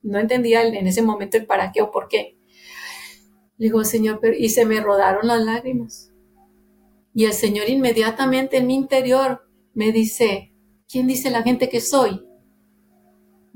no 0.03 0.19
entendía 0.19 0.63
en 0.63 0.87
ese 0.87 1.03
momento 1.03 1.37
el 1.37 1.47
para 1.47 1.73
qué 1.73 1.83
o 1.83 1.91
por 1.91 2.09
qué. 2.09 2.39
Le 3.59 3.67
digo, 3.67 3.85
Señor, 3.85 4.21
y 4.39 4.49
se 4.49 4.65
me 4.65 4.81
rodaron 4.81 5.27
las 5.27 5.43
lágrimas. 5.43 6.13
Y 7.13 7.25
el 7.25 7.33
Señor 7.33 7.69
inmediatamente 7.69 8.57
en 8.59 8.67
mi 8.67 8.75
interior 8.75 9.43
me 9.75 9.93
dice, 9.93 10.55
¿quién 10.89 11.07
dice 11.07 11.31
la 11.31 11.43
gente 11.43 11.69
que 11.69 11.81
soy? 11.81 12.27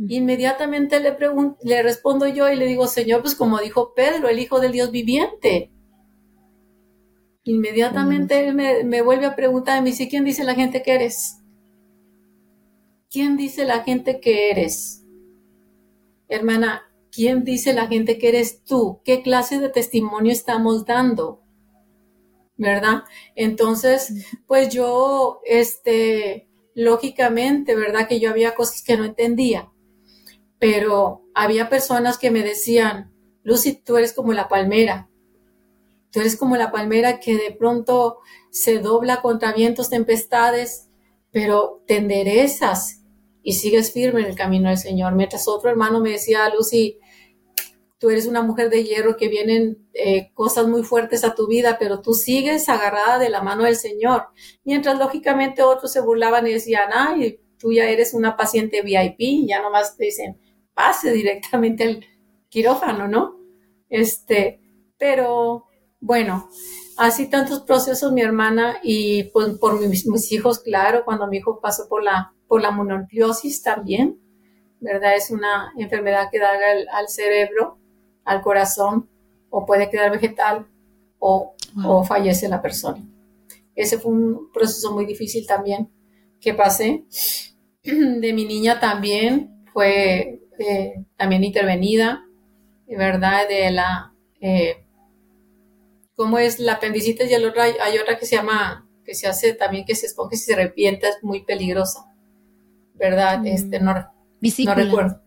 Inmediatamente 0.08 0.98
le, 1.00 1.16
le 1.62 1.82
respondo 1.82 2.26
yo 2.26 2.50
y 2.50 2.56
le 2.56 2.66
digo, 2.66 2.86
Señor, 2.86 3.22
pues 3.22 3.34
como 3.34 3.58
dijo 3.60 3.94
Pedro, 3.94 4.28
el 4.28 4.40
Hijo 4.40 4.60
del 4.60 4.72
Dios 4.72 4.90
viviente. 4.90 5.72
Inmediatamente 7.44 8.46
él 8.46 8.54
me, 8.54 9.02
vuelve 9.02 9.26
a 9.26 9.36
preguntar, 9.36 9.82
me 9.82 9.90
dice, 9.90 10.08
¿quién 10.08 10.24
dice 10.24 10.44
la 10.44 10.54
gente 10.54 10.82
que 10.82 10.94
eres? 10.94 11.38
¿Quién 13.10 13.36
dice 13.36 13.64
la 13.64 13.82
gente 13.84 14.18
que 14.20 14.50
eres? 14.50 15.04
Hermana, 16.28 16.82
¿quién 17.12 17.44
dice 17.44 17.74
la 17.74 17.86
gente 17.86 18.18
que 18.18 18.28
eres 18.28 18.64
tú? 18.64 19.00
¿Qué 19.04 19.22
clase 19.22 19.60
de 19.60 19.68
testimonio 19.68 20.32
estamos 20.32 20.86
dando? 20.86 21.42
¿Verdad? 22.56 23.04
Entonces, 23.36 24.26
pues 24.46 24.70
yo, 24.70 25.40
este, 25.44 26.48
lógicamente, 26.74 27.76
¿verdad? 27.76 28.08
Que 28.08 28.20
yo 28.20 28.30
había 28.30 28.54
cosas 28.54 28.82
que 28.82 28.96
no 28.96 29.04
entendía 29.04 29.70
pero 30.64 31.26
había 31.34 31.68
personas 31.68 32.16
que 32.16 32.30
me 32.30 32.42
decían, 32.42 33.12
Lucy, 33.42 33.74
tú 33.74 33.98
eres 33.98 34.14
como 34.14 34.32
la 34.32 34.48
palmera, 34.48 35.10
tú 36.14 36.20
eres 36.20 36.36
como 36.36 36.56
la 36.56 36.70
palmera 36.70 37.18
que 37.18 37.36
de 37.36 37.50
pronto 37.50 38.18
se 38.50 38.78
dobla 38.78 39.20
contra 39.20 39.52
vientos, 39.52 39.90
tempestades, 39.90 40.88
pero 41.32 41.82
te 41.88 41.96
enderezas 41.96 43.02
y 43.42 43.54
sigues 43.54 43.92
firme 43.92 44.20
en 44.20 44.26
el 44.26 44.36
camino 44.36 44.68
del 44.68 44.78
Señor. 44.78 45.16
Mientras 45.16 45.48
otro 45.48 45.70
hermano 45.70 45.98
me 45.98 46.10
decía, 46.10 46.48
Lucy, 46.54 47.00
tú 47.98 48.10
eres 48.10 48.26
una 48.26 48.42
mujer 48.42 48.70
de 48.70 48.84
hierro 48.84 49.16
que 49.16 49.26
vienen 49.26 49.88
eh, 49.92 50.30
cosas 50.34 50.68
muy 50.68 50.84
fuertes 50.84 51.24
a 51.24 51.34
tu 51.34 51.48
vida, 51.48 51.78
pero 51.80 52.00
tú 52.00 52.14
sigues 52.14 52.68
agarrada 52.68 53.18
de 53.18 53.28
la 53.28 53.42
mano 53.42 53.64
del 53.64 53.74
Señor. 53.74 54.28
Mientras 54.62 54.96
lógicamente 54.96 55.62
otros 55.62 55.92
se 55.92 56.00
burlaban 56.00 56.46
y 56.46 56.52
decían, 56.52 56.90
ay, 56.92 57.40
tú 57.58 57.72
ya 57.72 57.88
eres 57.90 58.14
una 58.14 58.36
paciente 58.36 58.82
VIP, 58.82 59.48
ya 59.48 59.60
nomás 59.60 59.96
te 59.96 60.04
dicen, 60.04 60.38
pase 60.74 61.10
directamente 61.10 61.82
al 61.82 62.06
quirófano, 62.48 63.08
¿no? 63.08 63.40
Este, 63.88 64.60
pero 64.96 65.66
bueno, 66.04 66.50
así 66.98 67.30
tantos 67.30 67.62
procesos 67.62 68.12
mi 68.12 68.20
hermana 68.20 68.76
y 68.82 69.24
pues, 69.24 69.56
por 69.58 69.80
mis, 69.80 70.32
hijos, 70.32 70.58
claro, 70.58 71.02
cuando 71.06 71.26
mi 71.26 71.38
hijo 71.38 71.60
pasó 71.60 71.88
por 71.88 72.02
la, 72.02 72.34
por 72.46 72.60
la 72.60 72.70
mononucleosis 72.70 73.62
también, 73.62 74.20
¿verdad? 74.80 75.16
Es 75.16 75.30
una 75.30 75.72
enfermedad 75.78 76.28
que 76.30 76.38
da 76.38 76.50
al, 76.92 77.08
cerebro, 77.08 77.78
al 78.24 78.42
corazón, 78.42 79.08
o 79.48 79.64
puede 79.64 79.88
quedar 79.88 80.12
vegetal 80.12 80.66
o, 81.18 81.54
o 81.82 82.04
fallece 82.04 82.48
la 82.48 82.60
persona. 82.60 83.02
Ese 83.74 83.98
fue 83.98 84.12
un 84.12 84.52
proceso 84.52 84.92
muy 84.92 85.06
difícil 85.06 85.46
también 85.46 85.90
que 86.38 86.52
pasé. 86.52 87.06
De 87.82 88.32
mi 88.34 88.44
niña 88.44 88.78
también 88.78 89.64
fue 89.72 90.42
eh, 90.58 91.04
también 91.16 91.44
intervenida, 91.44 92.26
¿verdad? 92.86 93.48
De 93.48 93.70
la, 93.70 94.12
eh, 94.42 94.83
¿cómo 96.14 96.38
es 96.38 96.58
la 96.58 96.74
apendicitis? 96.74 97.30
Y 97.30 97.34
el 97.34 97.44
otro, 97.44 97.62
hay, 97.62 97.98
otra 97.98 98.18
que 98.18 98.26
se 98.26 98.36
llama, 98.36 98.88
que 99.04 99.14
se 99.14 99.26
hace 99.26 99.54
también 99.54 99.84
que 99.84 99.94
se 99.94 100.06
esponja 100.06 100.34
y 100.34 100.38
se 100.38 100.54
arrepienta, 100.54 101.08
es 101.08 101.18
muy 101.22 101.44
peligrosa, 101.44 102.12
¿verdad? 102.94 103.40
Mm. 103.40 103.46
Este, 103.46 103.80
no, 103.80 103.94
no 103.94 104.74
recuerdo. 104.74 105.20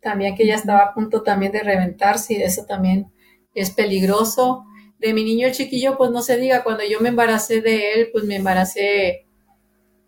También 0.00 0.34
que 0.34 0.46
ya 0.46 0.56
estaba 0.56 0.80
a 0.80 0.94
punto 0.94 1.22
también 1.22 1.52
de 1.52 1.60
reventarse 1.60 2.34
y 2.34 2.42
eso 2.42 2.64
también 2.66 3.12
es 3.54 3.70
peligroso. 3.70 4.64
De 4.98 5.14
mi 5.14 5.24
niño 5.24 5.48
chiquillo, 5.52 5.96
pues 5.96 6.10
no 6.10 6.22
se 6.22 6.36
diga, 6.36 6.64
cuando 6.64 6.84
yo 6.84 7.00
me 7.00 7.08
embaracé 7.08 7.60
de 7.60 7.92
él, 7.92 8.08
pues 8.12 8.24
me 8.24 8.36
embaracé 8.36 9.26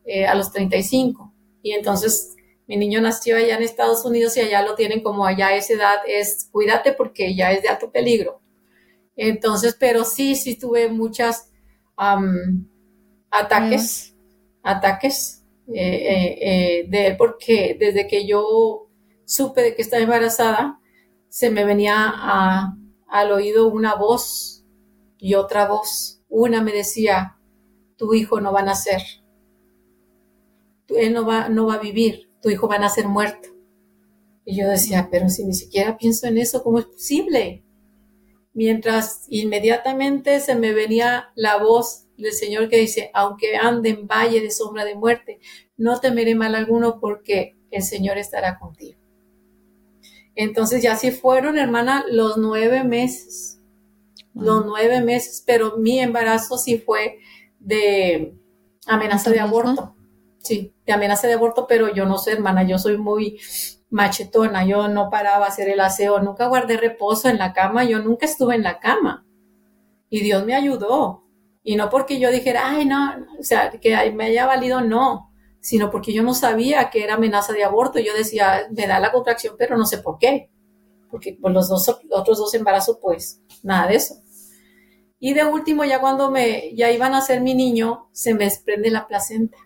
eh, 0.04 0.26
a 0.26 0.34
los 0.34 0.52
35. 0.52 1.32
Y 1.62 1.72
entonces 1.72 2.34
mi 2.66 2.76
niño 2.76 3.00
nació 3.00 3.36
allá 3.36 3.56
en 3.56 3.62
Estados 3.62 4.04
Unidos 4.04 4.36
y 4.36 4.40
allá 4.40 4.62
lo 4.62 4.74
tienen 4.74 5.02
como 5.02 5.26
allá 5.26 5.54
esa 5.54 5.74
edad 5.74 5.96
es 6.06 6.48
cuídate 6.50 6.92
porque 6.92 7.34
ya 7.34 7.52
es 7.52 7.62
de 7.62 7.68
alto 7.68 7.90
peligro. 7.90 8.40
Entonces, 9.16 9.76
pero 9.78 10.04
sí, 10.04 10.36
sí 10.36 10.58
tuve 10.58 10.88
muchas 10.88 11.50
ataques, 13.30 14.14
ataques 14.62 15.44
eh, 15.68 15.74
eh, 15.74 16.38
eh, 16.40 16.86
de 16.88 17.06
él 17.06 17.16
porque 17.16 17.76
desde 17.78 18.06
que 18.06 18.26
yo 18.26 18.88
supe 19.24 19.62
de 19.62 19.74
que 19.74 19.82
estaba 19.82 20.02
embarazada, 20.02 20.80
se 21.28 21.50
me 21.50 21.64
venía 21.64 22.12
al 23.08 23.32
oído 23.32 23.68
una 23.68 23.94
voz 23.94 24.64
y 25.18 25.34
otra 25.34 25.66
voz. 25.66 26.20
Una 26.28 26.62
me 26.62 26.72
decía, 26.72 27.38
tu 27.96 28.14
hijo 28.14 28.40
no 28.40 28.52
va 28.52 28.60
a 28.60 28.64
nacer, 28.64 29.02
él 30.88 31.12
no 31.12 31.24
va, 31.24 31.48
no 31.48 31.66
va 31.66 31.74
a 31.74 31.78
vivir 31.78 32.28
tu 32.44 32.50
hijo 32.50 32.68
va 32.68 32.74
a 32.76 32.78
nacer 32.78 33.08
muerto. 33.08 33.48
Y 34.44 34.58
yo 34.60 34.68
decía, 34.68 35.08
pero 35.10 35.30
si 35.30 35.46
ni 35.46 35.54
siquiera 35.54 35.96
pienso 35.96 36.26
en 36.26 36.36
eso, 36.36 36.62
¿cómo 36.62 36.78
es 36.78 36.84
posible? 36.84 37.63
Mientras 38.54 39.26
inmediatamente 39.28 40.38
se 40.40 40.54
me 40.54 40.72
venía 40.72 41.32
la 41.34 41.58
voz 41.58 42.06
del 42.16 42.32
Señor 42.32 42.68
que 42.68 42.78
dice, 42.78 43.10
aunque 43.12 43.56
ande 43.56 43.90
en 43.90 44.06
valle 44.06 44.40
de 44.40 44.50
sombra 44.50 44.84
de 44.84 44.94
muerte, 44.94 45.40
no 45.76 45.98
temeré 46.00 46.36
mal 46.36 46.54
alguno 46.54 47.00
porque 47.00 47.56
el 47.72 47.82
Señor 47.82 48.16
estará 48.16 48.58
contigo. 48.58 48.98
Entonces 50.36 50.82
ya 50.82 50.96
sí 50.96 51.10
fueron, 51.10 51.58
hermana, 51.58 52.04
los 52.08 52.36
nueve 52.36 52.84
meses, 52.84 53.60
los 54.34 54.64
nueve 54.64 55.00
meses, 55.00 55.42
pero 55.46 55.76
mi 55.76 56.00
embarazo 56.00 56.56
sí 56.56 56.78
fue 56.78 57.18
de 57.58 58.34
amenaza 58.86 59.30
de 59.30 59.40
aborto. 59.40 59.96
Sí, 60.38 60.74
de 60.86 60.92
amenaza 60.92 61.26
de 61.26 61.34
aborto, 61.34 61.66
pero 61.66 61.94
yo 61.94 62.04
no 62.04 62.18
sé, 62.18 62.32
hermana, 62.32 62.64
yo 62.64 62.78
soy 62.78 62.98
muy 62.98 63.38
machetona, 63.90 64.64
yo 64.66 64.88
no 64.88 65.10
paraba 65.10 65.46
a 65.46 65.48
hacer 65.48 65.68
el 65.68 65.80
aseo, 65.80 66.20
nunca 66.20 66.46
guardé 66.48 66.76
reposo 66.76 67.28
en 67.28 67.38
la 67.38 67.52
cama, 67.52 67.84
yo 67.84 68.00
nunca 68.00 68.26
estuve 68.26 68.54
en 68.54 68.62
la 68.62 68.80
cama. 68.80 69.26
Y 70.10 70.20
Dios 70.20 70.44
me 70.44 70.54
ayudó. 70.54 71.24
Y 71.62 71.76
no 71.76 71.88
porque 71.90 72.20
yo 72.20 72.30
dijera, 72.30 72.68
ay, 72.70 72.84
no, 72.84 73.14
o 73.38 73.42
sea, 73.42 73.70
que 73.70 74.12
me 74.12 74.24
haya 74.26 74.46
valido, 74.46 74.80
no, 74.82 75.30
sino 75.60 75.90
porque 75.90 76.12
yo 76.12 76.22
no 76.22 76.34
sabía 76.34 76.90
que 76.90 77.02
era 77.02 77.14
amenaza 77.14 77.54
de 77.54 77.64
aborto. 77.64 77.98
Yo 77.98 78.12
decía, 78.14 78.66
me 78.70 78.86
da 78.86 79.00
la 79.00 79.10
contracción, 79.10 79.54
pero 79.58 79.78
no 79.78 79.86
sé 79.86 79.98
por 79.98 80.18
qué. 80.18 80.50
Porque 81.10 81.38
por 81.40 81.52
los 81.52 81.68
dos, 81.68 81.88
otros 82.10 82.36
dos 82.36 82.52
embarazos, 82.52 82.98
pues, 83.00 83.40
nada 83.62 83.88
de 83.88 83.96
eso. 83.96 84.16
Y 85.18 85.32
de 85.32 85.44
último, 85.44 85.86
ya 85.86 86.02
cuando 86.02 86.30
me, 86.30 86.74
ya 86.76 86.90
iban 86.90 87.14
a 87.14 87.22
ser 87.22 87.40
mi 87.40 87.54
niño, 87.54 88.10
se 88.12 88.34
me 88.34 88.44
desprende 88.44 88.90
la 88.90 89.06
placenta. 89.06 89.56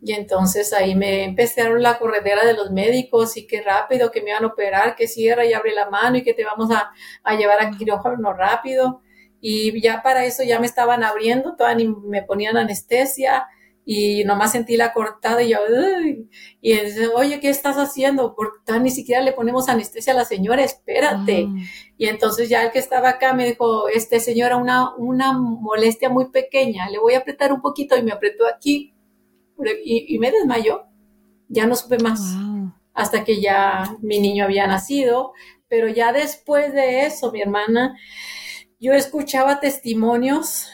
Y 0.00 0.12
entonces 0.12 0.72
ahí 0.72 0.94
me 0.94 1.24
empezaron 1.24 1.82
la 1.82 1.98
corredera 1.98 2.44
de 2.44 2.54
los 2.54 2.70
médicos 2.70 3.36
y 3.36 3.46
qué 3.46 3.62
rápido 3.62 4.10
que 4.10 4.22
me 4.22 4.30
iban 4.30 4.44
a 4.44 4.48
operar, 4.48 4.94
que 4.94 5.08
cierra 5.08 5.44
y 5.44 5.52
abre 5.52 5.72
la 5.74 5.90
mano 5.90 6.18
y 6.18 6.22
que 6.22 6.34
te 6.34 6.44
vamos 6.44 6.70
a, 6.70 6.92
llevar 7.36 7.60
a 7.60 7.70
quirófano 7.70 8.32
rápido. 8.32 9.02
Y 9.40 9.80
ya 9.80 10.02
para 10.02 10.24
eso 10.24 10.42
ya 10.44 10.60
me 10.60 10.66
estaban 10.66 11.02
abriendo, 11.02 11.56
todavía 11.56 11.88
me 12.04 12.22
ponían 12.22 12.56
anestesia 12.56 13.46
y 13.90 14.22
nomás 14.24 14.52
sentí 14.52 14.76
la 14.76 14.92
cortada 14.92 15.42
y 15.42 15.50
yo, 15.50 15.58
y 16.60 16.72
dice, 16.78 17.08
oye, 17.08 17.40
¿qué 17.40 17.48
estás 17.48 17.76
haciendo? 17.76 18.34
Porque 18.36 18.78
ni 18.80 18.90
siquiera 18.90 19.22
le 19.22 19.32
ponemos 19.32 19.68
anestesia 19.68 20.12
a 20.12 20.16
la 20.16 20.24
señora, 20.26 20.62
espérate. 20.62 21.46
Ah. 21.48 21.62
Y 21.96 22.06
entonces 22.06 22.50
ya 22.50 22.64
el 22.64 22.70
que 22.70 22.80
estaba 22.80 23.08
acá 23.08 23.32
me 23.32 23.46
dijo, 23.46 23.88
este 23.88 24.20
señora, 24.20 24.56
una, 24.56 24.94
una 24.96 25.32
molestia 25.32 26.10
muy 26.10 26.30
pequeña, 26.30 26.90
le 26.90 26.98
voy 26.98 27.14
a 27.14 27.20
apretar 27.20 27.52
un 27.52 27.62
poquito 27.62 27.96
y 27.96 28.02
me 28.02 28.12
apretó 28.12 28.46
aquí 28.46 28.94
y, 29.84 30.18
me 30.18 30.30
desmayó. 30.30 30.84
Ya 31.48 31.66
no 31.66 31.74
supe 31.76 31.98
más 31.98 32.20
hasta 32.98 33.22
que 33.22 33.40
ya 33.40 33.96
mi 34.02 34.18
niño 34.18 34.44
había 34.44 34.66
nacido. 34.66 35.32
Pero 35.68 35.88
ya 35.88 36.12
después 36.12 36.72
de 36.72 37.06
eso, 37.06 37.30
mi 37.30 37.42
hermana, 37.42 37.96
yo 38.80 38.92
escuchaba 38.94 39.60
testimonios, 39.60 40.68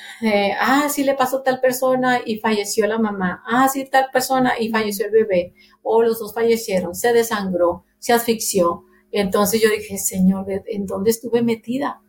ah, 0.61 0.89
sí 0.89 1.05
le 1.05 1.14
pasó 1.14 1.43
tal 1.43 1.61
persona 1.61 2.20
y 2.24 2.39
falleció 2.39 2.87
la 2.87 2.99
mamá, 2.99 3.43
ah, 3.47 3.68
sí 3.68 3.89
tal 3.91 4.07
persona 4.12 4.53
y 4.59 4.68
falleció 4.68 5.07
el 5.07 5.12
bebé, 5.12 5.55
o 5.82 6.03
los 6.03 6.18
dos 6.20 6.32
fallecieron, 6.32 6.95
se 6.95 7.12
desangró, 7.12 7.85
se 7.99 8.12
asfixió. 8.12 8.85
Entonces 9.11 9.61
yo 9.61 9.68
dije, 9.70 9.99
Señor, 9.99 10.47
¿en 10.49 10.87
dónde 10.87 11.11
estuve 11.11 11.43
metida? 11.43 12.01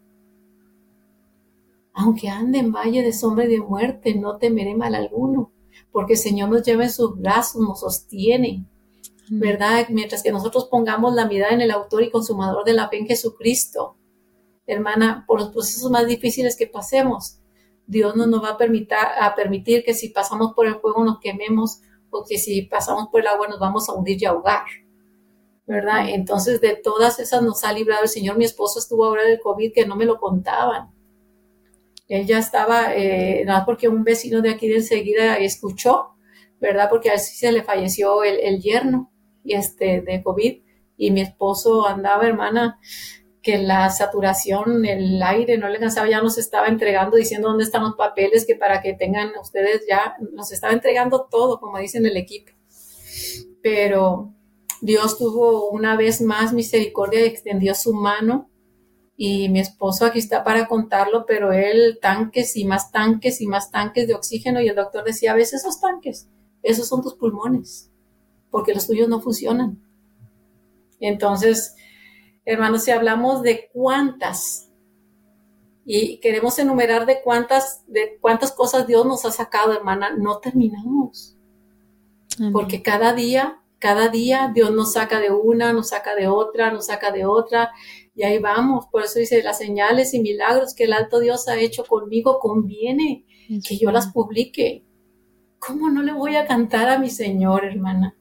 Aunque 1.94 2.30
ande 2.30 2.60
en 2.60 2.72
valle 2.72 3.02
de 3.02 3.14
sombra 3.14 3.46
y 3.46 3.48
de 3.48 3.62
muerte, 3.62 4.16
no 4.16 4.38
temeré 4.38 4.76
mal 4.76 4.96
alguno 4.96 5.55
porque 5.96 6.16
el 6.16 6.20
Señor 6.20 6.50
nos 6.50 6.64
lleva 6.64 6.84
en 6.84 6.92
sus 6.92 7.18
brazos, 7.18 7.62
nos 7.62 7.80
sostiene, 7.80 8.66
¿verdad? 9.30 9.88
Mientras 9.88 10.24
que 10.24 10.32
nosotros 10.34 10.66
pongamos 10.66 11.16
la 11.16 11.26
mirada 11.26 11.54
en 11.54 11.62
el 11.62 11.72
autor 11.72 12.04
y 12.04 12.12
consumador 12.12 12.66
de 12.66 12.74
la 12.74 12.90
fe 12.90 12.98
en 12.98 13.08
Jesucristo, 13.08 13.96
hermana, 14.68 15.24
por 15.26 15.40
los 15.40 15.52
procesos 15.52 15.90
más 15.90 16.06
difíciles 16.06 16.58
que 16.58 16.68
pasemos, 16.68 17.40
Dios 17.88 18.14
no 18.18 18.28
nos 18.28 18.44
va 18.44 18.50
a 18.50 18.58
permitir, 18.58 18.98
a 19.22 19.36
permitir 19.36 19.86
que 19.86 19.94
si 19.94 20.10
pasamos 20.10 20.52
por 20.54 20.68
el 20.68 20.76
fuego 20.82 21.02
nos 21.06 21.20
quememos 21.20 21.80
o 22.10 22.26
que 22.28 22.40
si 22.40 22.64
pasamos 22.64 23.08
por 23.08 23.22
el 23.22 23.28
agua 23.28 23.48
nos 23.48 23.62
vamos 23.62 23.88
a 23.88 23.94
hundir 23.94 24.22
y 24.22 24.26
ahogar. 24.26 24.66
¿verdad? 25.66 26.10
Entonces 26.10 26.60
de 26.60 26.76
todas 26.76 27.22
esas 27.22 27.42
nos 27.42 27.64
ha 27.64 27.72
librado 27.72 28.04
el 28.04 28.10
Señor. 28.10 28.38
Mi 28.38 28.44
esposo 28.44 28.80
estuvo 28.80 29.06
ahora 29.06 29.24
del 29.24 29.40
COVID 29.40 29.72
que 29.74 29.86
no 29.86 29.96
me 29.96 30.04
lo 30.04 30.20
contaban. 30.20 30.94
Él 32.08 32.28
ya 32.28 32.38
estaba, 32.38 32.94
eh, 32.96 33.44
nada 33.46 33.66
porque 33.66 33.88
un 33.88 34.04
vecino 34.04 34.42
de 34.42 34.52
aquí 34.52 34.68
de 34.68 34.76
enseguida 34.76 35.38
escuchó, 35.38 36.16
¿verdad? 36.60 36.90
Porque 36.90 37.10
así 37.10 37.36
se 37.36 37.52
le 37.52 37.64
falleció 37.64 38.24
el, 38.24 38.40
el 38.40 38.62
yerno 38.62 39.12
y 39.44 39.54
este, 39.54 40.02
de 40.02 40.22
COVID 40.24 40.62
y 40.98 41.12
mi 41.12 41.22
esposo 41.22 41.88
andaba, 41.88 42.28
hermana, 42.28 42.80
que 43.42 43.58
la 43.60 43.90
saturación, 43.92 44.86
el 44.86 45.22
aire 45.22 45.58
no 45.58 45.70
le 45.70 45.80
cansaba, 45.80 46.10
ya 46.10 46.22
nos 46.22 46.38
estaba 46.38 46.68
entregando 46.68 47.16
diciendo 47.16 47.50
dónde 47.50 47.64
están 47.64 47.84
los 47.84 47.96
papeles, 47.96 48.46
que 48.46 48.56
para 48.56 48.82
que 48.82 48.94
tengan 48.94 49.32
ustedes 49.40 49.84
ya, 49.88 50.16
nos 50.34 50.52
estaba 50.52 50.74
entregando 50.74 51.28
todo, 51.30 51.60
como 51.60 51.78
dicen 51.78 52.06
el 52.08 52.18
equipo. 52.18 52.52
Pero 53.62 54.34
Dios 54.82 55.18
tuvo 55.18 55.70
una 55.70 55.96
vez 55.96 56.22
más 56.22 56.54
misericordia 56.54 57.22
y 57.22 57.28
extendió 57.28 57.76
su 57.76 57.94
mano 57.94 58.50
y 59.18 59.50
mi 59.50 59.60
esposo 59.60 60.06
aquí 60.06 60.20
está 60.20 60.44
para 60.44 60.68
contarlo, 60.68 61.26
pero 61.26 61.54
él 61.54 62.00
tanques 62.02 62.58
y 62.58 62.66
más 62.66 62.92
tanques 62.92 63.40
y 63.42 63.48
más 63.48 63.72
tanques 63.72 64.08
de 64.08 64.14
oxígeno 64.14 64.60
y 64.60 64.68
el 64.68 64.76
doctor 64.76 65.04
decía, 65.04 65.32
a 65.32 65.36
veces 65.36 65.62
esos 65.62 65.80
tanques, 65.80 66.28
esos 66.64 66.88
son 66.88 67.02
tus 67.02 67.16
pulmones, 67.16 67.92
porque 68.52 68.74
los 68.74 68.88
tuyos 68.88 69.08
no 69.08 69.22
funcionan. 69.22 69.82
Entonces, 71.00 71.76
hermanos, 72.44 72.84
si 72.84 72.92
hablamos 72.92 73.42
de 73.42 73.70
cuántas 73.72 74.70
y 75.86 76.18
queremos 76.18 76.58
enumerar 76.58 77.06
de 77.06 77.22
cuántas, 77.22 77.84
de 77.88 78.18
cuántas 78.20 78.52
cosas 78.52 78.88
Dios 78.88 79.06
nos 79.06 79.24
ha 79.24 79.32
sacado, 79.32 79.72
hermana, 79.72 80.16
no 80.18 80.40
terminamos. 80.40 81.38
Porque 82.52 82.82
cada 82.82 83.14
día, 83.14 83.62
cada 83.80 84.10
día 84.10 84.52
Dios 84.54 84.72
nos 84.72 84.94
saca 84.94 85.20
de 85.20 85.32
una, 85.32 85.72
nos 85.72 85.90
saca 85.90 86.16
de 86.16 86.28
otra, 86.28 86.72
nos 86.72 86.88
saca 86.88 87.12
de 87.12 87.26
otra, 87.26 87.72
y 88.16 88.24
ahí 88.24 88.40
vamos. 88.40 88.86
Por 88.90 89.04
eso 89.04 89.20
dice, 89.20 89.44
las 89.44 89.58
señales 89.58 90.14
y 90.14 90.22
milagros 90.22 90.74
que 90.74 90.86
el 90.86 90.94
alto 90.94 91.20
Dios 91.20 91.48
ha 91.48 91.60
hecho 91.60 91.84
conmigo 91.84 92.40
conviene 92.40 93.26
que 93.68 93.78
yo 93.78 93.92
las 93.92 94.08
publique. 94.08 94.86
¿Cómo 95.60 95.90
no 95.90 96.02
le 96.02 96.14
voy 96.14 96.38
a 96.38 96.48
cantar 96.48 96.90
a 96.90 96.98
mi 96.98 97.10
Señor, 97.10 97.66
hermana? 97.66 98.16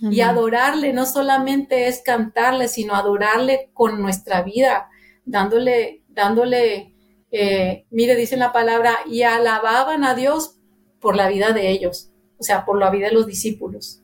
Y 0.00 0.22
adorarle 0.22 0.94
no 0.94 1.04
solamente 1.04 1.86
es 1.86 2.00
cantarle, 2.00 2.68
sino 2.68 2.94
adorarle 2.94 3.70
con 3.74 4.00
nuestra 4.00 4.42
vida, 4.42 4.88
dándole, 5.26 6.02
dándole, 6.08 6.94
eh, 7.30 7.84
mire, 7.90 8.16
dice 8.16 8.38
la 8.38 8.52
palabra, 8.52 8.96
y 9.06 9.22
alababan 9.22 10.04
a 10.04 10.14
Dios 10.14 10.58
por 11.00 11.16
la 11.16 11.28
vida 11.28 11.52
de 11.52 11.70
ellos, 11.70 12.10
o 12.38 12.42
sea, 12.42 12.64
por 12.64 12.78
la 12.78 12.88
vida 12.88 13.08
de 13.08 13.14
los 13.14 13.26
discípulos. 13.26 14.02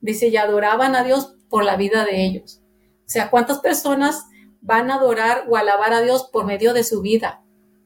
Dice, 0.00 0.28
y 0.28 0.36
adoraban 0.36 0.96
a 0.96 1.04
Dios 1.04 1.36
por 1.48 1.64
la 1.64 1.76
vida 1.76 2.04
de 2.04 2.24
ellos. 2.24 2.60
O 3.06 3.10
sea, 3.10 3.30
¿cuántas 3.30 3.60
personas 3.60 4.27
van 4.60 4.90
a 4.90 4.96
adorar 4.96 5.44
o 5.48 5.56
alabar 5.56 5.92
a 5.92 6.00
Dios 6.00 6.28
por 6.32 6.44
medio 6.44 6.72
de 6.72 6.84
su 6.84 7.00
vida? 7.00 7.42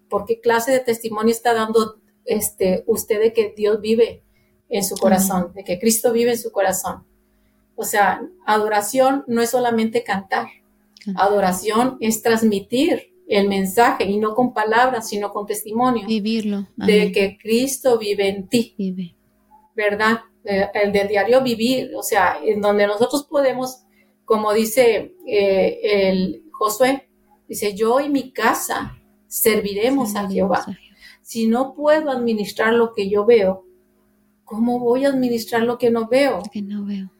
¿Por 0.08 0.24
qué 0.24 0.40
clase 0.40 0.72
de 0.72 0.80
testimonio 0.80 1.32
está 1.32 1.54
dando 1.54 1.96
este, 2.24 2.84
usted 2.86 3.20
de 3.20 3.32
que 3.32 3.54
Dios 3.56 3.80
vive 3.80 4.22
en 4.68 4.84
su 4.84 4.96
corazón, 4.96 5.52
de 5.54 5.64
que 5.64 5.78
Cristo 5.78 6.12
vive 6.12 6.32
en 6.32 6.38
su 6.38 6.52
corazón? 6.52 7.04
O 7.74 7.84
sea, 7.84 8.22
adoración 8.46 9.24
no 9.26 9.42
es 9.42 9.50
solamente 9.50 10.04
cantar. 10.04 10.48
Adoración 11.16 11.96
es 12.00 12.22
transmitir 12.22 13.12
el 13.26 13.48
mensaje 13.48 14.04
y 14.04 14.18
no 14.18 14.34
con 14.34 14.52
palabras, 14.52 15.08
sino 15.08 15.32
con 15.32 15.46
testimonio. 15.46 16.06
Vivirlo. 16.06 16.68
De 16.76 17.10
que 17.12 17.38
Cristo 17.38 17.98
vive 17.98 18.28
en 18.28 18.48
ti. 18.48 18.74
Vive. 18.76 19.14
¿Verdad? 19.74 20.20
Eh, 20.44 20.68
el 20.74 20.92
del 20.92 21.08
diario 21.08 21.42
vivir, 21.42 21.92
o 21.96 22.02
sea, 22.02 22.38
en 22.44 22.60
donde 22.60 22.86
nosotros 22.86 23.24
podemos, 23.24 23.84
como 24.24 24.52
dice 24.52 25.14
eh, 25.26 25.80
el 25.82 26.41
Josué, 26.62 27.08
dice, 27.48 27.74
yo 27.74 27.98
y 27.98 28.08
mi 28.08 28.32
casa 28.32 28.96
serviremos, 29.26 30.14
a 30.14 30.28
Jehová. 30.28 30.64
Si 31.22 31.48
no 31.48 31.74
puedo 31.74 32.10
administrar 32.10 32.72
lo 32.72 32.92
que 32.92 33.10
yo 33.10 33.24
veo, 33.24 33.66
¿cómo 34.44 34.78
voy 34.78 35.04
a 35.04 35.08
administrar 35.08 35.62
lo 35.62 35.76
que 35.76 35.90
no 35.90 36.06
veo? 36.06 36.40
Que 36.52 36.62
no 36.62 36.84
veo. 36.84 37.10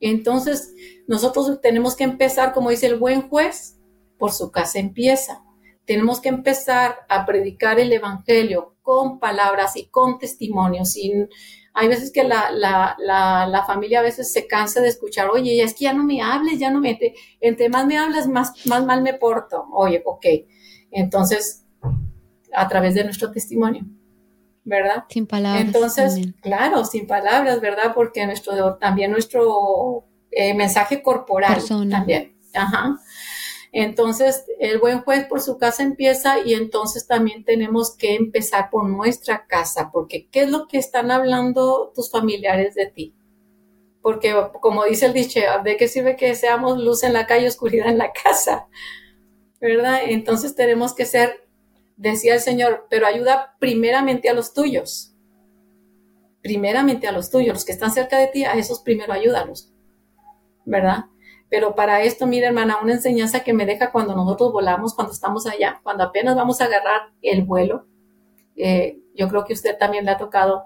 Entonces, 0.00 0.74
nosotros 1.06 1.60
tenemos 1.62 1.96
que 1.96 2.04
empezar, 2.04 2.52
como 2.52 2.68
dice 2.68 2.86
el 2.86 2.98
buen 2.98 3.28
juez, 3.28 3.80
por 4.18 4.32
su 4.32 4.50
casa 4.50 4.78
empieza. 4.78 5.42
Tenemos 5.86 6.20
que 6.20 6.28
empezar 6.28 6.96
a 7.08 7.24
predicar 7.24 7.80
el 7.80 7.90
Evangelio 7.90 8.76
con 8.82 9.18
palabras 9.18 9.76
y 9.76 9.86
con 9.86 10.18
testimonios. 10.18 10.94
Y 10.96 11.12
hay 11.74 11.88
veces 11.88 12.12
que 12.12 12.22
la, 12.22 12.50
la, 12.52 12.96
la, 12.98 13.64
familia 13.66 13.98
a 13.98 14.02
veces 14.02 14.32
se 14.32 14.46
cansa 14.46 14.80
de 14.80 14.88
escuchar, 14.88 15.28
oye, 15.28 15.60
es 15.60 15.74
que 15.74 15.84
ya 15.84 15.92
no 15.92 16.04
me 16.04 16.22
hables, 16.22 16.60
ya 16.60 16.70
no 16.70 16.80
me... 16.80 16.98
entre 17.40 17.68
más 17.68 17.84
me 17.86 17.98
hablas, 17.98 18.28
más, 18.28 18.64
más 18.66 18.86
mal 18.86 19.02
me 19.02 19.14
porto. 19.14 19.66
Oye, 19.72 20.00
ok. 20.04 20.24
Entonces, 20.92 21.64
a 22.54 22.68
través 22.68 22.94
de 22.94 23.02
nuestro 23.02 23.32
testimonio. 23.32 23.84
¿verdad? 24.64 25.04
Sin 25.08 25.26
palabras. 25.26 25.62
Entonces, 25.62 26.20
claro, 26.40 26.84
sin 26.84 27.06
palabras, 27.06 27.60
¿verdad? 27.60 27.92
Porque 27.94 28.24
nuestro, 28.26 28.76
también 28.76 29.10
nuestro 29.10 30.04
eh, 30.30 30.54
mensaje 30.54 31.02
corporal 31.02 31.62
también. 31.90 32.34
Ajá. 32.54 32.96
Entonces, 33.76 34.44
el 34.60 34.78
buen 34.78 35.02
juez 35.02 35.26
por 35.26 35.40
su 35.40 35.58
casa 35.58 35.82
empieza 35.82 36.38
y 36.38 36.54
entonces 36.54 37.08
también 37.08 37.44
tenemos 37.44 37.96
que 37.96 38.14
empezar 38.14 38.70
por 38.70 38.88
nuestra 38.88 39.46
casa, 39.48 39.90
porque 39.92 40.28
¿qué 40.30 40.42
es 40.42 40.50
lo 40.50 40.68
que 40.68 40.78
están 40.78 41.10
hablando 41.10 41.90
tus 41.92 42.08
familiares 42.08 42.76
de 42.76 42.86
ti? 42.86 43.14
Porque 44.00 44.32
como 44.60 44.84
dice 44.84 45.06
el 45.06 45.12
dicho, 45.12 45.40
¿de 45.64 45.76
qué 45.76 45.88
sirve 45.88 46.14
que 46.14 46.36
seamos 46.36 46.78
luz 46.78 47.02
en 47.02 47.14
la 47.14 47.26
calle, 47.26 47.48
oscuridad 47.48 47.88
en 47.88 47.98
la 47.98 48.12
casa? 48.12 48.68
¿Verdad? 49.60 50.02
Entonces 50.04 50.54
tenemos 50.54 50.94
que 50.94 51.04
ser 51.04 51.44
decía 51.96 52.34
el 52.34 52.40
Señor, 52.40 52.86
pero 52.90 53.06
ayuda 53.06 53.56
primeramente 53.58 54.28
a 54.28 54.34
los 54.34 54.52
tuyos. 54.52 55.14
Primeramente 56.42 57.08
a 57.08 57.12
los 57.12 57.28
tuyos, 57.28 57.54
los 57.54 57.64
que 57.64 57.72
están 57.72 57.90
cerca 57.90 58.18
de 58.18 58.28
ti, 58.28 58.44
a 58.44 58.52
esos 58.52 58.80
primero 58.80 59.12
ayúdalos. 59.12 59.72
¿Verdad? 60.64 61.06
Pero 61.54 61.76
para 61.76 62.02
esto, 62.02 62.26
mira, 62.26 62.48
hermana, 62.48 62.78
una 62.82 62.94
enseñanza 62.94 63.44
que 63.44 63.52
me 63.52 63.64
deja 63.64 63.92
cuando 63.92 64.16
nosotros 64.16 64.50
volamos, 64.50 64.92
cuando 64.92 65.12
estamos 65.12 65.46
allá, 65.46 65.78
cuando 65.84 66.02
apenas 66.02 66.34
vamos 66.34 66.60
a 66.60 66.64
agarrar 66.64 67.12
el 67.22 67.42
vuelo. 67.42 67.86
Eh, 68.56 68.98
yo 69.14 69.28
creo 69.28 69.44
que 69.44 69.52
usted 69.52 69.78
también 69.78 70.04
le 70.04 70.10
ha 70.10 70.18
tocado, 70.18 70.64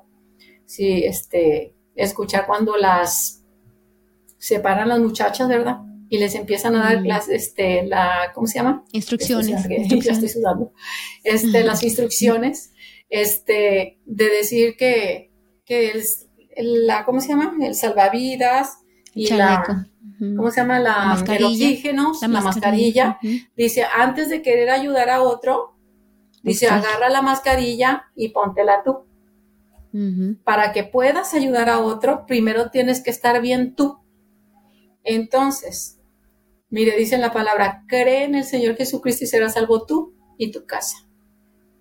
sí, 0.65 1.05
este, 1.05 1.75
escuchar 1.95 2.47
cuando 2.47 2.79
las 2.79 3.45
separan 4.39 4.89
las 4.89 4.99
muchachas, 4.99 5.47
¿verdad? 5.47 5.81
y 6.09 6.17
les 6.17 6.35
empiezan 6.35 6.75
a 6.75 6.85
dar 6.85 7.03
las, 7.05 7.29
este, 7.29 7.83
la, 7.83 8.33
¿cómo 8.35 8.47
se 8.47 8.55
llama? 8.55 8.83
Instrucciones. 8.93 9.67
estoy 9.69 10.29
sudando. 10.31 10.73
Este, 11.23 11.65
las 11.65 11.83
instrucciones, 11.83 12.73
este, 13.11 13.99
de 14.07 14.25
decir 14.31 14.75
que, 14.79 15.33
que 15.67 15.91
el, 15.91 16.87
la, 16.87 17.05
¿cómo 17.05 17.21
se 17.21 17.29
llama? 17.29 17.59
El 17.61 17.75
salvavidas 17.75 18.79
y 19.13 19.29
la, 19.35 19.87
¿cómo 20.19 20.51
se 20.51 20.61
llama? 20.61 20.79
La, 20.81 21.23
el 21.27 21.45
oxígeno, 21.45 22.13
la, 22.21 22.29
mascarilla. 22.29 23.19
Dice, 23.57 23.85
antes 23.85 24.29
de 24.29 24.43
querer 24.43 24.71
ayudar 24.71 25.11
a 25.11 25.23
otro, 25.23 25.77
dice, 26.43 26.69
agarra 26.69 27.09
la 27.09 27.23
mascarilla 27.23 28.07
y 28.15 28.29
póntela 28.31 28.83
tú. 28.85 29.05
Para 30.45 30.73
que 30.73 30.85
puedas 30.85 31.35
ayudar 31.35 31.69
a 31.69 31.81
otro, 31.81 32.27
primero 32.27 32.71
tienes 32.71 33.03
que 33.03 33.11
estar 33.11 33.41
bien 33.41 33.75
tú. 33.75 33.99
Entonces, 35.03 35.99
Mire, 36.71 36.97
dice 36.97 37.17
la 37.17 37.33
palabra, 37.33 37.85
cree 37.89 38.25
en 38.25 38.35
el 38.35 38.45
Señor 38.45 38.77
Jesucristo 38.77 39.25
y 39.25 39.27
serás 39.27 39.55
salvo 39.55 39.87
tú 39.87 40.15
y 40.37 40.51
tu 40.51 40.67
casa. 40.67 41.09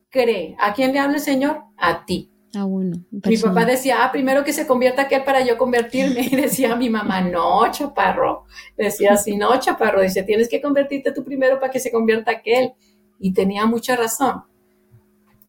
Cree. 0.09 0.55
¿A 0.59 0.73
quién 0.73 0.93
le 0.93 0.99
habla 0.99 1.17
el 1.17 1.21
Señor? 1.23 1.63
A 1.75 2.05
ti. 2.05 2.31
Ah. 2.55 2.65
Mi 2.65 3.37
papá 3.37 3.65
decía, 3.65 4.03
ah, 4.03 4.11
primero 4.11 4.43
que 4.43 4.53
se 4.53 4.65
convierta 4.65 5.03
aquel 5.03 5.23
para 5.23 5.41
yo 5.41 5.57
convertirme. 5.57 6.21
Y 6.31 6.35
decía 6.35 6.75
mi 6.75 6.89
mamá, 6.89 7.21
no, 7.21 7.69
chaparro. 7.71 8.45
Decía 8.77 9.13
así, 9.13 9.35
no, 9.35 9.59
chaparro. 9.59 10.01
Dice, 10.01 10.23
tienes 10.23 10.49
que 10.49 10.61
convertirte 10.61 11.11
tú 11.11 11.23
primero 11.23 11.59
para 11.59 11.71
que 11.71 11.79
se 11.79 11.91
convierta 11.91 12.31
aquel. 12.31 12.73
Y 13.19 13.33
tenía 13.33 13.65
mucha 13.65 13.95
razón. 13.95 14.43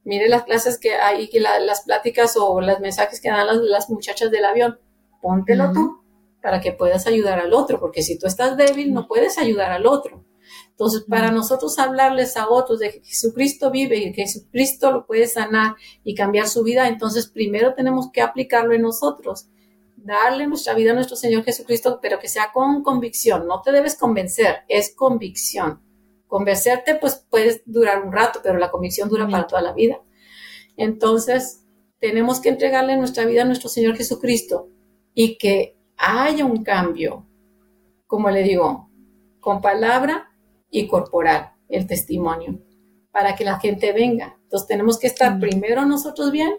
Mire 0.04 0.28
las 0.28 0.44
clases 0.44 0.78
que 0.78 0.94
hay, 0.94 1.28
que 1.28 1.38
las 1.38 1.82
pláticas 1.82 2.34
o 2.36 2.60
los 2.60 2.80
mensajes 2.80 3.20
que 3.20 3.28
dan 3.28 3.46
las, 3.68 3.90
muchachas 3.90 4.30
del 4.30 4.44
avión. 4.44 4.78
Póntelo 5.20 5.72
tú 5.72 6.00
para 6.42 6.60
que 6.60 6.72
puedas 6.72 7.06
ayudar 7.06 7.38
al 7.40 7.52
otro, 7.52 7.78
porque 7.78 8.02
si 8.02 8.18
tú 8.18 8.26
estás 8.26 8.56
débil 8.56 8.94
no 8.94 9.06
puedes 9.06 9.36
ayudar 9.36 9.70
al 9.70 9.86
otro. 9.86 10.24
Entonces, 10.78 11.04
para 11.08 11.32
nosotros 11.32 11.76
hablarles 11.80 12.36
a 12.36 12.48
otros 12.48 12.78
de 12.78 12.92
que 12.92 13.00
Jesucristo 13.00 13.72
vive 13.72 13.96
y 13.96 14.12
que 14.12 14.22
Jesucristo 14.22 14.92
lo 14.92 15.06
puede 15.06 15.26
sanar 15.26 15.74
y 16.04 16.14
cambiar 16.14 16.46
su 16.46 16.62
vida, 16.62 16.86
entonces 16.86 17.26
primero 17.26 17.74
tenemos 17.74 18.12
que 18.12 18.22
aplicarlo 18.22 18.74
en 18.74 18.82
nosotros, 18.82 19.48
darle 19.96 20.46
nuestra 20.46 20.74
vida 20.74 20.92
a 20.92 20.94
nuestro 20.94 21.16
Señor 21.16 21.42
Jesucristo, 21.42 21.98
pero 22.00 22.20
que 22.20 22.28
sea 22.28 22.52
con 22.52 22.84
convicción. 22.84 23.48
No 23.48 23.60
te 23.60 23.72
debes 23.72 23.96
convencer, 23.96 24.58
es 24.68 24.94
convicción. 24.94 25.82
Convencerte, 26.28 26.94
pues 26.94 27.26
puedes 27.28 27.62
durar 27.64 28.04
un 28.04 28.12
rato, 28.12 28.38
pero 28.40 28.56
la 28.58 28.70
convicción 28.70 29.08
dura 29.08 29.28
para 29.28 29.46
toda 29.46 29.62
la 29.62 29.72
vida. 29.72 30.00
Entonces, 30.76 31.64
tenemos 31.98 32.38
que 32.38 32.50
entregarle 32.50 32.96
nuestra 32.96 33.24
vida 33.24 33.42
a 33.42 33.46
nuestro 33.46 33.68
Señor 33.68 33.96
Jesucristo 33.96 34.68
y 35.12 35.38
que 35.38 35.76
haya 35.96 36.44
un 36.44 36.62
cambio 36.62 37.28
como 38.08 38.30
le 38.30 38.42
digo, 38.42 38.90
con 39.38 39.60
palabra 39.60 40.32
y 40.70 40.86
corporal, 40.86 41.52
el 41.68 41.86
testimonio, 41.86 42.60
para 43.10 43.34
que 43.34 43.44
la 43.44 43.58
gente 43.58 43.92
venga. 43.92 44.38
Entonces 44.42 44.68
tenemos 44.68 44.98
que 44.98 45.06
estar 45.06 45.38
primero 45.38 45.84
nosotros 45.86 46.30
bien 46.30 46.52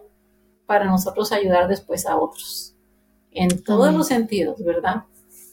para 0.65 0.85
nosotros 0.85 1.31
ayudar 1.31 1.67
después 1.67 2.05
a 2.05 2.17
otros, 2.17 2.75
en 3.31 3.63
todos 3.63 3.93
los 3.93 4.07
sentidos, 4.07 4.63
¿verdad? 4.63 5.03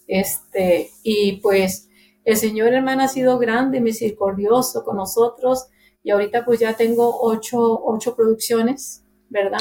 Este, 0.06 0.90
y 1.02 1.40
pues 1.40 1.88
el 2.24 2.36
Señor, 2.36 2.72
hermana, 2.74 3.04
ha 3.04 3.08
sido 3.08 3.38
grande, 3.38 3.80
misericordioso 3.80 4.84
con 4.84 4.96
nosotros, 4.96 5.68
y 6.02 6.10
ahorita 6.10 6.44
pues 6.44 6.60
ya 6.60 6.74
tengo 6.74 7.18
ocho, 7.20 7.82
ocho 7.84 8.14
producciones, 8.14 9.04
¿verdad? 9.28 9.60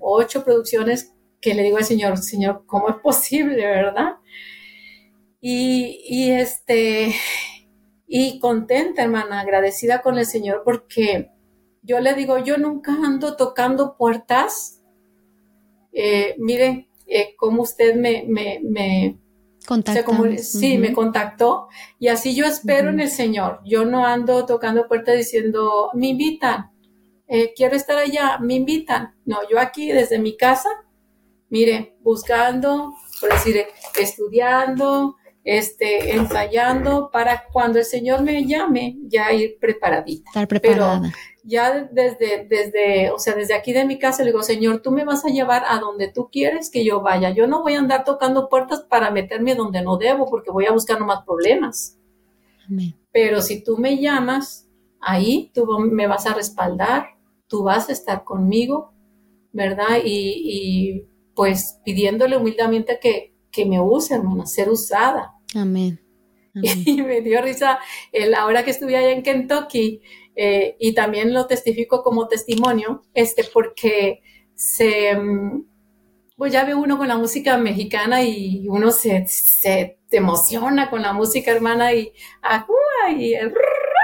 Ocho 0.00 0.44
producciones 0.44 1.12
que 1.40 1.54
le 1.54 1.62
digo 1.62 1.78
al 1.78 1.84
Señor, 1.84 2.18
Señor, 2.18 2.64
¿cómo 2.66 2.88
es 2.88 2.96
posible, 2.96 3.66
verdad? 3.66 4.16
Y, 5.40 6.04
y 6.08 6.30
este, 6.30 7.14
y 8.14 8.38
contenta, 8.40 9.02
hermana, 9.02 9.40
agradecida 9.40 10.02
con 10.02 10.18
el 10.18 10.26
Señor 10.26 10.60
porque 10.66 11.30
yo 11.80 11.98
le 11.98 12.12
digo, 12.12 12.36
yo 12.36 12.58
nunca 12.58 12.92
ando 12.92 13.36
tocando 13.36 13.96
puertas. 13.96 14.82
Eh, 15.94 16.34
mire, 16.36 16.90
eh, 17.06 17.34
como 17.38 17.62
usted 17.62 17.94
me, 17.94 18.26
me, 18.28 18.60
me 18.62 19.18
sí, 20.36 20.76
me 20.76 20.92
contactó 20.92 21.68
y 21.98 22.08
así 22.08 22.34
yo 22.34 22.44
espero 22.44 22.90
en 22.90 23.00
el 23.00 23.08
Señor. 23.08 23.60
Yo 23.64 23.86
no 23.86 24.04
ando 24.04 24.44
tocando 24.44 24.88
puertas 24.88 25.16
diciendo, 25.16 25.88
me 25.94 26.08
invitan, 26.08 26.70
eh, 27.28 27.54
quiero 27.56 27.76
estar 27.76 27.96
allá, 27.96 28.36
me 28.40 28.56
invitan. 28.56 29.14
No, 29.24 29.38
yo 29.50 29.58
aquí 29.58 29.90
desde 29.90 30.18
mi 30.18 30.36
casa, 30.36 30.68
mire, 31.48 31.96
buscando, 32.02 32.92
por 33.22 33.32
decir, 33.32 33.64
estudiando, 33.98 35.16
este, 35.44 36.14
ensayando 36.14 37.10
para 37.10 37.44
cuando 37.52 37.78
el 37.78 37.84
Señor 37.84 38.22
me 38.22 38.44
llame, 38.46 38.96
ya 39.02 39.32
ir 39.32 39.58
preparadita. 39.60 40.30
Estar 40.30 40.48
preparada. 40.48 41.00
Pero 41.00 41.12
ya 41.44 41.88
desde, 41.90 42.46
desde, 42.48 43.10
o 43.10 43.18
sea, 43.18 43.34
desde 43.34 43.54
aquí 43.54 43.72
de 43.72 43.84
mi 43.84 43.98
casa 43.98 44.22
le 44.22 44.30
digo, 44.30 44.42
Señor, 44.42 44.80
tú 44.80 44.92
me 44.92 45.04
vas 45.04 45.24
a 45.24 45.28
llevar 45.28 45.64
a 45.66 45.78
donde 45.78 46.08
tú 46.08 46.28
quieres 46.30 46.70
que 46.70 46.84
yo 46.84 47.00
vaya. 47.00 47.30
Yo 47.30 47.46
no 47.46 47.62
voy 47.62 47.74
a 47.74 47.80
andar 47.80 48.04
tocando 48.04 48.48
puertas 48.48 48.80
para 48.88 49.10
meterme 49.10 49.54
donde 49.54 49.82
no 49.82 49.96
debo, 49.96 50.30
porque 50.30 50.52
voy 50.52 50.66
a 50.66 50.72
buscar 50.72 51.00
más 51.00 51.24
problemas. 51.24 51.98
Pero 53.10 53.42
si 53.42 53.62
tú 53.62 53.76
me 53.76 54.00
llamas, 54.00 54.68
ahí 55.00 55.50
tú 55.52 55.66
me 55.66 56.06
vas 56.06 56.26
a 56.26 56.34
respaldar, 56.34 57.16
tú 57.48 57.64
vas 57.64 57.88
a 57.88 57.92
estar 57.92 58.24
conmigo, 58.24 58.92
¿verdad? 59.52 59.98
Y, 60.04 60.42
y 60.44 61.04
pues 61.34 61.80
pidiéndole 61.84 62.36
humildemente 62.36 62.98
que, 63.00 63.31
que 63.52 63.66
me 63.66 63.80
use, 63.80 64.14
hermana, 64.14 64.46
ser 64.46 64.68
usada. 64.68 65.34
Amén. 65.54 66.00
Y 66.54 67.00
me 67.00 67.22
dio 67.22 67.40
risa 67.40 67.78
la 68.12 68.44
hora 68.44 68.62
que 68.62 68.72
estuve 68.72 68.96
allá 68.96 69.10
en 69.12 69.22
Kentucky 69.22 70.02
eh, 70.36 70.76
y 70.78 70.92
también 70.92 71.32
lo 71.32 71.46
testifico 71.46 72.02
como 72.02 72.28
testimonio, 72.28 73.02
este, 73.14 73.44
porque 73.44 74.20
se, 74.54 75.16
mm, 75.16 75.64
pues 76.36 76.52
ya 76.52 76.64
ve 76.64 76.74
uno 76.74 76.98
con 76.98 77.08
la 77.08 77.16
música 77.16 77.56
mexicana 77.56 78.22
y 78.22 78.66
uno 78.68 78.90
se, 78.90 79.26
se 79.26 79.98
emociona 80.10 80.90
con 80.90 81.02
la 81.02 81.12
música 81.12 81.52
hermana 81.52 81.94
y, 81.94 82.12
y 83.16 83.34
el, 83.34 83.54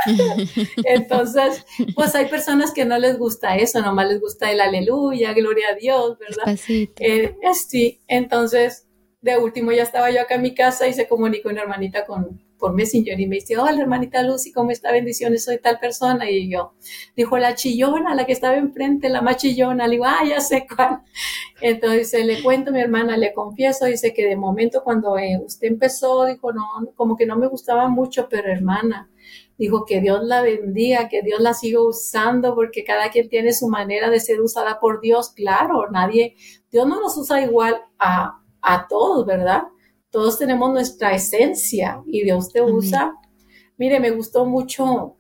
entonces, 0.85 1.65
pues 1.95 2.15
hay 2.15 2.27
personas 2.27 2.73
que 2.73 2.85
no 2.85 2.99
les 2.99 3.19
gusta 3.19 3.57
eso, 3.57 3.81
nomás 3.81 4.09
les 4.09 4.21
gusta 4.21 4.51
el 4.51 4.61
aleluya, 4.61 5.33
gloria 5.33 5.69
a 5.73 5.75
Dios, 5.75 6.19
¿verdad? 6.19 6.59
Eh, 6.69 7.37
sí, 7.55 8.01
entonces 8.07 8.88
de 9.21 9.37
último 9.37 9.73
ya 9.73 9.83
estaba 9.83 10.11
yo 10.11 10.21
acá 10.21 10.37
en 10.37 10.43
mi 10.43 10.55
casa 10.55 10.87
y 10.87 10.95
se 10.95 11.09
comunicó 11.09 11.49
una 11.49 11.63
hermanita 11.63 12.07
con, 12.07 12.41
por 12.57 12.73
Messenger 12.73 13.19
y 13.19 13.27
me 13.27 13.37
dice, 13.37 13.57
hola 13.57 13.81
hermanita 13.81 14.23
Lucy, 14.23 14.53
¿cómo 14.53 14.71
está? 14.71 14.93
Bendiciones, 14.93 15.45
soy 15.45 15.59
tal 15.59 15.79
persona. 15.81 16.31
Y 16.31 16.51
yo, 16.51 16.75
dijo, 17.17 17.37
la 17.39 17.55
chillona, 17.55 18.15
la 18.15 18.27
que 18.27 18.33
estaba 18.33 18.57
enfrente, 18.57 19.09
la 19.09 19.23
más 19.23 19.39
chillona. 19.39 19.87
Le 19.87 19.93
digo, 19.93 20.05
ah, 20.05 20.25
ya 20.29 20.41
sé 20.41 20.67
cuál. 20.69 21.03
Entonces 21.61 22.25
le 22.25 22.43
cuento 22.43 22.71
a 22.71 22.73
mi 22.73 22.81
hermana, 22.81 23.17
le 23.17 23.33
confieso, 23.33 23.87
dice 23.87 24.15
que 24.15 24.27
de 24.27 24.37
momento 24.37 24.83
cuando 24.85 25.19
eh, 25.19 25.41
usted 25.45 25.67
empezó, 25.67 26.27
dijo, 26.27 26.53
no, 26.53 26.65
como 26.95 27.17
que 27.17 27.27
no 27.27 27.37
me 27.37 27.49
gustaba 27.49 27.89
mucho, 27.89 28.29
pero 28.29 28.53
hermana, 28.53 29.11
dijo 29.57 29.85
que 29.85 30.01
Dios 30.01 30.23
la 30.23 30.43
bendiga, 30.43 31.09
que 31.09 31.23
Dios 31.23 31.41
la 31.41 31.55
siga 31.55 31.81
usando, 31.83 32.55
porque 32.55 32.85
cada 32.85 33.11
quien 33.11 33.29
tiene 33.29 33.53
su 33.53 33.69
manera 33.69 34.11
de 34.11 34.21
ser 34.21 34.41
usada 34.41 34.79
por 34.79 35.01
Dios. 35.01 35.31
Claro, 35.31 35.91
nadie, 35.91 36.37
Dios 36.71 36.87
no 36.87 37.01
nos 37.01 37.17
usa 37.17 37.43
igual 37.43 37.83
a 37.99 38.41
a 38.69 38.87
todos, 38.87 39.25
¿verdad? 39.25 39.63
Todos 40.11 40.39
tenemos 40.39 40.71
nuestra 40.73 41.15
esencia 41.15 42.03
y 42.07 42.23
Dios 42.23 42.53
te 42.53 42.61
usa. 42.61 43.15
Mire, 43.79 43.99
me 43.99 44.11
gustó 44.11 44.45
mucho 44.45 45.17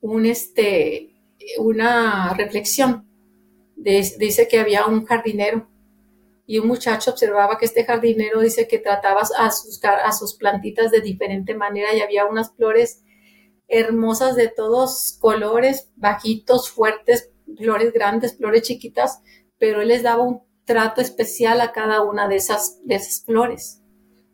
un, 0.00 0.26
este, 0.26 1.14
una 1.58 2.34
reflexión. 2.34 3.08
dice 3.76 4.48
que 4.48 4.60
había 4.60 4.86
un 4.86 5.04
jardinero 5.04 5.68
y 6.46 6.58
un 6.58 6.68
muchacho 6.68 7.12
observaba 7.12 7.56
que 7.56 7.64
este 7.64 7.84
jardinero 7.84 8.40
dice 8.40 8.68
que 8.68 8.78
trataba 8.78 9.22
a 9.22 9.50
sus, 9.50 9.82
a 9.82 10.12
sus 10.12 10.34
plantitas 10.34 10.90
de 10.90 11.00
diferente 11.00 11.54
manera 11.54 11.94
y 11.94 12.00
había 12.00 12.26
unas 12.26 12.54
flores 12.54 13.02
hermosas 13.68 14.36
de 14.36 14.48
todos 14.48 15.16
colores, 15.20 15.90
bajitos, 15.96 16.70
fuertes, 16.70 17.30
flores 17.56 17.92
grandes, 17.94 18.36
flores 18.36 18.62
chiquitas, 18.62 19.22
pero 19.58 19.80
él 19.80 19.88
les 19.88 20.02
daba 20.02 20.22
un 20.22 20.42
trato 20.64 21.00
especial 21.00 21.60
a 21.60 21.72
cada 21.72 22.02
una 22.02 22.28
de 22.28 22.36
esas, 22.36 22.80
de 22.84 22.96
esas 22.96 23.24
flores. 23.24 23.82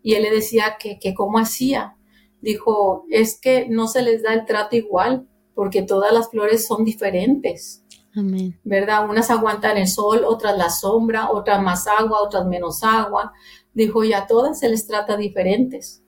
Y 0.03 0.15
él 0.15 0.23
le 0.23 0.31
decía 0.31 0.77
que, 0.79 0.99
que 0.99 1.15
cómo 1.15 1.39
hacía. 1.39 1.97
Dijo, 2.41 3.05
es 3.11 3.41
que 3.41 3.69
no 3.69 3.89
se 3.89 4.03
les 4.03 4.23
da 4.23 4.33
el 4.33 4.45
trato 4.45 4.77
igual, 4.77 5.29
porque 5.55 5.83
todas 5.83 6.13
las 6.13 6.31
flores 6.31 6.67
son 6.67 6.85
diferentes. 6.85 7.85
Amén. 8.15 8.59
¿Verdad? 8.65 9.09
Unas 9.09 9.31
aguantan 9.31 9.77
el 9.77 9.89
sol, 9.89 10.25
otras 10.25 10.57
la 10.57 10.71
sombra, 10.71 11.31
otras 11.31 11.63
más 11.63 11.87
agua, 11.87 12.23
otras 12.23 12.47
menos 12.47 12.83
agua. 12.83 13.33
Dijo, 13.73 14.05
y 14.05 14.13
a 14.13 14.27
todas 14.27 14.61
se 14.61 14.69
les 14.69 14.87
trata 14.87 15.17
diferentes. 15.17 16.03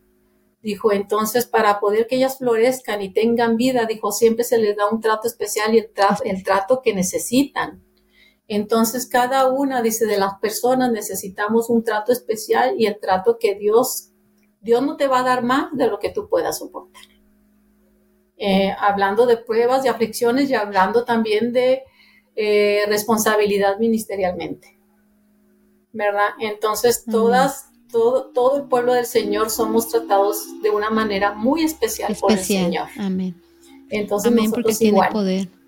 Dijo, 0.63 0.93
entonces, 0.93 1.47
para 1.47 1.81
poder 1.81 2.07
que 2.07 2.17
ellas 2.17 2.39
florezcan 2.39 3.01
y 3.01 3.13
tengan 3.13 3.57
vida, 3.57 3.87
dijo, 3.87 4.13
siempre 4.13 4.45
se 4.45 4.59
les 4.59 4.77
da 4.77 4.89
un 4.89 5.01
trato 5.01 5.27
especial 5.27 5.75
y 5.75 5.79
el, 5.79 5.91
el 6.25 6.45
trato 6.45 6.81
que 6.83 6.95
necesitan. 6.95 7.83
Entonces, 8.53 9.07
cada 9.07 9.49
una, 9.49 9.81
dice, 9.81 10.07
de 10.07 10.19
las 10.19 10.41
personas 10.41 10.91
necesitamos 10.91 11.71
un 11.71 11.85
trato 11.85 12.11
especial 12.11 12.75
y 12.77 12.87
el 12.87 12.99
trato 12.99 13.39
que 13.39 13.55
Dios, 13.55 14.09
Dios 14.61 14.83
no 14.83 14.97
te 14.97 15.07
va 15.07 15.21
a 15.21 15.23
dar 15.23 15.45
más 15.45 15.69
de 15.73 15.87
lo 15.87 16.01
que 16.01 16.11
tú 16.11 16.29
puedas 16.29 16.59
soportar. 16.59 17.05
Eh, 18.37 18.75
hablando 18.77 19.27
de 19.27 19.37
pruebas, 19.37 19.85
de 19.85 19.89
aflicciones 19.89 20.51
y 20.51 20.55
hablando 20.55 21.05
también 21.05 21.53
de 21.53 21.85
eh, 22.35 22.87
responsabilidad 22.89 23.79
ministerialmente. 23.79 24.77
¿Verdad? 25.93 26.31
Entonces, 26.41 27.05
todas, 27.09 27.71
todo, 27.89 28.33
todo 28.33 28.57
el 28.57 28.65
pueblo 28.65 28.95
del 28.95 29.07
Señor 29.07 29.51
somos 29.51 29.91
tratados 29.91 30.61
de 30.61 30.71
una 30.71 30.91
manera 30.91 31.35
muy 31.35 31.63
especial, 31.63 32.17
por 32.21 32.33
el 32.33 32.41
Señor. 32.41 32.89
Amén. 32.99 33.41
Entonces, 33.91 34.33
Amén, 34.33 34.51
porque 34.51 34.75
tiene 34.75 35.01
poder. 35.13 35.60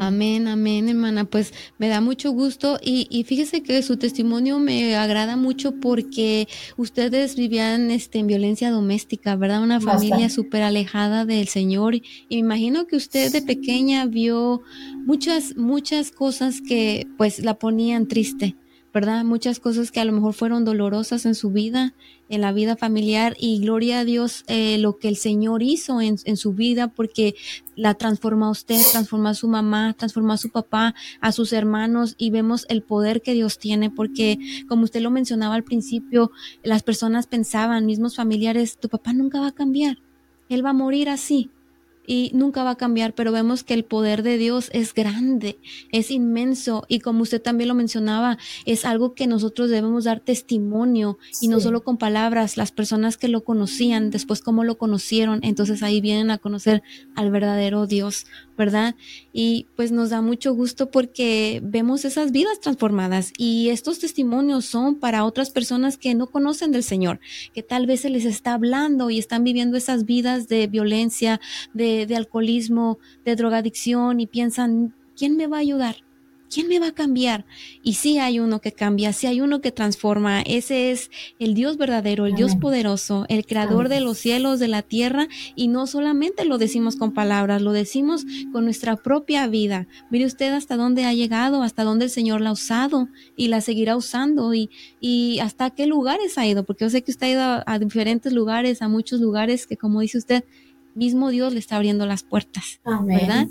Amén. 0.00 0.46
Amén, 0.48 0.88
hermana. 0.88 1.24
Pues 1.24 1.52
me 1.78 1.88
da 1.88 2.00
mucho 2.00 2.30
gusto 2.32 2.78
y, 2.82 3.24
fíjese 3.24 3.62
que 3.62 3.82
su 3.82 3.96
testimonio 3.96 4.58
me 4.58 4.96
agrada 4.96 5.36
mucho 5.36 5.72
porque 5.80 6.48
ustedes 6.76 7.36
vivían 7.36 7.90
este, 7.90 8.18
en 8.18 8.26
violencia 8.26 8.70
doméstica, 8.70 9.36
¿verdad? 9.36 9.62
Una 9.62 9.80
familia 9.80 10.28
súper 10.28 10.62
alejada 10.62 11.24
del 11.24 11.48
Señor 11.48 11.94
y 11.94 12.02
me 12.30 12.36
imagino 12.36 12.86
que 12.86 12.96
usted 12.96 13.32
de 13.32 13.42
pequeña 13.42 14.06
vio 14.06 14.62
muchas, 15.04 15.56
muchas 15.56 16.10
cosas 16.10 16.60
que 16.60 17.06
pues 17.16 17.40
la 17.40 17.54
ponían 17.54 18.06
triste. 18.06 18.56
¿Verdad? 18.96 19.24
Muchas 19.24 19.60
cosas 19.60 19.92
que 19.92 20.00
a 20.00 20.06
lo 20.06 20.12
mejor 20.12 20.32
fueron 20.32 20.64
dolorosas 20.64 21.26
en 21.26 21.34
su 21.34 21.50
vida, 21.50 21.92
en 22.30 22.40
la 22.40 22.50
vida 22.54 22.76
familiar 22.76 23.36
y 23.38 23.60
gloria 23.60 23.98
a 23.98 24.04
Dios 24.06 24.42
eh, 24.46 24.78
lo 24.78 24.96
que 24.96 25.08
el 25.08 25.16
Señor 25.16 25.62
hizo 25.62 26.00
en, 26.00 26.16
su 26.38 26.54
vida 26.54 26.88
porque 26.88 27.34
la 27.74 27.92
transformó 27.92 28.46
a 28.46 28.50
usted, 28.52 28.80
transformó 28.92 29.28
a 29.28 29.34
su 29.34 29.48
mamá, 29.48 29.92
transformó 29.98 30.32
a 30.32 30.38
su 30.38 30.48
papá, 30.48 30.94
a 31.20 31.32
sus 31.32 31.52
hermanos 31.52 32.14
y 32.16 32.30
vemos 32.30 32.64
el 32.70 32.82
poder 32.82 33.20
que 33.20 33.34
Dios 33.34 33.58
tiene 33.58 33.90
porque 33.90 34.38
como 34.66 34.84
usted 34.84 35.02
lo 35.02 35.10
mencionaba 35.10 35.56
al 35.56 35.64
principio, 35.64 36.30
las 36.62 36.82
personas 36.82 37.26
pensaban, 37.26 37.84
mismos 37.84 38.16
familiares, 38.16 38.78
tu 38.78 38.88
papá 38.88 39.12
nunca 39.12 39.40
va 39.40 39.48
a 39.48 39.52
cambiar, 39.52 39.98
él 40.48 40.64
va 40.64 40.70
a 40.70 40.72
morir 40.72 41.10
así. 41.10 41.50
Y 42.06 42.30
nunca 42.34 42.62
va 42.64 42.70
a 42.70 42.76
cambiar, 42.76 43.14
pero 43.14 43.32
vemos 43.32 43.64
que 43.64 43.74
el 43.74 43.84
poder 43.84 44.22
de 44.22 44.38
Dios 44.38 44.70
es 44.72 44.94
grande, 44.94 45.58
es 45.92 46.10
inmenso 46.10 46.84
y 46.88 47.00
como 47.00 47.22
usted 47.22 47.42
también 47.42 47.68
lo 47.68 47.74
mencionaba, 47.74 48.38
es 48.64 48.84
algo 48.84 49.14
que 49.14 49.26
nosotros 49.26 49.70
debemos 49.70 50.04
dar 50.04 50.20
testimonio 50.20 51.18
y 51.40 51.48
no 51.48 51.60
solo 51.60 51.82
con 51.82 51.96
palabras, 51.98 52.56
las 52.56 52.72
personas 52.72 53.16
que 53.16 53.28
lo 53.28 53.44
conocían, 53.44 54.10
después 54.10 54.40
cómo 54.40 54.64
lo 54.64 54.78
conocieron, 54.78 55.40
entonces 55.42 55.82
ahí 55.82 56.00
vienen 56.00 56.30
a 56.30 56.38
conocer 56.38 56.82
al 57.14 57.30
verdadero 57.30 57.86
Dios, 57.86 58.26
¿verdad? 58.56 58.94
Y 59.38 59.66
pues 59.76 59.92
nos 59.92 60.08
da 60.08 60.22
mucho 60.22 60.54
gusto 60.54 60.90
porque 60.90 61.60
vemos 61.62 62.06
esas 62.06 62.32
vidas 62.32 62.58
transformadas 62.58 63.34
y 63.36 63.68
estos 63.68 63.98
testimonios 63.98 64.64
son 64.64 64.94
para 64.94 65.26
otras 65.26 65.50
personas 65.50 65.98
que 65.98 66.14
no 66.14 66.28
conocen 66.28 66.72
del 66.72 66.82
Señor, 66.82 67.20
que 67.52 67.62
tal 67.62 67.86
vez 67.86 68.00
se 68.00 68.08
les 68.08 68.24
está 68.24 68.54
hablando 68.54 69.10
y 69.10 69.18
están 69.18 69.44
viviendo 69.44 69.76
esas 69.76 70.06
vidas 70.06 70.48
de 70.48 70.68
violencia, 70.68 71.38
de, 71.74 72.08
alcoholismo, 72.16 72.98
de 73.26 73.36
drogadicción 73.36 74.20
y 74.20 74.26
piensan, 74.26 74.94
¿quién 75.14 75.36
me 75.36 75.48
va 75.48 75.58
a 75.58 75.60
ayudar? 75.60 76.05
¿Quién 76.52 76.68
me 76.68 76.78
va 76.78 76.88
a 76.88 76.92
cambiar? 76.92 77.44
Y 77.82 77.94
sí 77.94 78.18
hay 78.18 78.38
uno 78.40 78.60
que 78.60 78.72
cambia, 78.72 79.12
sí 79.12 79.26
hay 79.26 79.40
uno 79.40 79.60
que 79.60 79.72
transforma. 79.72 80.42
Ese 80.42 80.90
es 80.90 81.10
el 81.38 81.54
Dios 81.54 81.76
verdadero, 81.76 82.26
el 82.26 82.34
Dios 82.34 82.56
poderoso, 82.56 83.26
el 83.28 83.46
creador 83.46 83.88
de 83.88 84.00
los 84.00 84.18
cielos, 84.18 84.58
de 84.58 84.68
la 84.68 84.82
tierra. 84.82 85.28
Y 85.54 85.68
no 85.68 85.86
solamente 85.86 86.44
lo 86.44 86.58
decimos 86.58 86.96
con 86.96 87.12
palabras, 87.12 87.62
lo 87.62 87.72
decimos 87.72 88.24
con 88.52 88.64
nuestra 88.64 88.96
propia 88.96 89.46
vida. 89.46 89.86
Mire 90.10 90.26
usted 90.26 90.52
hasta 90.52 90.76
dónde 90.76 91.04
ha 91.04 91.12
llegado, 91.12 91.62
hasta 91.62 91.84
dónde 91.84 92.06
el 92.06 92.10
Señor 92.10 92.40
la 92.40 92.50
ha 92.50 92.52
usado 92.52 93.08
y 93.36 93.48
la 93.48 93.60
seguirá 93.60 93.96
usando 93.96 94.54
y, 94.54 94.70
y 95.00 95.38
hasta 95.40 95.70
qué 95.70 95.86
lugares 95.86 96.38
ha 96.38 96.46
ido, 96.46 96.64
porque 96.64 96.84
yo 96.84 96.90
sé 96.90 97.02
que 97.02 97.10
usted 97.10 97.26
ha 97.26 97.30
ido 97.30 97.42
a, 97.42 97.64
a 97.66 97.78
diferentes 97.78 98.32
lugares, 98.32 98.82
a 98.82 98.88
muchos 98.88 99.20
lugares 99.20 99.66
que 99.66 99.76
como 99.76 100.00
dice 100.00 100.18
usted, 100.18 100.44
mismo 100.96 101.30
Dios 101.30 101.52
le 101.52 101.60
está 101.60 101.76
abriendo 101.76 102.06
las 102.06 102.22
puertas, 102.22 102.80
¿verdad? 103.04 103.46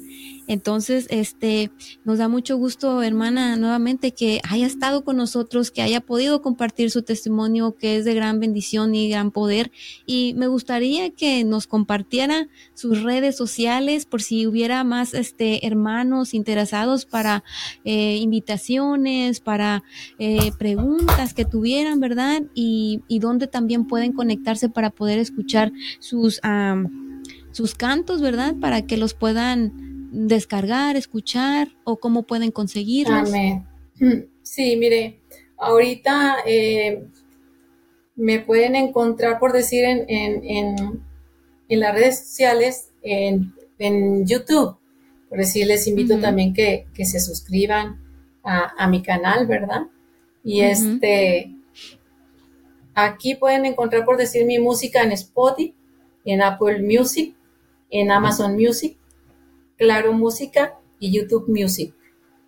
Entonces, 0.48 1.08
este, 1.10 1.72
nos 2.04 2.18
da 2.20 2.28
mucho 2.28 2.58
gusto, 2.58 3.02
hermana, 3.02 3.56
nuevamente 3.56 4.12
que 4.12 4.42
haya 4.48 4.68
estado 4.68 5.04
con 5.04 5.18
nosotros, 5.18 5.72
que 5.72 5.82
haya 5.82 6.02
podido 6.02 6.42
compartir 6.42 6.92
su 6.92 7.02
testimonio, 7.02 7.76
que 7.76 7.98
es 7.98 8.06
de 8.06 8.14
gran 8.14 8.40
bendición 8.40 8.94
y 8.94 9.10
gran 9.10 9.32
poder. 9.32 9.72
Y 10.06 10.34
me 10.36 10.48
gustaría 10.48 11.12
que 11.12 11.44
nos 11.44 11.66
compartiera 11.68 12.48
sus 12.74 13.02
redes 13.02 13.36
sociales 13.38 14.06
por 14.06 14.22
si 14.22 14.46
hubiera 14.46 14.84
más, 14.84 15.14
este, 15.14 15.66
hermanos 15.66 16.34
interesados 16.34 17.06
para 17.06 17.44
eh, 17.84 18.18
invitaciones, 18.18 19.40
para 19.40 19.84
eh, 20.20 20.52
preguntas 20.58 21.34
que 21.34 21.46
tuvieran, 21.46 22.00
¿verdad? 22.00 22.44
Y, 22.54 23.02
y 23.08 23.20
donde 23.20 23.48
también 23.48 23.86
pueden 23.86 24.14
conectarse 24.14 24.70
para 24.70 24.90
poder 24.90 25.20
escuchar 25.20 25.72
sus 26.00 26.40
sus 27.56 27.74
cantos, 27.74 28.22
¿verdad? 28.22 28.54
Para 28.60 28.82
que 28.82 28.98
los 28.98 29.14
puedan 29.14 29.72
descargar, 30.12 30.98
escuchar 30.98 31.70
o 31.86 31.96
cómo 31.98 32.24
pueden 32.24 32.52
conseguirlos. 32.52 33.30
Amén. 33.30 33.66
Sí, 34.42 34.76
mire, 34.76 35.22
ahorita 35.58 36.40
eh, 36.46 37.06
me 38.18 38.42
pueden 38.42 38.76
encontrar, 38.76 39.40
por 39.40 39.54
decir, 39.54 39.86
en, 39.86 40.06
en, 40.10 41.02
en, 41.70 41.80
las 41.80 41.96
redes 41.96 42.20
sociales, 42.28 42.90
en, 43.02 43.54
YouTube. 44.26 44.78
Por 45.30 45.38
decir, 45.38 45.66
les 45.66 45.88
invito 45.88 46.20
también 46.20 46.54
que, 46.54 46.88
que, 46.94 47.06
se 47.06 47.22
suscriban 47.22 48.02
a, 48.44 48.74
a, 48.78 48.88
mi 48.90 49.02
canal, 49.02 49.48
¿verdad? 49.48 49.84
Y 50.44 50.60
este, 50.60 51.56
aquí 52.94 53.36
pueden 53.36 53.66
encontrar, 53.66 54.04
por 54.04 54.18
decir, 54.18 54.46
mi 54.46 54.60
música 54.60 55.04
en 55.04 55.14
Spotify, 55.14 55.74
en 56.26 56.42
Apple 56.42 56.82
Music, 56.82 57.34
en 57.90 58.12
Amazon 58.12 58.56
Music, 58.56 58.98
Claro 59.78 60.14
Música 60.14 60.80
y 61.00 61.12
YouTube 61.12 61.48
Music. 61.48 61.94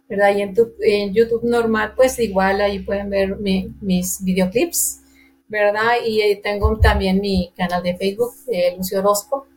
¿verdad? 0.09 0.35
Y 0.35 0.41
en, 0.41 1.13
YouTube 1.13 1.43
normal, 1.43 1.93
pues 1.95 2.17
igual 2.19 2.61
ahí 2.61 2.79
pueden 2.79 3.09
ver 3.09 3.37
mis 3.81 4.23
videoclips, 4.23 5.01
¿verdad? 5.47 5.95
Y 6.05 6.35
tengo 6.41 6.79
también 6.79 7.19
mi 7.19 7.51
canal 7.55 7.83
de 7.83 7.97
Facebook, 7.97 8.33
eh, 8.47 8.73
Lucio 8.77 8.99
Orozco, 8.99 9.47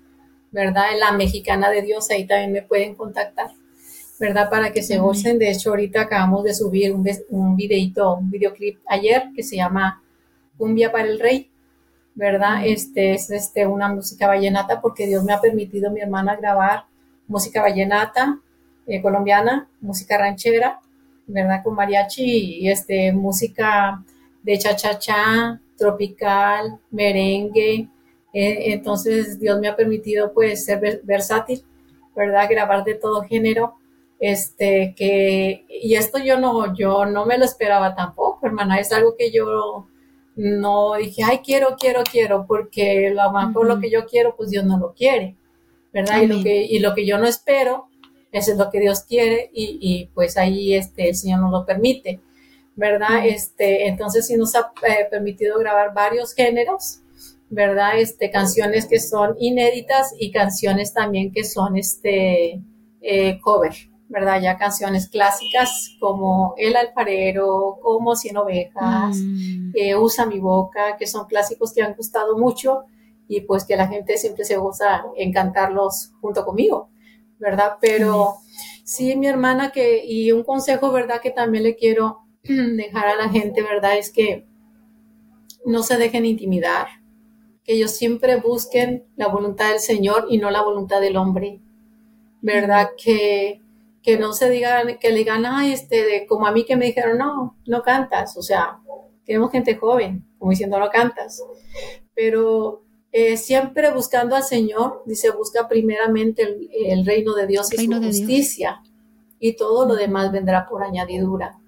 ¿verdad? 0.51 0.93
En 0.93 1.01
la 1.01 1.13
Mexicana 1.13 1.71
de 1.71 1.83
Dios, 1.83 2.11
ahí 2.11 2.27
también 2.27 2.53
me 2.53 2.63
pueden 2.63 2.95
contactar, 2.95 3.51
¿verdad? 4.19 4.51
Para 4.51 4.73
que 4.73 4.83
se 4.83 4.99
gocen. 4.99 5.39
De 5.39 5.51
hecho, 5.51 5.71
ahorita 5.71 6.03
acabamos 6.03 6.45
de 6.45 6.55
subir 6.55 6.93
un, 6.93 7.09
un 7.29 7.57
videito, 7.57 8.17
un 8.17 8.31
videoclip 8.31 8.81
ayer 8.87 9.31
que 9.35 9.43
se 9.45 9.57
llama 9.57 10.03
Cumbia 10.59 10.91
para 10.91 11.09
el 11.09 11.21
Rey, 11.21 11.50
¿verdad? 12.15 12.67
Este 12.67 13.15
es 13.15 13.31
este, 13.31 13.67
una 13.67 13.89
música 13.89 14.27
vallenata 14.27 14.81
porque 14.81 15.07
Dios 15.07 15.25
me 15.25 15.33
ha 15.33 15.41
permitido, 15.41 15.91
mi 15.91 16.01
hermana, 16.01 16.37
grabar 16.37 16.85
música 17.27 17.63
vallenata 17.63 18.41
eh, 18.87 19.01
colombiana, 19.01 19.69
música 19.81 20.19
ranchera, 20.19 20.81
¿verdad? 21.27 21.63
Con 21.63 21.75
mariachi 21.75 22.61
y 22.61 22.69
este, 22.69 23.13
música 23.13 24.03
de 24.43 24.59
cha-cha-cha, 24.59 25.61
tropical, 25.77 26.79
merengue. 26.91 27.89
Eh, 28.33 28.73
entonces 28.73 29.39
Dios 29.39 29.61
me 29.61 29.69
ha 29.69 29.77
permitido 29.77 30.33
pues 30.33 30.65
ser 30.65 31.01
versátil, 31.05 31.65
¿verdad? 32.17 32.49
Grabar 32.51 32.85
de 32.85 32.95
todo 32.95 33.23
género. 33.23 33.77
Este, 34.19 34.95
que, 34.97 35.65
y 35.69 35.95
esto 35.95 36.19
yo 36.19 36.39
no, 36.39 36.75
yo 36.77 37.07
no 37.07 37.25
me 37.25 37.39
lo 37.39 37.45
esperaba 37.47 37.95
tampoco, 37.95 38.47
hermana, 38.47 38.79
es 38.79 38.93
algo 38.93 39.17
que 39.17 39.31
yo 39.31 39.87
no 40.37 40.95
dije, 40.95 41.23
ay, 41.25 41.39
quiero, 41.45 41.77
quiero, 41.79 42.03
quiero, 42.05 42.47
porque 42.47 43.11
lo 43.11 43.31
más 43.33 43.53
por 43.53 43.67
lo 43.67 43.81
que 43.81 43.91
yo 43.91 44.07
quiero, 44.07 44.37
pues 44.37 44.51
Dios 44.51 44.65
no 44.65 44.79
lo 44.79 44.95
quiere, 44.95 45.37
¿verdad? 45.93 46.23
Y 46.23 46.27
lo, 46.27 46.43
que, 46.43 46.63
y 46.63 46.79
lo 46.79 46.95
que 46.95 47.07
yo 47.07 47.19
no 47.19 47.27
espero, 47.27 47.89
eso 48.33 48.53
es 48.53 48.59
lo 48.59 48.71
que 48.71 48.81
Dios 48.81 49.01
quiere 49.01 49.51
y, 49.53 49.79
y 49.81 50.07
pues 50.15 50.37
ahí 50.37 50.75
este, 50.75 51.09
el 51.09 51.17
Señor 51.17 51.41
nos 51.41 51.51
lo 51.51 51.67
permite, 51.67 52.21
¿verdad? 52.77 53.27
Este, 53.27 53.89
entonces 53.89 54.27
sí 54.27 54.37
nos 54.37 54.55
ha 54.55 54.73
eh, 54.87 55.07
permitido 55.11 55.59
grabar 55.59 55.93
varios 55.93 56.35
géneros, 56.35 57.01
¿verdad? 57.49 57.99
Este, 57.99 58.31
canciones 58.31 58.87
que 58.87 59.01
son 59.01 59.37
inéditas 59.39 60.15
y 60.19 60.31
canciones 60.31 60.95
también 60.95 61.33
que 61.33 61.45
son 61.45 61.77
este, 61.77 62.63
eh, 63.03 63.41
cover, 63.41 63.75
¿verdad? 64.11 64.43
Ya 64.43 64.59
canciones 64.59 65.09
clásicas 65.09 65.97
como 66.01 66.55
El 66.59 66.77
alfarero, 66.77 67.79
como 67.81 68.17
Cien 68.17 68.37
ovejas, 68.37 69.17
mm. 69.17 69.71
eh, 69.75 69.97
Usa 69.97 70.27
mi 70.27 70.41
boca, 70.41 70.97
que 70.99 71.07
son 71.07 71.27
clásicos 71.27 71.73
que 71.73 71.83
han 71.83 71.95
gustado 71.95 72.37
mucho 72.37 72.83
y 73.29 73.43
pues 73.43 73.65
que 73.65 73.77
la 73.77 73.87
gente 73.87 74.19
siempre 74.19 74.45
se 74.45 74.57
goza 74.57 75.05
en 75.17 75.33
cantarlos 75.33 76.13
junto 76.21 76.45
conmigo, 76.45 76.91
¿verdad? 77.39 77.75
Pero 77.81 78.35
sí, 78.85 79.15
mi 79.15 79.29
hermana, 79.29 79.71
que, 79.71 80.05
y 80.05 80.33
un 80.33 80.43
consejo, 80.43 80.91
¿verdad? 80.91 81.21
Que 81.23 81.31
también 81.31 81.63
le 81.63 81.77
quiero 81.77 82.25
dejar 82.43 83.07
a 83.07 83.17
la 83.17 83.29
gente, 83.29 83.63
¿verdad? 83.63 83.97
Es 83.97 84.11
que 84.11 84.49
no 85.65 85.85
se 85.85 85.97
dejen 85.99 86.27
intimidar, 86.27 86.89
que 87.63 87.75
ellos 87.75 87.93
siempre 87.93 88.41
busquen 88.41 89.05
la 89.15 89.29
voluntad 89.29 89.71
del 89.71 89.79
Señor 89.79 90.27
y 90.29 90.39
no 90.39 90.51
la 90.51 90.63
voluntad 90.63 91.01
del 91.01 91.17
hombre, 91.17 91.61
¿verdad? 92.41 92.91
Que 93.01 93.60
que 94.03 94.19
no 94.19 94.33
se 94.33 94.51
digan, 94.51 94.99
que 94.99 95.11
le 95.11 95.19
digan, 95.19 95.45
ay, 95.47 95.73
este, 95.73 96.27
como 96.27 96.47
a 96.47 96.53
mí 96.53 96.65
que 96.65 96.77
me 96.77 96.87
dijeron, 96.87 97.19
no, 97.19 97.59
no 97.67 97.83
cantas, 97.83 98.37
o 98.37 98.43
sea, 98.43 98.81
tenemos 99.25 99.51
gente 99.51 99.77
joven, 99.77 100.27
como 100.39 100.51
diciendo, 100.51 100.79
no 100.79 100.89
cantas, 100.91 101.43
pero 102.15 102.83
eh, 103.13 103.37
siempre 103.37 103.93
buscando 103.93 104.37
al 104.37 104.45
Señor, 104.45 105.03
dice, 105.05 105.31
busca 105.31 105.69
primeramente 105.69 106.57
el, 106.87 107.05
reino 107.05 107.35
de 107.35 107.47
Dios 107.47 107.73
y 107.73 107.85
su 107.85 107.93
justicia, 107.93 108.83
y 109.39 109.57
todo 109.57 109.87
lo 109.87 109.95
demás 109.95 110.33
vendrá 110.33 110.67
por 110.69 110.83
añadidura. 110.83 111.59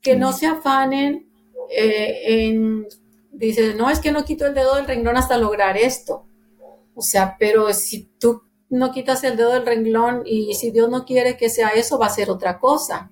Que 0.00 0.14
no 0.14 0.32
se 0.32 0.46
afanen 0.46 1.28
eh, 1.70 2.46
en, 2.46 2.86
dice, 3.32 3.74
no, 3.74 3.90
es 3.90 4.00
que 4.00 4.12
no 4.12 4.24
quito 4.24 4.46
el 4.46 4.54
dedo 4.54 4.76
del 4.76 4.86
renglón 4.86 5.16
hasta 5.16 5.38
lograr 5.38 5.76
esto. 5.76 6.26
O 6.94 7.02
sea, 7.02 7.36
pero 7.38 7.72
si 7.72 8.04
tú 8.18 8.42
no 8.68 8.92
quitas 8.92 9.22
el 9.24 9.36
dedo 9.36 9.52
del 9.52 9.66
renglón 9.66 10.22
y 10.24 10.54
si 10.54 10.70
Dios 10.70 10.88
no 10.88 11.04
quiere 11.04 11.36
que 11.36 11.50
sea 11.50 11.68
eso, 11.68 11.98
va 11.98 12.06
a 12.06 12.10
ser 12.10 12.30
otra 12.30 12.58
cosa. 12.58 13.10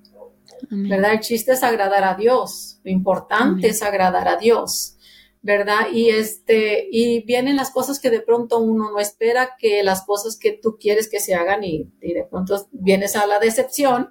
¿Verdad? 0.71 1.13
El 1.13 1.21
chiste 1.21 1.53
es 1.53 1.63
agradar 1.63 2.05
a 2.05 2.15
Dios. 2.15 2.81
Lo 2.85 2.91
importante 2.91 3.69
es 3.69 3.83
agradar 3.83 4.29
a 4.29 4.37
Dios. 4.37 4.97
¿Verdad? 5.43 5.89
Y 5.93 6.09
este, 6.09 6.89
y 6.91 7.23
vienen 7.25 7.57
las 7.57 7.71
cosas 7.71 8.01
que 8.01 8.09
de 8.09 8.23
pronto 8.23 8.61
uno 8.61 8.91
no 8.91 8.99
espera 8.99 9.51
que 9.59 9.83
las 9.83 10.07
cosas 10.07 10.39
que 10.39 10.53
tú 10.53 10.79
quieres 10.81 11.11
que 11.11 11.21
se 11.21 11.35
hagan 11.35 11.63
y, 11.63 11.91
de 12.01 12.27
pronto 12.31 12.67
vienes 12.73 13.15
a 13.15 13.27
la 13.27 13.39
decepción 13.39 14.09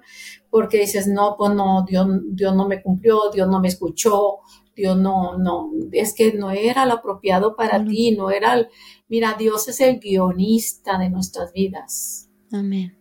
porque 0.48 0.78
dices, 0.78 1.08
no, 1.08 1.34
pues 1.36 1.52
no, 1.52 1.84
Dios, 1.88 2.06
Dios 2.28 2.54
no 2.54 2.68
me 2.68 2.80
cumplió, 2.80 3.30
Dios 3.32 3.48
no 3.48 3.58
me 3.58 3.66
escuchó, 3.66 4.38
Dios 4.76 4.96
no, 4.96 5.38
no, 5.38 5.70
es 5.92 6.14
que 6.14 6.32
no 6.32 6.50
era 6.50 6.86
lo 6.86 6.94
apropiado 6.94 7.54
para 7.56 7.84
ti, 7.84 8.12
no 8.12 8.30
era, 8.30 8.54
el, 8.54 8.68
mira, 9.08 9.36
Dios 9.38 9.68
es 9.68 9.80
el 9.80 10.00
guionista 10.00 10.98
de 10.98 11.10
nuestras 11.10 11.52
vidas. 11.52 12.28
Amén. 12.52 12.96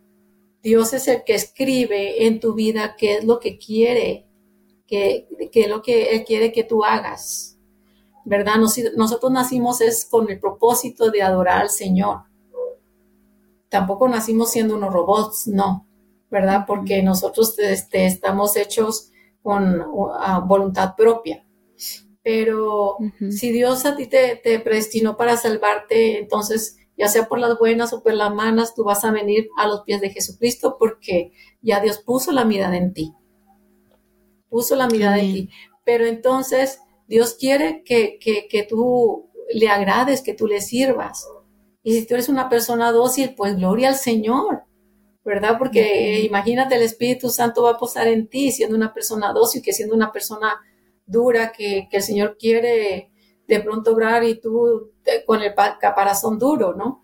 Dios 0.62 0.94
es 0.94 1.08
el 1.10 1.24
que 1.26 1.36
escribe 1.36 2.26
en 2.26 2.40
tu 2.40 2.54
vida 2.54 2.96
qué 2.98 3.16
es 3.18 3.26
lo 3.26 3.40
que 3.40 3.58
quiere, 3.58 4.28
qué, 4.88 5.28
es 5.54 5.68
lo 5.68 5.82
que 5.82 6.16
Él 6.16 6.24
quiere 6.24 6.54
que 6.54 6.64
tú 6.64 6.86
hagas. 6.86 7.58
¿Verdad? 8.26 8.56
nosotros 8.96 9.32
nacimos 9.34 9.82
es 9.82 10.06
con 10.06 10.32
el 10.32 10.40
propósito 10.40 11.12
de 11.12 11.22
adorar 11.22 11.64
al 11.64 11.70
Señor. 11.70 12.22
tampoco 13.68 14.08
nacimos 14.08 14.52
siendo 14.52 14.76
unos 14.76 14.94
robots, 14.94 15.48
no, 15.48 15.86
¿verdad? 16.32 16.64
Porque 16.66 17.04
nosotros 17.04 17.60
este, 17.60 18.06
estamos 18.06 18.56
hechos 18.56 19.12
con 19.42 19.84
voluntad 20.46 20.96
propia. 20.96 21.46
Pero 22.24 22.98
si 23.30 23.52
Dios 23.52 23.86
a 23.86 23.96
ti 23.96 24.08
te, 24.08 24.40
te 24.42 24.60
predestinó 24.60 25.18
para 25.18 25.36
salvarte, 25.36 26.20
entonces 26.20 26.78
ya 26.98 27.08
sea 27.08 27.28
por 27.28 27.40
las 27.40 27.58
buenas 27.58 27.92
o 27.94 28.02
por 28.02 28.14
las 28.14 28.34
malas, 28.34 28.76
tú 28.76 28.84
vas 28.84 29.04
a 29.04 29.12
venir 29.12 29.50
a 29.58 29.68
los 29.68 29.82
pies 29.82 30.00
de 30.00 30.10
Jesucristo 30.10 30.78
porque 30.80 31.32
ya 31.62 31.82
Dios 31.82 32.00
puso 32.00 32.32
la 32.32 32.46
mirada 32.46 32.78
en 32.78 32.94
ti. 32.94 33.14
Puso 34.50 34.76
la 34.76 34.88
mirada 34.88 35.20
en 35.20 35.34
ti. 35.34 35.50
Pero 35.84 36.06
entonces 36.06 36.80
Dios 37.08 37.36
quiere 37.38 37.84
que, 37.84 38.18
que, 38.20 38.48
que 38.48 38.64
tú 38.64 39.30
le 39.54 39.70
agrades, 39.70 40.22
que 40.22 40.34
tú 40.34 40.48
le 40.48 40.62
sirvas. 40.62 41.28
Y 41.82 41.94
si 41.94 42.08
tú 42.08 42.14
eres 42.14 42.30
una 42.30 42.48
persona 42.48 42.92
dócil, 42.92 43.36
pues 43.36 43.58
gloria 43.58 43.90
al 43.90 43.96
Señor, 43.96 44.64
¿verdad? 45.26 45.58
Porque 45.58 46.22
imagínate, 46.22 46.76
el 46.76 46.84
Espíritu 46.84 47.30
Santo 47.30 47.64
va 47.64 47.72
a 47.72 47.78
posar 47.78 48.08
en 48.08 48.28
ti 48.28 48.52
siendo 48.52 48.76
una 48.76 48.94
persona 48.94 49.34
dócil, 49.34 49.62
que 49.62 49.74
siendo 49.74 49.96
una 49.96 50.12
persona 50.12 50.62
dura, 51.06 51.52
que, 51.52 51.88
que 51.90 51.98
el 51.98 52.04
Señor 52.04 52.38
quiere 52.38 53.12
de 53.48 53.60
pronto 53.60 53.94
obrar 53.94 54.24
y 54.24 54.40
tú 54.40 54.92
con 55.26 55.42
el 55.42 55.54
caparazón 55.80 56.40
duro, 56.40 56.74
¿no? 56.74 57.04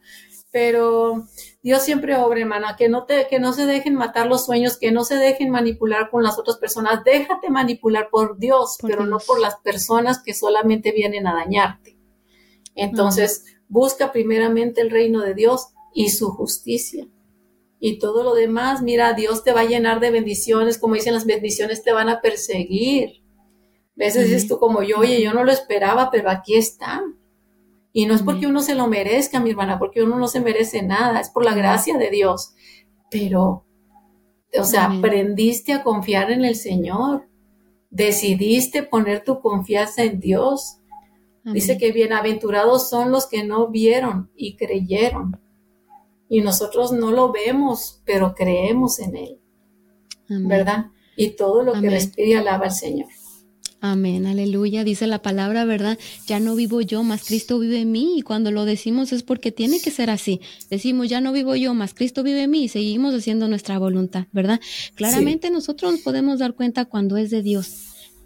Pero 0.52 1.28
Dios 1.62 1.84
siempre 1.84 2.18
obra, 2.18 2.40
hermana, 2.40 2.76
que 2.76 2.90
no 2.90 3.06
te, 3.06 3.28
que 3.28 3.40
no 3.40 3.54
se 3.54 3.68
dejen 3.68 3.94
matar 3.94 4.26
los 4.26 4.46
sueños, 4.46 4.78
que 4.78 4.92
no 4.92 5.04
se 5.04 5.16
dejen 5.16 5.52
manipular 5.52 6.10
con 6.10 6.24
las 6.24 6.40
otras 6.40 6.58
personas. 6.58 7.04
Déjate 7.04 7.52
manipular 7.52 8.10
por 8.10 8.40
Dios, 8.40 8.78
pero 8.82 9.06
no 9.06 9.20
por 9.20 9.40
las 9.40 9.58
personas 9.58 10.24
que 10.24 10.34
solamente 10.34 10.92
vienen 10.92 11.28
a 11.28 11.36
dañarte. 11.36 11.98
Entonces, 12.74 13.46
busca 13.68 14.12
primeramente 14.12 14.82
el 14.82 14.90
reino 14.90 15.22
de 15.22 15.36
Dios 15.36 15.68
y 15.94 16.10
su 16.10 16.32
justicia. 16.32 17.08
Y 17.80 18.00
todo 18.00 18.24
lo 18.24 18.34
demás, 18.34 18.82
mira, 18.82 19.14
Dios 19.14 19.44
te 19.44 19.54
va 19.54 19.62
a 19.62 19.66
llenar 19.66 20.00
de 20.00 20.12
bendiciones, 20.12 20.78
como 20.80 20.96
dicen 20.96 21.14
las 21.14 21.26
bendiciones 21.26 21.84
te 21.84 21.94
van 21.94 22.10
a 22.10 22.22
perseguir. 22.22 23.19
Veces 24.00 24.30
dices 24.30 24.48
tú 24.48 24.60
como 24.60 24.82
yo, 24.82 25.00
oye, 25.00 25.22
yo 25.22 25.34
no 25.34 25.44
lo 25.44 25.52
esperaba, 25.52 26.10
pero 26.10 26.30
aquí 26.30 26.56
está. 26.56 27.04
Y 27.92 28.06
no 28.06 28.16
es 28.16 28.22
porque 28.22 28.48
uno 28.48 28.62
se 28.62 28.74
lo 28.74 28.88
merezca, 28.88 29.42
mi 29.42 29.50
hermana, 29.50 29.78
porque 29.78 30.02
uno 30.02 30.18
no 30.18 30.30
se 30.30 30.40
merece 30.40 30.82
nada, 30.82 31.20
es 31.20 31.30
por 31.30 31.44
la 31.44 31.54
gracia 31.54 31.98
de 31.98 32.10
Dios. 32.10 32.54
Pero, 33.12 33.66
o 34.58 34.64
sea, 34.64 34.86
aprendiste 34.86 35.74
a 35.74 35.84
confiar 35.84 36.32
en 36.32 36.46
el 36.46 36.56
Señor, 36.56 37.28
decidiste 37.90 38.84
poner 38.84 39.26
tu 39.26 39.42
confianza 39.42 40.04
en 40.04 40.22
Dios. 40.22 40.78
Dice 41.44 41.78
que 41.78 41.92
bienaventurados 41.92 42.90
son 42.90 43.12
los 43.12 43.28
que 43.28 43.44
no 43.44 43.68
vieron 43.68 44.32
y 44.34 44.56
creyeron. 44.56 45.42
Y 46.30 46.40
nosotros 46.40 46.94
no 46.94 47.12
lo 47.12 47.34
vemos, 47.34 48.02
pero 48.06 48.34
creemos 48.34 49.00
en 49.00 49.18
Él. 49.18 49.40
¿Verdad? 50.30 50.86
Y 51.18 51.32
todo 51.32 51.64
lo 51.64 51.74
que 51.82 51.90
respira 51.90 52.40
alaba 52.40 52.66
al 52.66 52.72
Señor. 52.72 53.10
Amén, 53.82 54.26
aleluya. 54.26 54.84
Dice 54.84 55.08
la 55.08 55.22
palabra, 55.22 55.64
¿verdad? 55.64 55.98
Ya 56.28 56.42
no 56.42 56.56
vivo 56.56 56.82
yo, 56.82 57.02
más 57.04 57.24
Cristo 57.24 57.60
vive 57.60 57.80
en 57.80 57.92
mí. 57.92 58.18
Y 58.18 58.22
cuando 58.24 58.52
lo 58.52 58.66
decimos 58.66 59.14
es 59.14 59.24
porque 59.24 59.52
tiene 59.52 59.80
que 59.80 59.90
ser 59.90 60.10
así. 60.10 60.42
Decimos, 60.70 61.08
ya 61.08 61.22
no 61.22 61.32
vivo 61.32 61.56
yo, 61.56 61.74
más 61.74 61.94
Cristo 61.94 62.22
vive 62.22 62.44
en 62.44 62.52
mí. 62.52 62.64
Y 62.66 62.68
seguimos 62.68 63.16
haciendo 63.16 63.48
nuestra 63.48 63.80
voluntad, 63.80 64.28
¿verdad? 64.34 64.60
Claramente 64.96 65.50
nosotros 65.50 65.94
nos 65.94 66.02
podemos 66.02 66.40
dar 66.40 66.56
cuenta 66.56 66.86
cuando 66.86 67.16
es 67.16 67.30
de 67.30 67.42
Dios. 67.42 67.86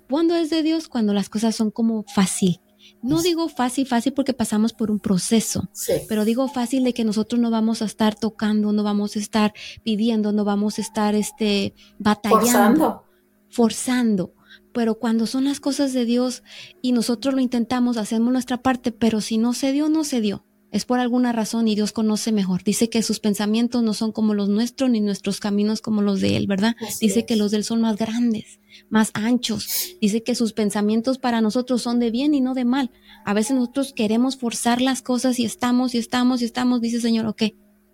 ¿Cuándo 0.09 0.35
es 0.35 0.49
de 0.49 0.63
Dios? 0.63 0.87
Cuando 0.87 1.13
las 1.13 1.29
cosas 1.29 1.55
son 1.55 1.69
como 1.69 2.03
fácil. 2.13 2.59
No 3.01 3.21
digo 3.21 3.47
fácil, 3.47 3.85
fácil 3.85 4.13
porque 4.13 4.33
pasamos 4.33 4.73
por 4.73 4.89
un 4.89 4.99
proceso, 4.99 5.69
pero 6.09 6.25
digo 6.25 6.47
fácil 6.47 6.83
de 6.83 6.93
que 6.93 7.03
nosotros 7.03 7.39
no 7.39 7.49
vamos 7.49 7.81
a 7.81 7.85
estar 7.85 8.15
tocando, 8.15 8.73
no 8.73 8.83
vamos 8.83 9.15
a 9.15 9.19
estar 9.19 9.53
pidiendo, 9.83 10.31
no 10.31 10.43
vamos 10.43 10.79
a 10.79 10.81
estar 10.81 11.15
este, 11.15 11.73
batallando, 11.99 13.05
forzando. 13.49 14.33
forzando 14.33 14.33
pero 14.73 14.95
cuando 14.95 15.27
son 15.27 15.45
las 15.45 15.59
cosas 15.59 15.93
de 15.93 16.05
Dios 16.05 16.43
y 16.81 16.91
nosotros 16.91 17.33
lo 17.33 17.41
intentamos, 17.41 17.97
hacemos 17.97 18.33
nuestra 18.33 18.61
parte, 18.61 18.91
pero 18.91 19.21
si 19.21 19.37
no 19.37 19.53
se 19.53 19.71
dio, 19.71 19.89
no 19.89 20.03
se 20.03 20.19
dio. 20.19 20.45
Es 20.73 20.85
por 20.85 20.99
alguna 20.99 21.31
razón 21.31 21.67
y 21.67 21.75
Dios 21.75 21.91
conoce 21.91 22.31
mejor. 22.31 22.63
Dice 22.63 22.89
que 22.89 23.03
sus 23.03 23.19
pensamientos 23.19 23.83
no 23.83 23.93
son 23.93 24.11
como 24.11 24.33
los 24.33 24.49
nuestros 24.49 24.89
ni 24.89 25.01
nuestros 25.01 25.39
caminos 25.39 25.81
como 25.81 26.01
los 26.01 26.19
de 26.19 26.35
Él, 26.35 26.47
¿verdad? 26.47 26.75
Dice 26.99 27.27
que 27.27 27.35
los 27.35 27.51
de 27.51 27.57
Él 27.57 27.63
son 27.63 27.79
más 27.79 27.95
grandes, 27.95 28.59
más 28.89 29.11
anchos. 29.13 29.95
Dice 30.01 30.23
que 30.23 30.33
sus 30.33 30.53
pensamientos 30.53 31.19
para 31.19 31.41
nosotros 31.41 31.83
son 31.83 31.99
de 31.99 32.09
bien 32.09 32.33
y 32.33 32.41
no 32.41 32.55
de 32.55 32.65
mal. 32.65 32.89
A 33.23 33.35
veces 33.35 33.55
nosotros 33.55 33.93
queremos 33.95 34.35
forzar 34.35 34.81
las 34.81 35.03
cosas 35.03 35.37
y 35.37 35.45
estamos 35.45 35.93
y 35.93 35.99
estamos 35.99 36.41
y 36.41 36.45
estamos. 36.45 36.81
Dice 36.81 36.99
Señor, 36.99 37.27
ok, 37.27 37.43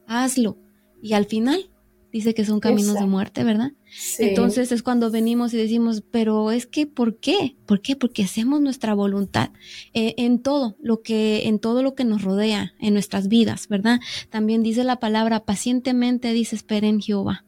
hazlo. 0.08 0.58
Y 1.02 1.14
al 1.14 1.26
final 1.26 1.70
dice 2.12 2.34
que 2.34 2.46
son 2.46 2.60
caminos 2.60 2.96
de 2.96 3.06
muerte, 3.06 3.44
¿verdad? 3.44 3.74
Entonces 4.18 4.72
es 4.72 4.84
cuando 4.84 5.12
venimos 5.12 5.54
y 5.54 5.58
decimos, 5.58 6.04
pero 6.10 6.52
es 6.52 6.66
que, 6.66 6.88
¿por 6.88 7.18
qué? 7.18 7.56
¿Por 7.66 7.82
qué? 7.82 7.96
Porque 7.96 8.24
hacemos 8.24 8.62
nuestra 8.62 8.94
voluntad 8.94 9.52
eh, 9.94 10.16
en 10.18 10.40
todo 10.40 10.76
lo 10.82 11.02
que, 11.02 11.48
en 11.48 11.60
todo 11.60 11.84
lo 11.84 11.96
que 11.96 12.06
nos 12.06 12.24
rodea, 12.24 12.74
en 12.80 12.94
nuestras 12.94 13.28
vidas, 13.28 13.68
¿verdad? 13.68 14.00
También 14.30 14.64
dice 14.64 14.84
la 14.84 15.00
palabra, 15.00 15.46
pacientemente 15.46 16.34
dice, 16.34 16.56
esperen 16.56 16.96
en 16.96 17.02
Jehová, 17.02 17.46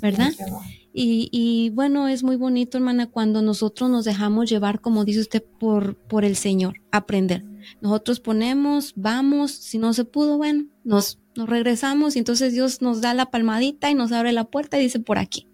¿verdad? 0.00 0.32
Y, 0.96 1.28
y, 1.32 1.70
bueno, 1.70 2.06
es 2.06 2.22
muy 2.22 2.36
bonito, 2.36 2.78
hermana, 2.78 3.08
cuando 3.10 3.42
nosotros 3.42 3.90
nos 3.90 4.04
dejamos 4.04 4.48
llevar, 4.48 4.80
como 4.80 5.04
dice 5.04 5.20
usted, 5.20 5.42
por, 5.58 5.96
por 5.96 6.24
el 6.24 6.36
Señor, 6.36 6.74
aprender. 6.92 7.44
Nosotros 7.80 8.20
ponemos, 8.20 8.92
vamos, 8.94 9.50
si 9.50 9.78
no 9.78 9.92
se 9.92 10.04
pudo, 10.04 10.36
bueno, 10.36 10.66
nos 10.84 11.18
nos 11.36 11.48
regresamos 11.48 12.16
y 12.16 12.20
entonces 12.20 12.52
Dios 12.52 12.82
nos 12.82 13.00
da 13.00 13.14
la 13.14 13.30
palmadita 13.30 13.90
y 13.90 13.94
nos 13.94 14.12
abre 14.12 14.32
la 14.32 14.44
puerta 14.44 14.78
y 14.78 14.82
dice 14.82 15.00
por 15.00 15.18
aquí, 15.18 15.48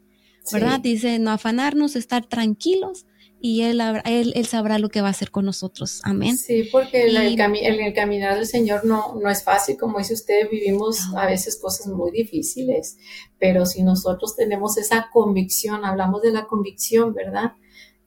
¿verdad? 0.52 0.80
Dice 0.80 1.18
no 1.18 1.30
afanarnos, 1.30 1.96
estar 1.96 2.26
tranquilos 2.26 3.06
y 3.42 3.62
él, 3.62 3.80
él, 4.04 4.32
él, 4.36 4.46
sabrá 4.46 4.78
lo 4.78 4.90
que 4.90 5.00
va 5.00 5.08
a 5.08 5.12
hacer 5.12 5.30
con 5.30 5.46
nosotros. 5.46 6.00
Amén. 6.04 6.36
Sí, 6.36 6.68
porque 6.70 7.04
el, 7.04 7.16
el, 7.16 7.94
caminar 7.94 8.36
del 8.36 8.46
Señor 8.46 8.84
no, 8.84 9.14
no 9.14 9.30
es 9.30 9.42
fácil, 9.42 9.78
como 9.78 9.98
dice 9.98 10.12
usted, 10.12 10.50
vivimos 10.50 11.14
a 11.16 11.24
veces 11.24 11.58
cosas 11.58 11.86
muy 11.86 12.10
difíciles, 12.10 12.98
pero 13.38 13.64
si 13.64 13.82
nosotros 13.82 14.36
tenemos 14.36 14.76
esa 14.76 15.08
convicción, 15.10 15.86
hablamos 15.86 16.20
de 16.20 16.32
la 16.32 16.46
convicción, 16.46 17.14
¿verdad? 17.14 17.52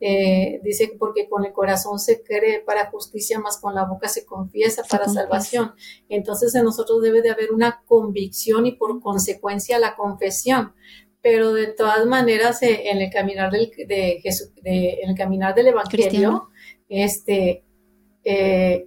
Eh, 0.05 0.59
dice 0.63 0.91
porque 0.99 1.29
con 1.29 1.45
el 1.45 1.53
corazón 1.53 1.97
se 1.97 2.23
cree 2.23 2.59
para 2.59 2.91
justicia, 2.91 3.39
más 3.39 3.57
con 3.57 3.73
la 3.73 3.85
boca 3.85 4.09
se 4.09 4.25
confiesa 4.25 4.83
para 4.83 5.07
salvación. 5.07 5.71
Entonces 6.09 6.53
en 6.55 6.65
nosotros 6.65 7.01
debe 7.01 7.21
de 7.21 7.29
haber 7.29 7.53
una 7.53 7.81
convicción 7.85 8.65
y 8.65 8.73
por 8.73 8.99
consecuencia 8.99 9.79
la 9.79 9.95
confesión. 9.95 10.73
Pero 11.21 11.53
de 11.53 11.67
todas 11.67 12.05
maneras, 12.05 12.61
eh, 12.63 12.89
en 12.89 12.97
el 12.97 13.09
caminar 13.11 13.49
del, 13.49 13.71
de 13.87 14.19
Jesús, 14.21 14.51
en 14.65 15.09
el 15.09 15.15
caminar 15.15 15.55
del 15.55 15.67
Evangelio, 15.67 16.49
este, 16.89 17.63
eh, 18.25 18.85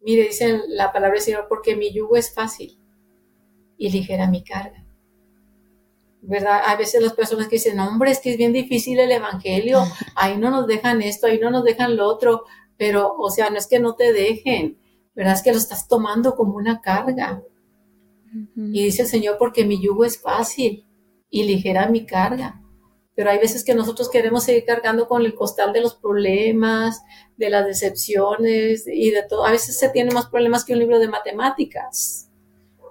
mire, 0.00 0.22
dice 0.22 0.58
la 0.68 0.90
palabra 0.90 1.16
del 1.16 1.22
Señor, 1.22 1.48
porque 1.50 1.76
mi 1.76 1.92
yugo 1.92 2.16
es 2.16 2.32
fácil 2.32 2.78
y 3.76 3.90
ligera 3.90 4.26
mi 4.30 4.42
carga. 4.42 4.83
¿Verdad? 6.26 6.62
A 6.64 6.76
veces 6.76 7.02
las 7.02 7.12
personas 7.12 7.48
que 7.48 7.56
dicen, 7.56 7.78
hombre, 7.80 8.10
es 8.10 8.20
que 8.20 8.32
es 8.32 8.38
bien 8.38 8.52
difícil 8.52 8.98
el 8.98 9.12
Evangelio, 9.12 9.84
ahí 10.16 10.36
no 10.38 10.50
nos 10.50 10.66
dejan 10.66 11.02
esto, 11.02 11.26
ahí 11.26 11.38
no 11.38 11.50
nos 11.50 11.64
dejan 11.64 11.96
lo 11.96 12.06
otro, 12.06 12.44
pero, 12.76 13.14
o 13.18 13.30
sea, 13.30 13.50
no 13.50 13.58
es 13.58 13.66
que 13.66 13.78
no 13.78 13.94
te 13.94 14.12
dejen, 14.12 14.78
¿verdad? 15.14 15.34
Es 15.34 15.42
que 15.42 15.52
lo 15.52 15.58
estás 15.58 15.86
tomando 15.86 16.34
como 16.34 16.56
una 16.56 16.80
carga. 16.80 17.42
Y 18.56 18.82
dice 18.84 19.02
el 19.02 19.08
Señor, 19.08 19.36
porque 19.38 19.64
mi 19.64 19.80
yugo 19.80 20.04
es 20.04 20.20
fácil 20.20 20.84
y 21.30 21.44
ligera 21.44 21.88
mi 21.88 22.04
carga. 22.04 22.60
Pero 23.14 23.30
hay 23.30 23.38
veces 23.38 23.64
que 23.64 23.76
nosotros 23.76 24.10
queremos 24.10 24.42
seguir 24.42 24.64
cargando 24.64 25.06
con 25.06 25.24
el 25.24 25.36
costal 25.36 25.72
de 25.72 25.80
los 25.80 25.94
problemas, 25.94 27.00
de 27.36 27.48
las 27.48 27.64
decepciones 27.64 28.88
y 28.88 29.10
de 29.10 29.22
todo. 29.22 29.46
A 29.46 29.52
veces 29.52 29.78
se 29.78 29.88
tiene 29.90 30.10
más 30.12 30.26
problemas 30.26 30.64
que 30.64 30.72
un 30.72 30.80
libro 30.80 30.98
de 30.98 31.06
matemáticas. 31.06 32.28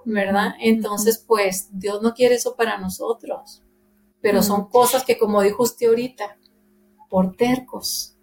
¿Verdad? 0.04 0.54
Entonces, 0.60 1.22
pues 1.26 1.68
Dios 1.72 2.02
no 2.02 2.14
quiere 2.14 2.36
eso 2.36 2.56
para 2.56 2.78
nosotros, 2.78 3.62
pero 4.20 4.42
son 4.42 4.68
cosas 4.68 5.04
que, 5.04 5.18
como 5.18 5.42
dijo 5.42 5.62
usted 5.62 5.88
ahorita, 5.88 6.38
por 7.08 7.36
tercos. 7.36 8.14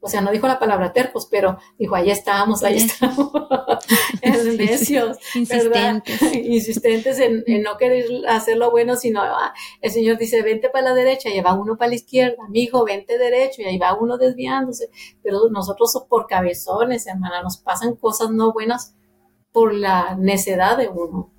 O 0.00 0.08
sea, 0.08 0.20
no 0.20 0.30
dijo 0.30 0.46
la 0.46 0.58
palabra 0.58 0.92
tercos, 0.92 1.26
pero 1.30 1.56
dijo, 1.78 1.94
ahí 1.94 2.10
estamos, 2.10 2.62
ahí 2.62 2.76
estamos. 2.76 3.30
en 4.20 4.56
necios, 4.58 5.16
Insistentes. 5.34 6.20
Insistentes 6.34 7.18
en, 7.20 7.42
no 7.62 7.78
querer 7.78 8.04
hacer 8.28 8.58
lo 8.58 8.70
bueno, 8.70 8.96
sino 8.96 9.22
ah, 9.22 9.54
el 9.80 9.90
Señor 9.90 10.18
dice, 10.18 10.42
vente 10.42 10.68
para 10.68 10.90
la 10.90 10.94
derecha 10.94 11.30
y 11.30 11.40
va 11.40 11.54
uno 11.54 11.78
para 11.78 11.88
la 11.88 11.94
izquierda. 11.94 12.36
Mi 12.50 12.64
hijo, 12.64 12.84
vente 12.84 13.16
derecho 13.16 13.62
y 13.62 13.64
ahí 13.64 13.78
va 13.78 13.96
uno 13.98 14.18
desviándose. 14.18 14.90
Pero 15.22 15.48
nosotros 15.50 16.04
por 16.06 16.26
cabezones, 16.26 17.06
hermana, 17.06 17.42
nos 17.42 17.56
pasan 17.56 17.96
cosas 17.96 18.30
no 18.30 18.52
buenas 18.52 18.94
por 19.54 19.72
la 19.72 20.16
necedad 20.16 20.76
de 20.76 20.88
uno. 20.88 21.30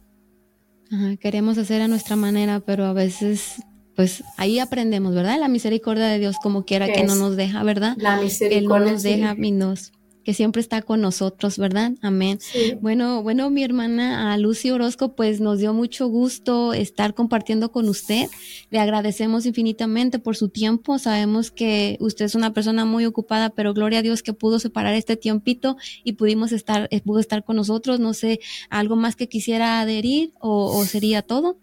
queremos 1.20 1.58
hacer 1.58 1.82
a 1.82 1.90
nuestra 1.90 2.16
manera, 2.16 2.62
pero 2.62 2.86
a 2.86 2.94
veces, 2.94 3.62
pues 3.94 4.24
ahí 4.38 4.58
aprendemos, 4.58 5.14
¿verdad? 5.14 5.38
La 5.38 5.50
misericordia 5.50 6.06
de 6.06 6.18
Dios, 6.18 6.38
como 6.42 6.64
quiera 6.64 6.88
que 6.88 7.04
no 7.04 7.16
nos 7.16 7.36
deja, 7.36 7.62
¿verdad? 7.64 7.98
La 7.98 8.16
misericordia. 8.16 8.58
Él 8.60 8.68
no 8.86 8.92
nos 8.94 9.04
deja 9.04 9.36
y 9.38 9.52
nos, 9.52 9.92
que 10.26 10.34
siempre 10.34 10.60
está 10.60 10.82
con 10.82 11.02
nosotros, 11.02 11.60
¿verdad? 11.60 11.92
Amén. 12.02 12.40
Bueno, 12.82 13.22
bueno, 13.22 13.52
mi 13.52 13.64
hermana 13.64 14.34
a 14.34 14.38
Lucy 14.40 14.72
Orozco, 14.72 15.16
pues 15.16 15.40
nos 15.40 15.60
dio 15.60 15.72
mucho 15.72 16.08
gusto 16.08 16.74
estar 16.74 17.14
compartiendo 17.14 17.72
con 17.72 17.88
usted. 17.88 18.28
Le 18.72 18.80
agradecemos 18.80 19.46
infinitamente 19.46 20.18
por 20.18 20.36
su 20.36 20.50
tiempo. 20.50 20.98
Sabemos 20.98 21.52
que 21.52 21.98
usted 22.00 22.26
es 22.26 22.34
una 22.34 22.54
persona 22.54 22.86
muy 22.86 23.06
ocupada, 23.06 23.52
pero 23.52 23.76
gloria 23.76 24.00
a 24.00 24.02
Dios 24.02 24.24
que 24.24 24.34
pudo 24.34 24.60
separar 24.60 24.96
este 24.96 25.16
tiempito 25.16 25.78
y 26.04 26.14
pudimos 26.14 26.52
estar, 26.52 26.88
eh, 26.90 27.02
pudo 27.02 27.20
estar 27.20 27.44
con 27.44 27.56
nosotros. 27.56 28.00
No 28.00 28.16
sé, 28.16 28.40
algo 28.72 28.96
más 28.96 29.16
que 29.16 29.30
quisiera 29.30 29.80
adherir 29.80 30.32
o, 30.40 30.76
o 30.76 30.86
sería 30.86 31.22
todo. 31.22 31.60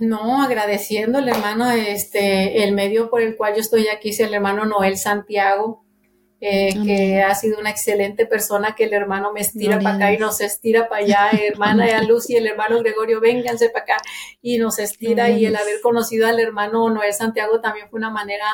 No, 0.00 0.42
agradeciéndole, 0.42 1.30
hermano, 1.30 1.70
este, 1.70 2.64
el 2.64 2.72
medio 2.72 3.10
por 3.10 3.20
el 3.20 3.36
cual 3.36 3.54
yo 3.54 3.60
estoy 3.60 3.88
aquí 3.88 4.08
es 4.08 4.20
el 4.20 4.32
hermano 4.32 4.64
Noel 4.64 4.96
Santiago, 4.96 5.84
eh, 6.44 6.74
que 6.84 7.22
ha 7.22 7.36
sido 7.36 7.60
una 7.60 7.70
excelente 7.70 8.26
persona, 8.26 8.74
que 8.74 8.82
el 8.82 8.94
hermano 8.94 9.32
me 9.32 9.40
estira 9.40 9.78
para 9.78 9.94
acá 9.94 10.12
y 10.12 10.18
nos 10.18 10.40
estira 10.40 10.88
para 10.88 11.04
allá, 11.04 11.30
hermana 11.46 11.86
de 11.86 12.04
Luz 12.04 12.28
y 12.30 12.34
el 12.34 12.48
hermano 12.48 12.80
Gregorio, 12.80 13.20
vénganse 13.20 13.70
para 13.70 13.84
acá 13.84 13.96
y 14.40 14.58
nos 14.58 14.80
estira. 14.80 15.30
Y 15.30 15.46
el 15.46 15.54
haber 15.54 15.80
conocido 15.80 16.26
al 16.26 16.40
hermano 16.40 16.90
Noel 16.90 17.12
Santiago 17.12 17.60
también 17.60 17.88
fue 17.88 17.98
una 17.98 18.10
manera 18.10 18.44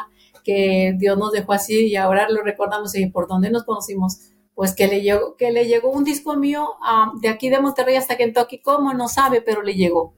que 0.44 0.92
Dios 0.98 1.16
nos 1.16 1.32
dejó 1.32 1.54
así 1.54 1.86
y 1.86 1.96
ahora 1.96 2.28
lo 2.28 2.42
recordamos 2.42 2.94
y 2.94 3.06
por 3.06 3.26
dónde 3.26 3.48
nos 3.48 3.64
conocimos 3.64 4.18
pues 4.54 4.74
que 4.74 4.86
le 4.86 5.00
llegó, 5.00 5.34
que 5.36 5.50
le 5.50 5.66
llegó 5.66 5.90
un 5.90 6.04
disco 6.04 6.36
mío 6.36 6.74
ah, 6.82 7.12
de 7.22 7.30
aquí 7.30 7.48
de 7.48 7.58
Monterrey 7.58 7.96
hasta 7.96 8.18
Kentucky, 8.18 8.60
¿cómo? 8.60 8.92
No 8.92 9.08
sabe, 9.08 9.40
pero 9.40 9.62
le 9.62 9.76
llegó. 9.76 10.17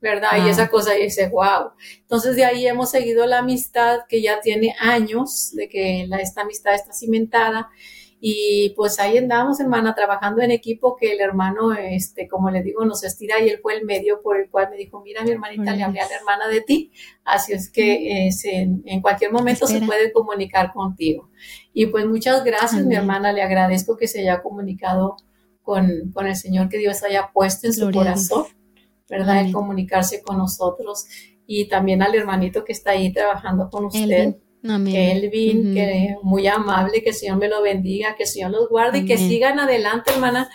¿Verdad? 0.00 0.44
Y 0.44 0.48
esa 0.48 0.68
cosa 0.68 0.96
y 0.96 1.04
dice, 1.04 1.28
wow. 1.28 1.72
Entonces 2.00 2.36
de 2.36 2.44
ahí 2.44 2.66
hemos 2.66 2.90
seguido 2.90 3.26
la 3.26 3.38
amistad 3.38 4.00
que 4.08 4.22
ya 4.22 4.40
tiene 4.40 4.74
años, 4.78 5.52
de 5.54 5.68
que 5.68 6.06
la, 6.08 6.18
esta 6.18 6.42
amistad 6.42 6.74
está 6.74 6.92
cimentada. 6.92 7.68
Y 8.20 8.70
pues 8.76 8.98
ahí 8.98 9.16
andamos, 9.16 9.60
hermana, 9.60 9.94
trabajando 9.94 10.42
en 10.42 10.50
equipo 10.50 10.96
que 10.96 11.12
el 11.12 11.20
hermano, 11.20 11.72
este, 11.72 12.26
como 12.26 12.50
le 12.50 12.64
digo, 12.64 12.84
nos 12.84 13.04
estira 13.04 13.40
y 13.40 13.48
él 13.48 13.60
fue 13.62 13.76
el 13.76 13.84
medio 13.84 14.22
por 14.22 14.40
el 14.40 14.50
cual 14.50 14.70
me 14.70 14.76
dijo, 14.76 15.00
mira, 15.02 15.22
mi 15.22 15.30
hermanita, 15.30 15.74
le 15.74 15.84
hablé 15.84 16.00
a 16.00 16.08
la 16.08 16.16
hermana 16.16 16.48
de 16.48 16.60
ti. 16.60 16.90
Así 17.24 17.52
es 17.52 17.70
que 17.70 18.26
eh, 18.26 18.30
en, 18.44 19.00
cualquier 19.02 19.30
momento 19.30 19.68
se 19.68 19.82
puede 19.82 20.12
comunicar 20.12 20.72
contigo. 20.72 21.30
Y 21.72 21.86
pues 21.86 22.06
muchas 22.06 22.42
gracias, 22.42 22.84
mi 22.84 22.96
hermana, 22.96 23.32
le 23.32 23.42
agradezco 23.42 23.96
que 23.96 24.08
se 24.08 24.20
haya 24.20 24.42
comunicado 24.42 25.14
con, 25.62 26.10
con 26.12 26.26
el 26.26 26.34
Señor 26.34 26.68
que 26.68 26.78
Dios 26.78 27.04
haya 27.04 27.30
puesto 27.32 27.68
en 27.68 27.72
su 27.72 27.88
corazón 27.92 28.46
¿verdad? 29.08 29.44
El 29.44 29.52
comunicarse 29.52 30.22
con 30.22 30.38
nosotros 30.38 31.06
y 31.46 31.66
también 31.66 32.02
al 32.02 32.14
hermanito 32.14 32.64
que 32.64 32.72
está 32.72 32.92
ahí 32.92 33.12
trabajando 33.12 33.70
con 33.70 33.86
usted. 33.86 34.36
Elvin, 34.62 35.72
que 35.72 36.16
muy 36.22 36.46
amable, 36.46 37.02
que 37.02 37.10
el 37.10 37.14
Señor 37.14 37.38
me 37.38 37.48
lo 37.48 37.62
bendiga, 37.62 38.16
que 38.16 38.24
el 38.24 38.28
Señor 38.28 38.50
los 38.50 38.68
guarde 38.68 38.98
y 38.98 39.04
que 39.06 39.16
sigan 39.16 39.60
adelante, 39.60 40.10
hermana, 40.12 40.50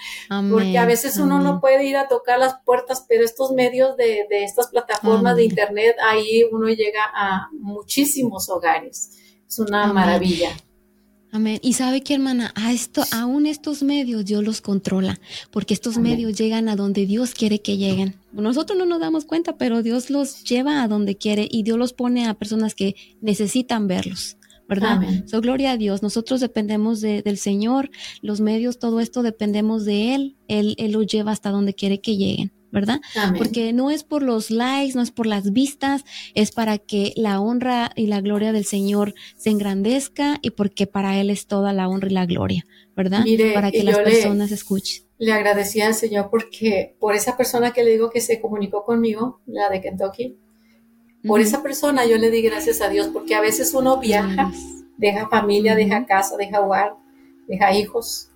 porque 0.51 0.77
a 0.77 0.85
veces 0.85 1.17
uno 1.17 1.39
no 1.39 1.61
puede 1.61 1.85
ir 1.85 1.95
a 1.95 2.07
tocar 2.07 2.37
las 2.37 2.55
puertas, 2.65 3.05
pero 3.07 3.23
estos 3.23 3.51
medios 3.53 3.95
de, 3.95 4.27
de 4.29 4.43
estas 4.43 4.67
plataformas 4.67 5.35
de 5.35 5.45
internet, 5.45 5.95
ahí 6.05 6.43
uno 6.51 6.67
llega 6.67 7.03
a 7.15 7.47
muchísimos 7.53 8.49
hogares. 8.49 9.11
Es 9.47 9.59
una 9.59 9.91
maravilla. 9.93 10.49
Amén. 11.31 11.59
Y 11.63 11.73
sabe 11.73 12.03
que, 12.03 12.13
hermana, 12.13 12.53
a 12.55 12.73
esto, 12.73 13.03
aún 13.11 13.47
estos 13.47 13.81
medios 13.81 14.25
Dios 14.25 14.43
los 14.43 14.61
controla, 14.61 15.19
porque 15.49 15.73
estos 15.73 15.97
medios 15.97 16.37
llegan 16.37 16.69
a 16.69 16.75
donde 16.75 17.07
Dios 17.07 17.33
quiere 17.33 17.59
que 17.59 17.77
lleguen. 17.77 18.22
Nosotros 18.33 18.77
no 18.77 18.85
nos 18.85 18.99
damos 18.99 19.25
cuenta, 19.25 19.57
pero 19.57 19.83
Dios 19.83 20.09
los 20.09 20.43
lleva 20.43 20.83
a 20.83 20.87
donde 20.87 21.17
quiere 21.17 21.47
y 21.49 21.63
Dios 21.63 21.77
los 21.77 21.93
pone 21.93 22.27
a 22.27 22.33
personas 22.33 22.75
que 22.75 22.95
necesitan 23.21 23.87
verlos. 23.87 24.37
¿verdad? 24.67 25.01
So, 25.27 25.41
gloria 25.41 25.71
a 25.71 25.77
Dios. 25.77 26.01
Nosotros 26.01 26.39
dependemos 26.39 27.01
del 27.01 27.37
Señor, 27.37 27.91
los 28.21 28.41
medios, 28.41 28.79
todo 28.79 29.01
esto 29.01 29.21
dependemos 29.21 29.85
de 29.85 30.15
Él. 30.15 30.37
Él, 30.47 30.75
Él 30.77 30.93
los 30.93 31.05
lleva 31.05 31.31
hasta 31.31 31.51
donde 31.51 31.73
quiere 31.73 32.01
que 32.01 32.17
lleguen. 32.17 32.51
¿verdad? 32.73 33.01
Porque 33.37 33.71
no 33.71 33.91
es 33.91 34.03
por 34.03 34.23
los 34.23 34.49
likes, 34.49 34.95
no 34.95 35.03
es 35.03 35.11
por 35.11 35.27
las 35.27 35.53
vistas, 35.53 36.03
es 36.33 36.49
para 36.49 36.79
que 36.79 37.13
la 37.15 37.39
honra 37.39 37.91
y 37.95 38.07
la 38.07 38.19
gloria 38.19 38.51
del 38.51 38.65
Señor 38.65 39.13
se 39.37 39.51
engrandezca 39.51 40.39
y 40.41 40.49
porque 40.49 40.87
para 40.87 41.21
Él 41.21 41.29
es 41.29 41.45
toda 41.45 41.71
la 41.71 41.87
honra 41.87 42.09
y 42.09 42.13
la 42.13 42.25
gloria, 42.25 42.65
¿verdad? 42.95 43.25
para 43.53 43.69
que 43.69 43.83
las 43.83 43.99
personas 43.99 44.51
escuchen. 44.51 45.02
Le 45.23 45.31
agradecía 45.31 45.87
al 45.87 45.93
Señor 45.93 46.29
porque 46.29 46.97
por 46.99 47.15
esa 47.15 47.37
persona 47.37 47.71
que 47.71 47.81
le 47.81 47.91
digo 47.91 48.09
que 48.09 48.19
se 48.19 48.41
comunicó 48.41 48.83
conmigo, 48.83 49.39
la 49.45 49.69
de 49.69 49.79
Kentucky, 49.79 50.37
por 51.25 51.39
esa 51.39 51.63
persona 51.63 52.05
yo 52.05 52.17
le 52.17 52.29
di 52.29 52.41
gracias 52.41 52.81
a 52.81 52.89
Dios 52.89 53.07
porque 53.07 53.33
a 53.33 53.39
veces 53.39 53.73
uno 53.73 54.01
viaja, 54.01 54.51
deja 54.97 55.29
familia, 55.29 55.75
deja 55.75 56.05
casa, 56.05 56.35
deja 56.35 56.59
hogar, 56.59 56.95
deja 57.47 57.73
hijos 57.73 58.31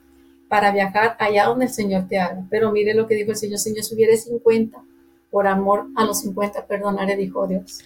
para 0.47 0.71
viajar 0.71 1.17
allá 1.19 1.47
donde 1.47 1.65
el 1.65 1.71
Señor 1.71 2.07
te 2.07 2.19
haga. 2.19 2.47
Pero 2.49 2.71
mire 2.71 2.93
lo 2.93 3.05
que 3.05 3.15
dijo 3.15 3.31
el 3.31 3.38
Señor, 3.38 3.59
Señor, 3.59 3.83
si 3.83 3.93
hubiera 3.93 4.15
50, 4.15 4.81
por 5.29 5.45
amor 5.45 5.88
a 5.93 6.05
los 6.05 6.21
50, 6.21 6.67
perdonaré, 6.67 7.17
dijo 7.17 7.45
Dios. 7.47 7.81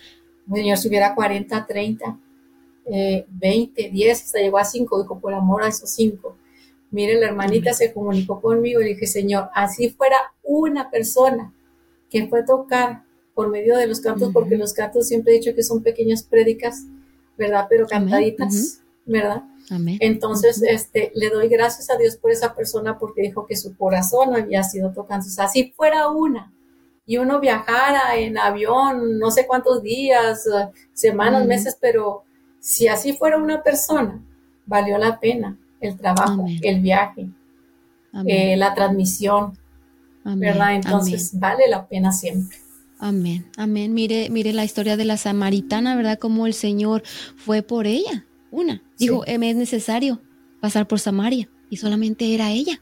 Señor, 0.54 0.78
si 0.78 0.89
hubiera 0.89 1.16
40, 1.16 1.66
30, 1.66 2.20
20, 3.30 3.89
10, 3.89 4.24
hasta 4.26 4.38
llegó 4.38 4.60
a 4.60 4.64
5, 4.64 5.02
dijo, 5.02 5.20
por 5.20 5.34
amor 5.34 5.64
a 5.64 5.70
esos 5.70 5.89
5. 5.89 6.38
Mire, 6.92 7.20
la 7.20 7.28
hermanita 7.28 7.74
se 7.74 7.94
comunicó 7.94 8.42
conmigo 8.42 8.82
y 8.82 8.89
dije, 8.89 9.08
Señor, 9.08 9.50
así 9.54 9.89
fuera 9.89 10.18
una 10.44 10.92
persona 10.92 11.54
que 12.10 12.28
fue 12.28 12.42
a 12.42 12.46
tocar 12.46 13.04
por 13.34 13.50
medio 13.50 13.78
de 13.78 13.88
los 13.88 14.02
cantos, 14.02 14.32
porque 14.34 14.58
los 14.58 14.74
cantos 14.74 15.08
siempre 15.08 15.34
he 15.34 15.39
dicho 15.39 15.56
que 15.56 15.64
son 15.64 15.82
pequeñas 15.82 16.24
prédicas, 16.24 16.84
¿verdad? 17.38 17.68
Pero 17.70 17.88
cantaditas, 17.88 18.82
¿verdad? 19.06 19.44
Entonces, 20.02 20.62
este, 20.62 21.14
le 21.16 21.30
doy 21.30 21.48
gracias 21.48 21.89
a 21.89 21.98
Dios 21.98 22.18
por 22.18 22.32
esa 22.32 22.54
persona 22.54 23.00
porque 23.00 23.22
dijo 23.22 23.46
que 23.46 23.56
su 23.56 23.78
corazón 23.78 24.36
había 24.36 24.64
sido 24.64 24.92
tocando. 24.92 25.26
O 25.26 25.30
sea, 25.30 25.48
si 25.48 25.72
fuera 25.72 26.10
una. 26.10 26.52
Y 27.06 27.18
uno 27.18 27.39
viajara 27.39 28.18
en 28.18 28.38
avión 28.38 29.18
no 29.18 29.32
sé 29.32 29.48
cuántos 29.48 29.82
días, 29.82 30.44
semanas, 30.94 31.46
meses, 31.46 31.78
pero 31.80 32.24
si 32.60 32.89
así 32.89 33.14
fuera 33.14 33.38
una 33.38 33.64
persona, 33.64 34.22
valió 34.66 34.98
la 34.98 35.20
pena 35.20 35.58
el 35.82 35.98
trabajo, 35.98 36.46
el 36.62 36.80
viaje, 36.80 37.28
eh, 38.26 38.56
la 38.56 38.74
transmisión, 38.74 39.58
¿verdad? 40.24 40.76
Entonces, 40.76 41.38
vale 41.40 41.68
la 41.68 41.88
pena 41.88 42.12
siempre. 42.12 42.58
Amén, 43.00 43.48
amén. 43.58 43.94
Mire, 43.94 44.30
mire 44.30 44.54
la 44.54 44.64
historia 44.64 44.96
de 44.96 45.06
la 45.06 45.18
samaritana, 45.18 45.96
¿verdad? 45.96 46.20
Como 46.20 46.46
el 46.46 46.54
Señor 46.54 47.02
fue 47.36 47.64
por 47.64 47.88
ella 47.88 48.26
una. 48.52 48.84
Dijo, 48.98 49.24
em, 49.26 49.42
es 49.44 49.56
necesario 49.56 50.22
pasar 50.60 50.88
por 50.88 51.00
Samaria 51.00 51.50
y 51.70 51.78
solamente 51.78 52.36
era 52.36 52.52
ella, 52.52 52.82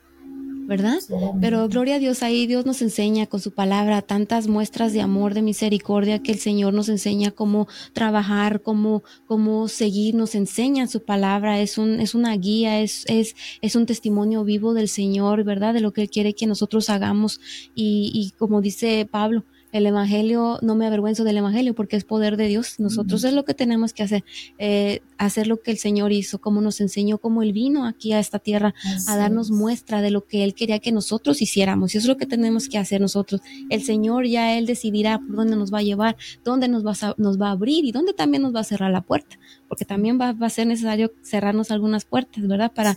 ¿verdad? 0.70 1.00
Pero 1.42 1.68
gloria 1.68 1.96
a 1.96 2.00
Dios, 2.00 2.22
ahí 2.22 2.46
Dios 2.46 2.64
nos 2.64 2.84
enseña 2.84 3.26
con 3.26 3.40
su 3.40 3.52
palabra 3.52 4.04
tantas 4.04 4.48
muestras 4.48 4.94
de 4.94 5.02
amor, 5.02 5.34
de 5.34 5.42
misericordia, 5.42 6.20
que 6.20 6.32
el 6.32 6.38
Señor 6.38 6.76
nos 6.76 6.90
enseña 6.90 7.32
cómo 7.32 7.68
trabajar, 7.92 8.62
cómo, 8.62 9.04
cómo 9.26 9.68
seguir, 9.68 10.14
nos 10.14 10.36
enseña 10.36 10.86
su 10.86 11.04
palabra, 11.04 11.60
es, 11.60 11.80
un, 11.80 12.00
es 12.00 12.14
una 12.14 12.38
guía, 12.38 12.82
es, 12.82 13.04
es, 13.08 13.36
es 13.62 13.76
un 13.76 13.88
testimonio 13.88 14.44
vivo 14.44 14.76
del 14.76 14.90
Señor, 14.90 15.44
¿verdad? 15.44 15.74
De 15.74 15.82
lo 15.82 15.92
que 15.92 16.04
Él 16.04 16.10
quiere 16.12 16.36
que 16.36 16.46
nosotros 16.46 16.92
hagamos. 16.92 17.42
Y, 17.74 18.12
y 18.14 18.38
como 18.38 18.62
dice 18.62 19.08
Pablo, 19.10 19.46
el 19.72 19.86
Evangelio, 19.86 20.60
no 20.62 20.76
me 20.76 20.88
avergüenzo 20.88 21.24
del 21.24 21.38
Evangelio 21.38 21.76
porque 21.76 21.96
es 21.96 22.04
poder 22.04 22.38
de 22.38 22.48
Dios. 22.48 22.80
Nosotros 22.80 23.24
es 23.24 23.34
lo 23.34 23.46
que 23.46 23.54
tenemos 23.54 23.94
que 23.94 24.04
hacer, 24.04 24.24
eh, 24.58 25.02
hacer 25.18 25.48
lo 25.48 25.62
que 25.62 25.72
el 25.72 25.78
Señor 25.78 26.12
hizo, 26.12 26.40
como 26.40 26.62
nos 26.62 26.82
enseñó, 26.82 27.18
como 27.20 27.44
Él 27.44 27.54
vino 27.54 27.86
aquí 27.86 28.14
a 28.14 28.20
esta 28.20 28.40
tierra 28.40 28.74
a 29.08 29.16
darnos 29.16 29.52
muestra 29.52 30.02
de 30.02 30.12
lo 30.12 30.26
que 30.26 30.44
Él 30.44 30.54
quería 30.54 30.80
que 30.80 30.92
nosotros 30.92 31.42
hiciéramos. 31.42 31.94
Y 31.94 32.00
eso 32.00 32.06
es 32.06 32.10
lo 32.10 32.18
que 32.18 32.26
tenemos 32.26 32.68
que 32.68 32.78
hacer 32.78 33.02
nosotros. 33.02 33.42
El 33.70 33.84
Señor 33.84 34.26
ya 34.26 34.58
Él 34.58 34.66
decidirá 34.66 35.20
por 35.20 35.36
dónde 35.36 35.56
nos 35.56 35.74
va 35.74 35.80
a 35.80 35.84
llevar, 35.84 36.18
dónde 36.44 36.68
nos 36.68 36.86
va 36.86 36.94
a, 37.02 37.16
nos 37.18 37.40
va 37.40 37.50
a 37.50 37.52
abrir 37.52 37.86
y 37.86 37.92
dónde 37.92 38.14
también 38.14 38.44
nos 38.44 38.56
va 38.56 38.62
a 38.62 38.64
cerrar 38.64 38.92
la 38.92 39.02
puerta, 39.02 39.38
porque 39.68 39.86
también 39.86 40.20
va, 40.20 40.36
a 40.40 40.50
ser 40.50 40.68
necesario 40.68 41.14
cerrarnos 41.22 41.72
algunas 41.72 42.06
puertas, 42.06 42.48
¿verdad? 42.48 42.72
Para 42.74 42.96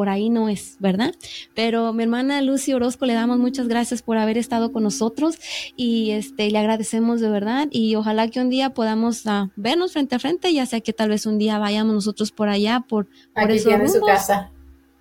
por 0.00 0.08
ahí 0.08 0.30
no 0.30 0.48
es, 0.48 0.76
¿verdad? 0.78 1.14
Pero 1.54 1.92
mi 1.92 2.04
hermana 2.04 2.40
Lucy 2.40 2.72
Orozco 2.72 3.04
le 3.04 3.12
damos 3.12 3.38
muchas 3.38 3.68
gracias 3.68 4.00
por 4.00 4.16
haber 4.16 4.38
estado 4.38 4.72
con 4.72 4.82
nosotros 4.82 5.38
y 5.76 6.12
este 6.12 6.50
le 6.50 6.58
agradecemos 6.58 7.20
de 7.20 7.28
verdad 7.28 7.68
y 7.70 7.96
ojalá 7.96 8.28
que 8.28 8.40
un 8.40 8.48
día 8.48 8.70
podamos 8.70 9.26
ah, 9.26 9.50
vernos 9.56 9.92
frente 9.92 10.14
a 10.14 10.18
frente, 10.18 10.54
ya 10.54 10.64
sea 10.64 10.80
que 10.80 10.94
tal 10.94 11.10
vez 11.10 11.26
un 11.26 11.36
día 11.36 11.58
vayamos 11.58 11.94
nosotros 11.94 12.32
por 12.32 12.48
allá 12.48 12.80
por 12.88 13.08
por 13.34 13.50
Aquí 13.50 13.62
tiene 13.62 13.90
su 13.90 14.00
casa. 14.00 14.50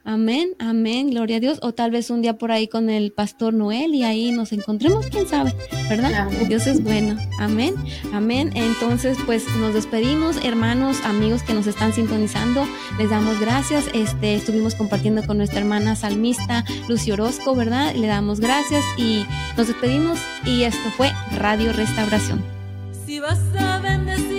Amén, 0.10 0.56
amén, 0.58 1.12
gloria 1.12 1.38
a 1.38 1.40
Dios. 1.40 1.60
O 1.62 1.72
tal 1.72 1.92
vez 1.92 2.10
un 2.10 2.24
día 2.24 2.36
por 2.36 2.52
ahí 2.52 2.68
con 2.68 2.90
el 2.90 3.12
pastor 3.12 3.54
Noel 3.54 3.94
y 3.94 4.04
ahí 4.04 4.32
nos 4.32 4.52
encontremos, 4.54 5.06
quién 5.06 5.28
sabe, 5.28 5.54
¿verdad? 5.88 6.28
Dios 6.48 6.66
es 6.66 6.84
bueno. 6.84 7.16
Amén, 7.38 7.76
amén. 8.12 8.50
Entonces, 8.56 9.20
pues 9.28 9.46
nos 9.58 9.76
despedimos, 9.76 10.44
hermanos, 10.44 10.98
amigos 11.06 11.44
que 11.44 11.54
nos 11.54 11.68
están 11.68 11.94
sintonizando. 11.94 12.68
Les 12.98 13.12
damos 13.12 13.40
gracias. 13.40 13.86
Este, 13.94 14.34
estuvimos 14.34 14.74
compartiendo 14.74 15.24
con 15.28 15.38
nuestra 15.38 15.60
hermana 15.60 15.96
salmista 15.96 16.66
Lucy 16.88 17.12
Orozco, 17.12 17.54
¿verdad? 17.54 17.94
Le 17.94 18.08
damos 18.08 18.40
gracias 18.40 18.84
y 18.98 19.26
nos 19.56 19.68
despedimos. 19.68 20.18
Y 20.44 20.64
esto 20.64 20.90
fue 20.98 21.12
Radio 21.38 21.72
Restauración. 21.72 22.44
Si 23.06 23.20
vas 23.20 23.38
a 23.60 23.78
bendecir, 23.78 24.39